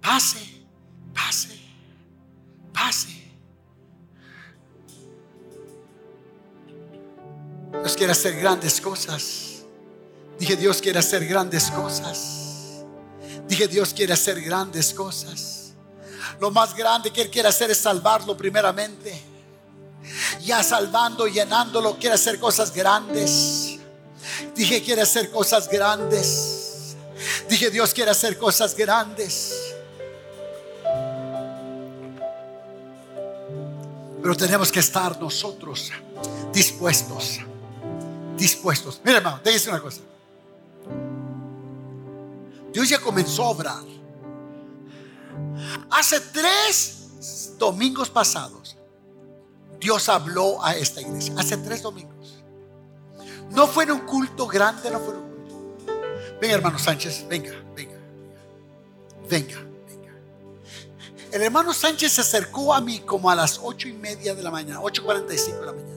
pase, 0.00 0.66
pase, 1.14 1.60
pase. 2.72 3.25
Dios 7.72 7.96
quiere 7.96 8.12
hacer 8.12 8.36
grandes 8.36 8.80
cosas. 8.80 9.64
Dije, 10.38 10.56
Dios 10.56 10.80
quiere 10.80 10.98
hacer 10.98 11.26
grandes 11.26 11.70
cosas. 11.70 12.84
Dije, 13.48 13.68
Dios 13.68 13.92
quiere 13.94 14.12
hacer 14.12 14.40
grandes 14.40 14.92
cosas. 14.92 15.72
Lo 16.40 16.50
más 16.50 16.74
grande 16.74 17.10
que 17.10 17.22
Él 17.22 17.30
quiere 17.30 17.48
hacer 17.48 17.70
es 17.70 17.78
salvarlo 17.78 18.36
primeramente. 18.36 19.20
Ya 20.42 20.62
salvando, 20.62 21.26
llenándolo, 21.26 21.96
quiere 21.98 22.14
hacer 22.14 22.38
cosas 22.38 22.72
grandes. 22.72 23.78
Dije, 24.54 24.82
quiere 24.82 25.02
hacer 25.02 25.30
cosas 25.30 25.68
grandes. 25.68 26.96
Dije, 27.48 27.70
Dios 27.70 27.94
quiere 27.94 28.10
hacer 28.10 28.38
cosas 28.38 28.74
grandes. 28.74 29.54
Pero 34.22 34.36
tenemos 34.36 34.70
que 34.70 34.80
estar 34.80 35.18
nosotros 35.20 35.92
dispuestos 36.52 37.40
dispuestos. 38.36 39.00
Mira, 39.04 39.18
hermano, 39.18 39.40
déjese 39.42 39.70
una 39.70 39.80
cosa. 39.80 40.00
Dios 42.72 42.88
ya 42.88 42.98
comenzó 42.98 43.44
a 43.44 43.48
obrar. 43.50 43.82
Hace 45.90 46.20
tres 46.20 47.54
domingos 47.58 48.10
pasados, 48.10 48.76
Dios 49.80 50.08
habló 50.08 50.62
a 50.64 50.76
esta 50.76 51.00
iglesia. 51.00 51.34
Hace 51.38 51.56
tres 51.58 51.82
domingos. 51.82 52.42
No 53.50 53.66
fue 53.66 53.84
en 53.84 53.92
un 53.92 54.00
culto 54.00 54.46
grande, 54.46 54.90
no 54.90 55.00
fue 55.00 55.14
en 55.14 55.20
un 55.20 55.30
culto. 55.30 56.38
Venga, 56.40 56.54
hermano 56.54 56.78
Sánchez, 56.78 57.26
venga, 57.28 57.52
venga, 57.74 57.98
venga, 59.28 59.58
venga. 59.88 60.12
El 61.32 61.42
hermano 61.42 61.72
Sánchez 61.72 62.12
se 62.12 62.20
acercó 62.20 62.74
a 62.74 62.80
mí 62.80 63.00
como 63.00 63.30
a 63.30 63.34
las 63.34 63.58
ocho 63.62 63.88
y 63.88 63.92
media 63.94 64.34
de 64.34 64.42
la 64.42 64.50
mañana, 64.50 64.80
8.45 64.80 65.60
de 65.60 65.66
la 65.66 65.72
mañana. 65.72 65.95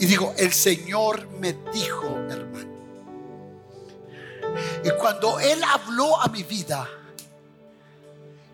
Y 0.00 0.06
digo, 0.06 0.32
el 0.38 0.50
Señor 0.50 1.28
me 1.40 1.52
dijo, 1.74 2.08
hermano. 2.30 2.70
Y 4.82 4.90
cuando 4.98 5.38
Él 5.38 5.62
habló 5.62 6.18
a 6.18 6.28
mi 6.28 6.42
vida, 6.42 6.88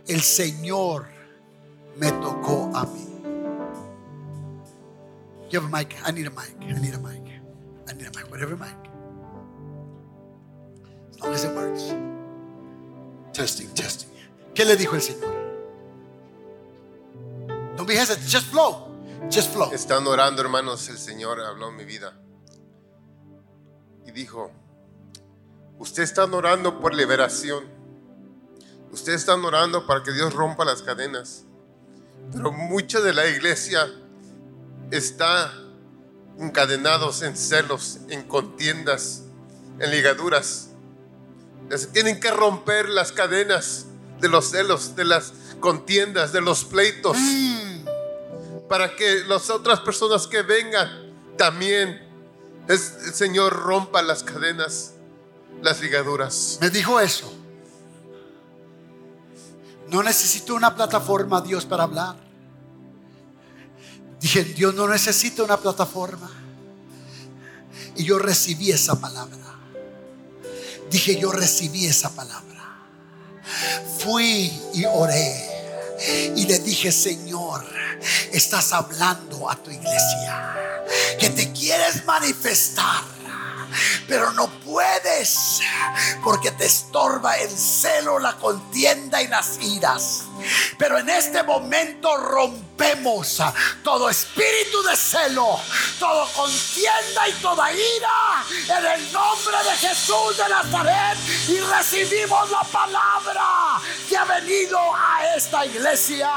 el 0.09 0.21
Señor 0.23 1.07
me 1.97 2.11
tocó 2.11 2.73
a 2.75 2.85
mí. 2.85 3.07
Give 5.49 5.65
a 5.65 5.69
mic. 5.69 5.95
I 6.05 6.11
need 6.11 6.27
a 6.27 6.31
mic. 6.31 6.53
I 6.61 6.81
need 6.81 6.95
a 6.95 6.99
mic. 6.99 7.23
I 7.89 7.93
need 7.95 8.09
a 8.09 8.11
mic. 8.11 8.29
Whatever 8.29 8.57
mic. 8.57 8.75
As 11.13 11.21
long 11.21 11.33
as 11.33 11.45
it 11.45 11.55
works. 11.55 11.95
Testing, 13.33 13.69
testing. 13.69 14.11
¿Qué 14.53 14.65
le 14.65 14.77
dijo 14.77 14.97
el 14.97 15.01
Señor? 15.01 15.33
Don't 17.77 17.87
be 17.87 17.95
hesitant. 17.95 18.27
Just 18.27 18.47
flow. 18.47 18.86
Estando 19.73 20.11
orando, 20.11 20.41
hermanos, 20.41 20.89
el 20.89 20.99
Señor 20.99 21.41
habló 21.41 21.69
en 21.69 21.77
mi 21.77 21.85
vida. 21.85 22.15
Y 24.07 24.13
dijo, 24.13 24.51
usted 25.79 26.03
está 26.03 26.25
orando 26.25 26.81
por 26.81 26.95
liberación. 26.95 27.65
Ustedes 28.93 29.21
están 29.21 29.45
orando 29.45 29.87
para 29.87 30.03
que 30.03 30.13
Dios 30.13 30.33
rompa 30.33 30.65
las 30.65 30.83
cadenas. 30.83 31.45
Pero 32.33 32.53
mucha 32.53 33.01
de 33.01 33.13
la 33.13 33.27
iglesia 33.27 33.87
está 34.91 35.53
encadenados 36.39 37.23
en 37.23 37.37
celos, 37.37 37.99
en 38.09 38.27
contiendas, 38.27 39.25
en 39.79 39.91
ligaduras. 39.91 40.71
Tienen 41.93 42.21
que 42.21 42.31
romper 42.31 42.89
las 42.89 43.13
cadenas 43.13 43.87
de 44.21 44.29
los 44.29 44.51
celos, 44.51 44.97
de 44.97 45.05
las 45.05 45.33
contiendas, 45.61 46.33
de 46.33 46.41
los 46.41 46.65
pleitos, 46.65 47.17
para 48.69 48.95
que 48.97 49.25
las 49.27 49.51
otras 49.51 49.81
personas 49.81 50.27
que 50.27 50.43
vengan 50.43 51.13
también 51.37 52.07
el 52.69 52.79
Señor 52.79 53.53
rompa 53.53 54.03
las 54.03 54.23
cadenas, 54.23 54.93
las 55.63 55.81
ligaduras. 55.81 56.59
Me 56.61 56.71
dijo 56.71 56.99
eso. 57.01 57.33
No 59.89 60.03
necesito 60.03 60.55
una 60.55 60.75
plataforma, 60.75 61.41
Dios, 61.41 61.65
para 61.65 61.85
hablar. 61.85 62.17
Dije, 64.21 64.43
Dios 64.43 64.75
no 64.75 64.89
necesita 64.89 65.45
una 65.45 65.57
plataforma. 65.59 66.29
Y 67.95 68.05
yo 68.05 68.19
recibí 68.19 68.73
esa 68.73 69.01
palabra. 69.01 69.37
Dije, 70.91 71.19
yo 71.21 71.31
recibí 71.31 71.87
esa 71.87 72.15
palabra. 72.15 72.45
Fui 74.01 74.53
y 74.75 74.85
oré. 74.87 75.56
Y 76.37 76.47
le 76.47 76.59
dije, 76.59 76.93
Señor, 76.93 77.65
estás 78.33 78.73
hablando 78.73 79.51
a 79.51 79.57
tu 79.57 79.71
iglesia. 79.71 80.55
Que 81.19 81.31
te 81.31 81.53
quieres 81.53 82.05
manifestar. 82.05 83.03
Pero 84.09 84.33
no 84.33 84.49
puedes 84.61 85.61
porque 86.23 86.51
te 86.53 86.67
estorba 86.67 87.37
el 87.37 87.51
celo, 87.51 88.19
la 88.19 88.37
contienda 88.37 89.23
y 89.23 89.29
las 89.29 89.59
iras. 89.61 90.23
Pero 90.79 90.99
en 90.99 91.09
este 91.09 91.43
momento 91.43 92.17
rompemos 92.17 93.43
todo 93.83 94.09
espíritu 94.09 94.83
de 94.83 94.97
celo, 94.97 95.59
todo 95.99 96.29
contienda 96.35 97.29
y 97.29 97.33
toda 97.41 97.73
ira 97.73 98.45
en 98.79 98.87
el 98.87 99.13
nombre 99.13 99.57
de 99.65 99.89
Jesús 99.89 100.37
de 100.37 100.49
Nazaret 100.49 101.19
y 101.49 101.59
recibimos 101.61 102.51
la 102.51 102.61
palabra 102.61 103.81
que 104.09 104.17
ha 104.17 104.25
venido 104.25 104.79
a 104.79 105.35
esta 105.37 105.65
iglesia. 105.65 106.31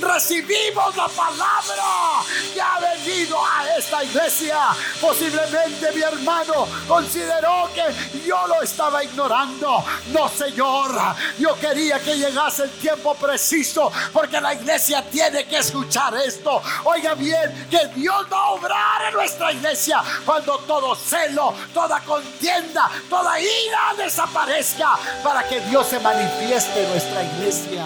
Recibimos 0.00 0.96
la 0.96 1.08
palabra 1.08 2.22
que 2.54 2.60
ha 2.60 2.78
venido 2.80 3.38
a 3.44 3.76
esta 3.78 4.02
iglesia. 4.02 4.58
Posiblemente 5.00 5.92
mi 5.92 6.02
hermano 6.02 6.66
consideró 6.88 7.68
que 7.74 8.22
yo 8.26 8.46
lo 8.46 8.62
estaba 8.62 9.04
ignorando. 9.04 9.84
No, 10.08 10.28
Señor, 10.28 10.90
yo 11.38 11.58
quería 11.58 12.00
que 12.00 12.16
llegase 12.16 12.64
el 12.64 12.70
tiempo 12.72 13.14
preciso 13.42 13.90
porque 14.12 14.40
la 14.40 14.54
iglesia 14.54 15.02
tiene 15.10 15.44
que 15.46 15.58
escuchar 15.58 16.14
esto. 16.14 16.62
Oiga 16.84 17.14
bien, 17.14 17.66
que 17.68 17.88
Dios 17.96 18.26
va 18.32 18.38
a 18.38 18.50
obrar 18.50 19.08
en 19.08 19.14
nuestra 19.14 19.52
iglesia 19.52 20.00
cuando 20.24 20.58
todo 20.58 20.94
celo, 20.94 21.52
toda 21.74 21.98
contienda, 22.00 22.88
toda 23.10 23.40
ira 23.40 23.94
desaparezca 23.96 24.96
para 25.24 25.42
que 25.48 25.60
Dios 25.62 25.88
se 25.88 25.98
manifieste 25.98 26.84
en 26.84 26.90
nuestra 26.90 27.24
iglesia. 27.24 27.84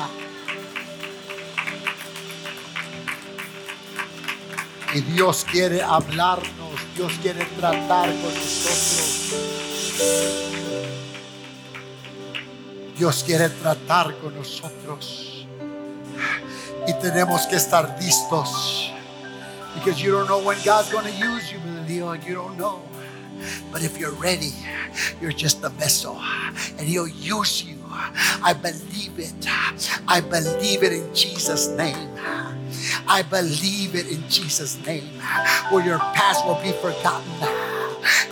Y 4.93 5.01
Dios 5.01 5.47
quiere 5.51 5.83
hablarnos, 5.83 6.71
Dios 6.95 7.13
quiere 7.23 7.45
tratar 7.59 8.09
con 8.09 8.35
nosotros. 8.35 9.67
Dios 12.99 13.25
quiere 13.25 13.49
tratar 13.51 14.17
con 14.19 14.35
nosotros. 14.35 15.36
Y 16.87 16.93
tenemos 17.01 17.47
que 17.47 17.57
estar 17.57 17.97
listos. 18.01 18.93
Because 19.75 20.01
you 20.03 20.13
don't 20.13 20.29
know 20.29 20.43
when 20.43 20.57
God's 20.65 20.91
going 20.91 21.05
to 21.05 21.13
use 21.13 21.53
you, 21.53 21.59
Leo. 21.87 22.13
You 22.13 22.35
don't 22.35 22.57
know. 22.57 22.83
But 23.71 23.83
if 23.83 23.99
you're 23.99 24.15
ready, 24.15 24.53
you're 25.21 25.33
just 25.33 25.63
a 25.65 25.69
vessel. 25.69 26.19
And 26.79 26.89
He'll 26.89 27.09
use 27.09 27.63
you. 27.65 27.77
I 27.91 28.55
believe 28.55 29.19
it. 29.19 29.35
I 30.09 30.21
believe 30.21 30.83
it 30.83 30.93
in 30.93 31.15
Jesus' 31.15 31.69
name. 31.69 32.09
I 33.09 33.23
believe 33.23 33.95
it 33.95 34.09
in 34.09 34.29
Jesus' 34.29 34.79
name. 34.87 35.09
Where 35.71 35.85
your 35.85 35.99
past 35.99 36.47
will 36.47 36.61
be 36.63 36.73
forgotten 36.73 37.76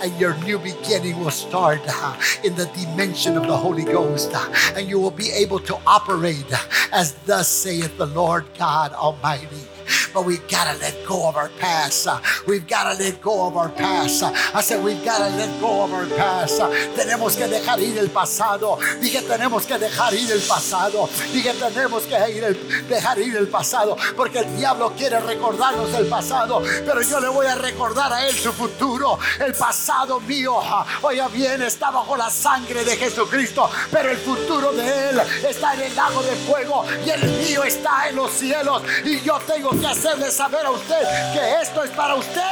and 0.02 0.18
your 0.20 0.34
new 0.44 0.58
beginning 0.58 1.18
will 1.20 1.30
start 1.30 1.80
uh, 1.86 2.16
in 2.42 2.54
the 2.54 2.66
dimension 2.66 3.36
of 3.36 3.46
the 3.46 3.56
Holy 3.56 3.84
Ghost, 3.84 4.30
uh, 4.34 4.52
and 4.74 4.88
you 4.88 4.98
will 4.98 5.10
be 5.10 5.30
able 5.30 5.58
to 5.60 5.78
operate 5.86 6.46
uh, 6.52 6.58
as 6.92 7.14
thus 7.26 7.48
saith 7.48 7.96
the 7.98 8.06
Lord 8.06 8.44
God 8.58 8.92
Almighty. 8.92 9.73
But 10.14 10.26
we've 10.26 10.46
got 10.46 10.72
to 10.72 10.78
let 10.78 10.94
go 11.04 11.28
of 11.28 11.36
our 11.36 11.48
past. 11.58 12.06
We've 12.46 12.66
got 12.68 12.92
to 12.92 13.02
let 13.02 13.20
go 13.20 13.48
of 13.48 13.56
our 13.56 13.68
past. 13.68 14.22
I 14.22 14.60
said, 14.60 14.82
we've 14.84 15.04
got 15.04 15.18
to 15.18 15.36
let 15.36 15.60
go 15.60 15.82
of 15.82 15.92
our 15.92 16.06
past. 16.06 16.60
Tenemos 16.94 17.36
que 17.36 17.48
dejar 17.48 17.80
ir 17.80 17.98
el 17.98 18.10
pasado. 18.10 18.78
Dije, 19.00 19.22
tenemos 19.22 19.66
que 19.66 19.76
dejar 19.76 20.14
ir 20.14 20.30
el 20.30 20.40
pasado. 20.40 21.08
Dije, 21.32 21.52
tenemos 21.54 22.04
que 22.04 22.14
el, 22.14 22.88
dejar 22.88 23.18
ir 23.18 23.36
el 23.36 23.48
pasado. 23.48 23.96
Porque 24.16 24.38
el 24.38 24.56
diablo 24.56 24.92
quiere 24.96 25.18
recordarnos 25.18 25.92
el 25.94 26.06
pasado. 26.06 26.62
Pero 26.86 27.02
yo 27.02 27.18
le 27.18 27.28
voy 27.28 27.46
a 27.46 27.56
recordar 27.56 28.12
a 28.12 28.24
él 28.28 28.36
su 28.36 28.52
futuro. 28.52 29.18
El 29.40 29.52
pasado 29.54 30.20
mío, 30.20 30.60
oiga 31.02 31.26
bien, 31.26 31.60
está 31.62 31.90
bajo 31.90 32.16
la 32.16 32.30
sangre 32.30 32.84
de 32.84 32.96
Jesucristo. 32.96 33.68
Pero 33.90 34.12
el 34.12 34.18
futuro 34.18 34.72
de 34.72 35.10
él 35.10 35.20
está 35.48 35.74
en 35.74 35.80
el 35.80 35.96
lago 35.96 36.22
de 36.22 36.36
fuego. 36.36 36.84
Y 37.04 37.10
el 37.10 37.24
mío 37.30 37.64
está 37.64 38.08
en 38.08 38.14
los 38.14 38.30
cielos. 38.30 38.80
Y 39.04 39.20
yo 39.22 39.40
tengo 39.40 39.70
que 39.70 40.03
hacerle 40.04 40.30
saber 40.30 40.66
a 40.66 40.70
usted 40.70 41.32
que 41.32 41.62
esto 41.62 41.82
es 41.82 41.90
para 41.90 42.14
usted. 42.16 42.42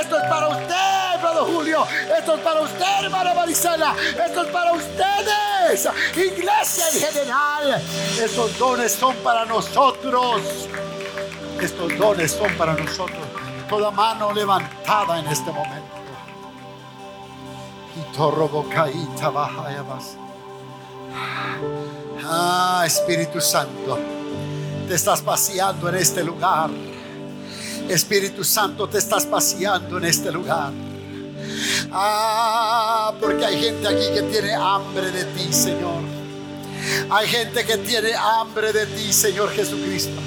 Esto 0.00 0.18
es 0.18 0.28
para 0.28 0.48
usted, 0.48 1.20
Brother 1.20 1.54
Julio. 1.54 1.86
Esto 2.16 2.34
es 2.36 2.40
para 2.40 2.60
usted, 2.60 3.04
hermana 3.04 3.34
Marisela. 3.34 3.94
Esto 4.24 4.42
es 4.42 4.48
para 4.48 4.72
ustedes. 4.72 5.88
Iglesia 6.16 6.84
en 6.92 7.00
general. 7.00 7.82
Estos 8.18 8.56
dones 8.56 8.92
son 8.92 9.16
para 9.16 9.44
nosotros. 9.46 10.42
Estos 11.60 11.98
dones 11.98 12.30
son 12.30 12.54
para 12.56 12.74
nosotros. 12.74 13.18
Toda 13.68 13.90
mano 13.90 14.32
levantada 14.32 15.18
en 15.18 15.26
este 15.26 15.50
momento. 15.50 15.86
Ah, 22.24 22.84
Espíritu 22.86 23.40
Santo 23.40 24.19
te 24.90 24.96
estás 24.96 25.22
paseando 25.22 25.88
en 25.88 25.94
este 25.94 26.24
lugar. 26.24 26.68
Espíritu 27.88 28.42
Santo, 28.42 28.88
te 28.88 28.98
estás 28.98 29.24
paseando 29.24 29.98
en 29.98 30.04
este 30.04 30.32
lugar. 30.32 30.72
Ah, 31.92 33.12
porque 33.20 33.44
hay 33.44 33.62
gente 33.62 33.86
aquí 33.86 34.12
que 34.12 34.22
tiene 34.22 34.52
hambre 34.52 35.12
de 35.12 35.26
ti, 35.26 35.52
Señor. 35.52 36.02
Hay 37.08 37.28
gente 37.28 37.64
que 37.64 37.76
tiene 37.76 38.14
hambre 38.14 38.72
de 38.72 38.86
ti, 38.86 39.12
Señor 39.12 39.52
Jesucristo. 39.52 40.20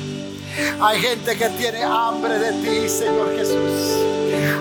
Hay 0.80 1.02
gente 1.02 1.36
que 1.36 1.50
tiene 1.50 1.84
hambre 1.84 2.40
de 2.40 2.52
ti, 2.54 2.88
Señor 2.88 3.36
Jesús. 3.36 3.98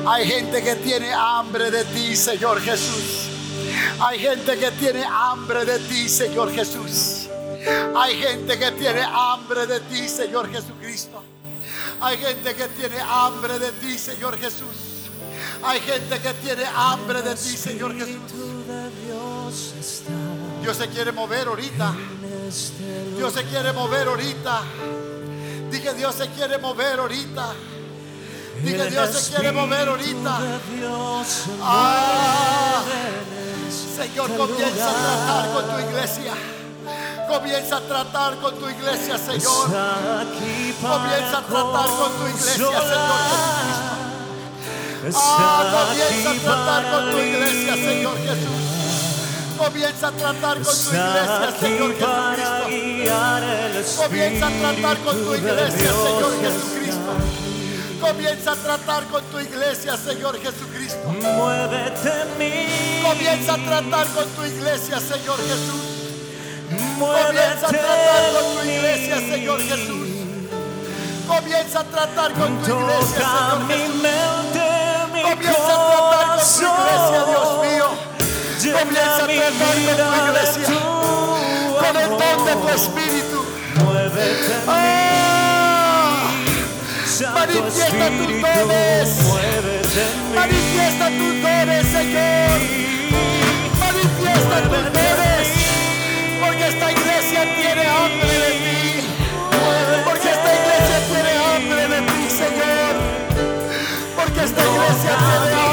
Hay 0.05 0.27
gente 0.27 0.65
que 0.65 0.75
tiene 0.75 1.13
hambre 1.13 1.71
de 1.71 1.85
ti, 1.85 2.17
Señor 2.17 2.61
Jesús. 2.61 3.29
Hay 4.01 4.19
gente 4.19 4.59
que 4.59 4.73
tiene 4.73 5.05
hambre 5.05 5.65
de 5.65 5.79
ti, 5.79 6.09
Señor 6.09 6.51
Jesús. 6.53 7.29
Hay 7.97 8.17
gente 8.17 8.59
que 8.59 8.73
tiene 8.73 9.03
hambre 9.03 9.67
de 9.67 9.81
ti, 9.81 10.09
Señor 10.09 10.51
Jesucristo. 10.51 11.23
Hay 12.01 12.19
gente 12.19 12.55
que 12.55 12.69
tiene 12.69 13.01
hambre 13.01 13.59
de 13.59 13.71
ti, 13.73 13.99
Señor 13.99 14.39
Jesús. 14.39 15.11
Hay 15.63 15.81
gente 15.81 16.19
que 16.19 16.35
tiene 16.35 16.65
hambre 16.75 17.23
de 17.23 17.35
ti, 17.37 17.57
Señor 17.57 17.95
Jesús. 17.95 18.33
Dios 20.63 20.77
se 20.77 20.89
quiere 20.89 21.13
mover 21.13 21.47
ahorita. 21.47 21.95
Dios 23.17 23.33
se 23.33 23.45
quiere 23.45 23.73
mover 23.73 24.09
ahorita. 24.09 24.63
Dije, 25.71 25.95
Dios 25.95 26.15
se 26.15 26.29
quiere 26.31 26.59
mover 26.59 26.99
ahorita. 26.99 27.55
Dije, 28.65 28.91
Dios 28.91 29.11
se 29.11 29.31
quiere 29.35 29.53
mover 29.53 29.89
ahorita. 29.89 30.39
Ah, 31.63 32.83
Señor, 33.97 34.37
comienza 34.37 34.91
a 34.91 34.95
tratar 34.95 35.53
con 35.53 35.71
tu 35.71 35.89
iglesia. 35.89 36.35
Comienza 37.33 37.79
a 37.79 37.81
tratar 37.81 38.37
con 38.41 38.55
tu 38.59 38.69
iglesia, 38.69 39.17
Señor. 39.17 39.65
Comienza 40.83 41.39
a 41.39 41.47
tratar 41.47 41.89
con 41.89 42.13
tu 42.13 42.27
iglesia, 42.29 42.79
Señor 42.93 43.25
Jesucristo. 43.33 45.17
Ah, 45.17 45.87
comienza 45.89 46.31
a 46.31 46.35
tratar 46.35 46.83
con 46.93 47.11
tu 47.11 47.19
iglesia, 47.19 47.75
Señor 47.75 48.19
Jesús. 48.19 48.61
Comienza 49.57 50.09
a 50.09 50.13
tratar 50.13 50.61
con 50.61 50.77
tu 50.77 50.91
iglesia, 50.93 51.53
Señor 51.59 51.95
Jesucristo. 51.97 53.23
Comienza 53.97 54.47
a 54.47 54.51
tratar 54.51 54.99
con 54.99 55.25
tu 55.25 55.35
iglesia, 55.35 55.89
Señor 56.05 56.33
Jesucristo. 56.43 57.13
Comienza 57.99 58.53
a 58.53 58.57
tratar 58.57 59.05
con 59.07 59.25
tu 59.25 59.39
iglesia, 59.39 59.97
Señor 59.97 60.39
Jesucristo. 60.39 61.09
Muévete. 61.09 62.13
Comienza 63.03 63.55
a 63.55 63.57
tratar 63.57 64.07
con 64.09 64.29
tu 64.29 64.45
iglesia, 64.45 65.01
Señor 65.01 65.39
Jesús. 65.39 66.02
Muévete 66.99 67.67
con 67.67 68.55
tu 68.55 68.69
iglesia, 68.69 69.17
Señor 69.17 69.61
Jesús. 69.61 70.09
Comienza 71.27 71.81
a 71.81 71.85
tratar 71.85 72.33
con 72.33 72.59
tu 72.63 72.71
iglesia, 72.71 73.27
Señor 73.69 73.69
Jesús. 73.69 74.09
Comienza 75.23 75.73
a 75.73 75.87
tratar 75.89 76.39
con 76.39 76.51
tu 76.57 76.63
iglesia, 76.63 77.21
Dios 77.31 77.49
mío. 77.63 77.89
Comienza 78.79 79.17
a 79.17 79.27
tratar 79.27 79.57
con 79.59 79.75
tu 79.97 80.11
iglesia. 80.27 80.69
Con 81.81 81.95
el 81.97 82.09
don 82.11 82.39
de 82.45 82.55
tu 82.55 82.69
espíritu. 82.69 83.39
¡Ah! 84.69 85.03
Manifiesta 87.35 88.07
tus 88.09 88.33
dones. 88.43 89.09
Manifiesta 90.35 91.07
tus 91.09 91.33
dones, 91.43 91.87
Señor. 91.87 92.59
Manifiesta 93.81 94.57
tus 94.63 94.85
dones. 94.93 95.42
Porque 96.53 96.69
esta 96.69 96.93
iglesia 96.93 97.45
tiene 97.57 97.87
hambre 97.87 98.29
de 98.29 98.51
ti. 98.61 99.01
Porque 100.05 100.29
esta 100.29 100.55
iglesia 100.55 100.99
tiene 101.09 101.33
hambre 101.39 101.89
de 101.89 102.01
ti, 102.03 102.31
Señor. 102.31 102.95
Porque 104.15 104.41
esta 104.45 104.61
iglesia 104.61 105.17
tiene 105.17 105.55
hambre 105.55 105.72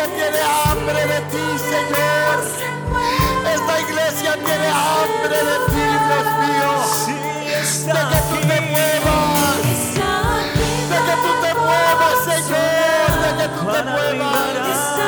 iglesia 0.00 0.16
tiene 0.16 0.40
hambre 0.64 1.06
de 1.06 1.20
ti, 1.30 1.58
Señor. 1.58 2.36
Esta 3.54 3.80
iglesia 3.80 4.32
tiene 4.34 4.68
hambre 4.68 5.36
de 5.36 5.56
ti, 5.66 5.84
Dios 6.06 6.26
mío. 6.40 6.72
De 7.86 8.00
que 8.08 8.20
tú 8.30 8.36
te 8.48 8.60
muevas. 8.60 9.56
De 10.90 10.98
que 11.06 11.14
tú 11.22 11.30
te 11.42 11.54
muevas, 11.54 12.16
Señor. 12.24 13.10
De 13.22 13.30
que 13.42 13.48
tú 13.48 13.62
te 13.66 13.82
muevas. 13.82 14.99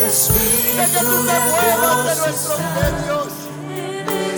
De 0.00 0.06
que 0.06 1.00
tú 1.00 1.26
te 1.26 1.38
muevas 1.40 2.04
de 2.06 2.16
nuestros 2.16 2.58
medios. 2.58 3.28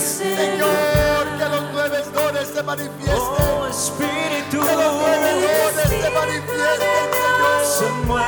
Señor, 0.03 1.23
que 1.39 1.49
los 1.49 1.63
nueve 1.73 2.03
dones 2.13 2.49
se 2.53 2.63
manifiesten. 2.65 3.47
Oh 3.61 3.69
Espíritu, 3.69 4.61
Que 4.61 4.75
los 4.75 4.93
nueve 4.93 5.31
dones 5.47 5.89
se 6.03 6.11
manifiesten, 6.11 7.07
se 7.13 7.79
Señor. 7.79 8.27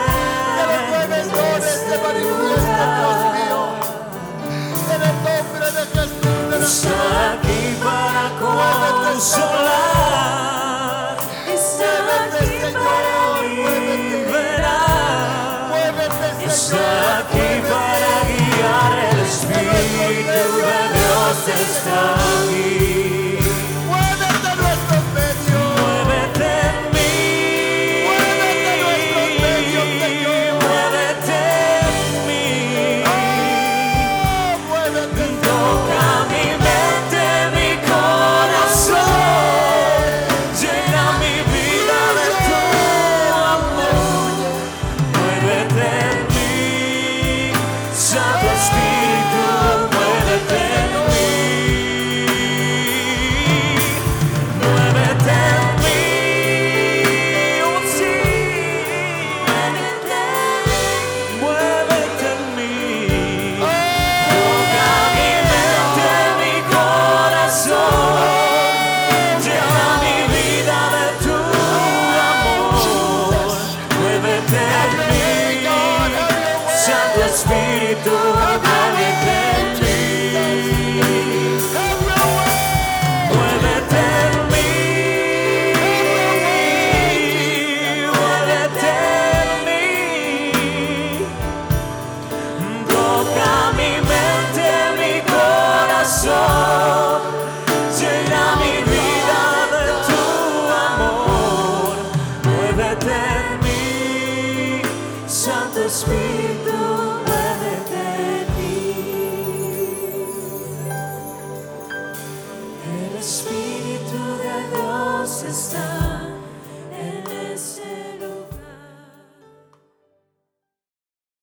Que 0.54 0.64
los 0.70 0.82
nueve 0.90 1.18
dones 1.34 1.76
se 1.88 1.98
manifiesten, 1.98 2.88
Dios 3.00 3.18
mío. 3.34 3.60
En 4.94 5.02
el 5.02 5.16
nombre 5.24 5.66
de 5.72 5.82
Jesús 5.86 6.50
de 6.50 6.58
Nazaret. 6.60 7.40
aquí 7.40 7.60
para 7.82 8.30
consolar. 9.10 10.43
Aquí 17.18 17.48
para 17.70 18.14
guiar 18.28 18.92
el 19.10 19.18
Espíritu 19.20 20.42
de 20.62 20.78
Dios 20.94 21.38
está 21.60 22.14
aquí. 22.14 22.83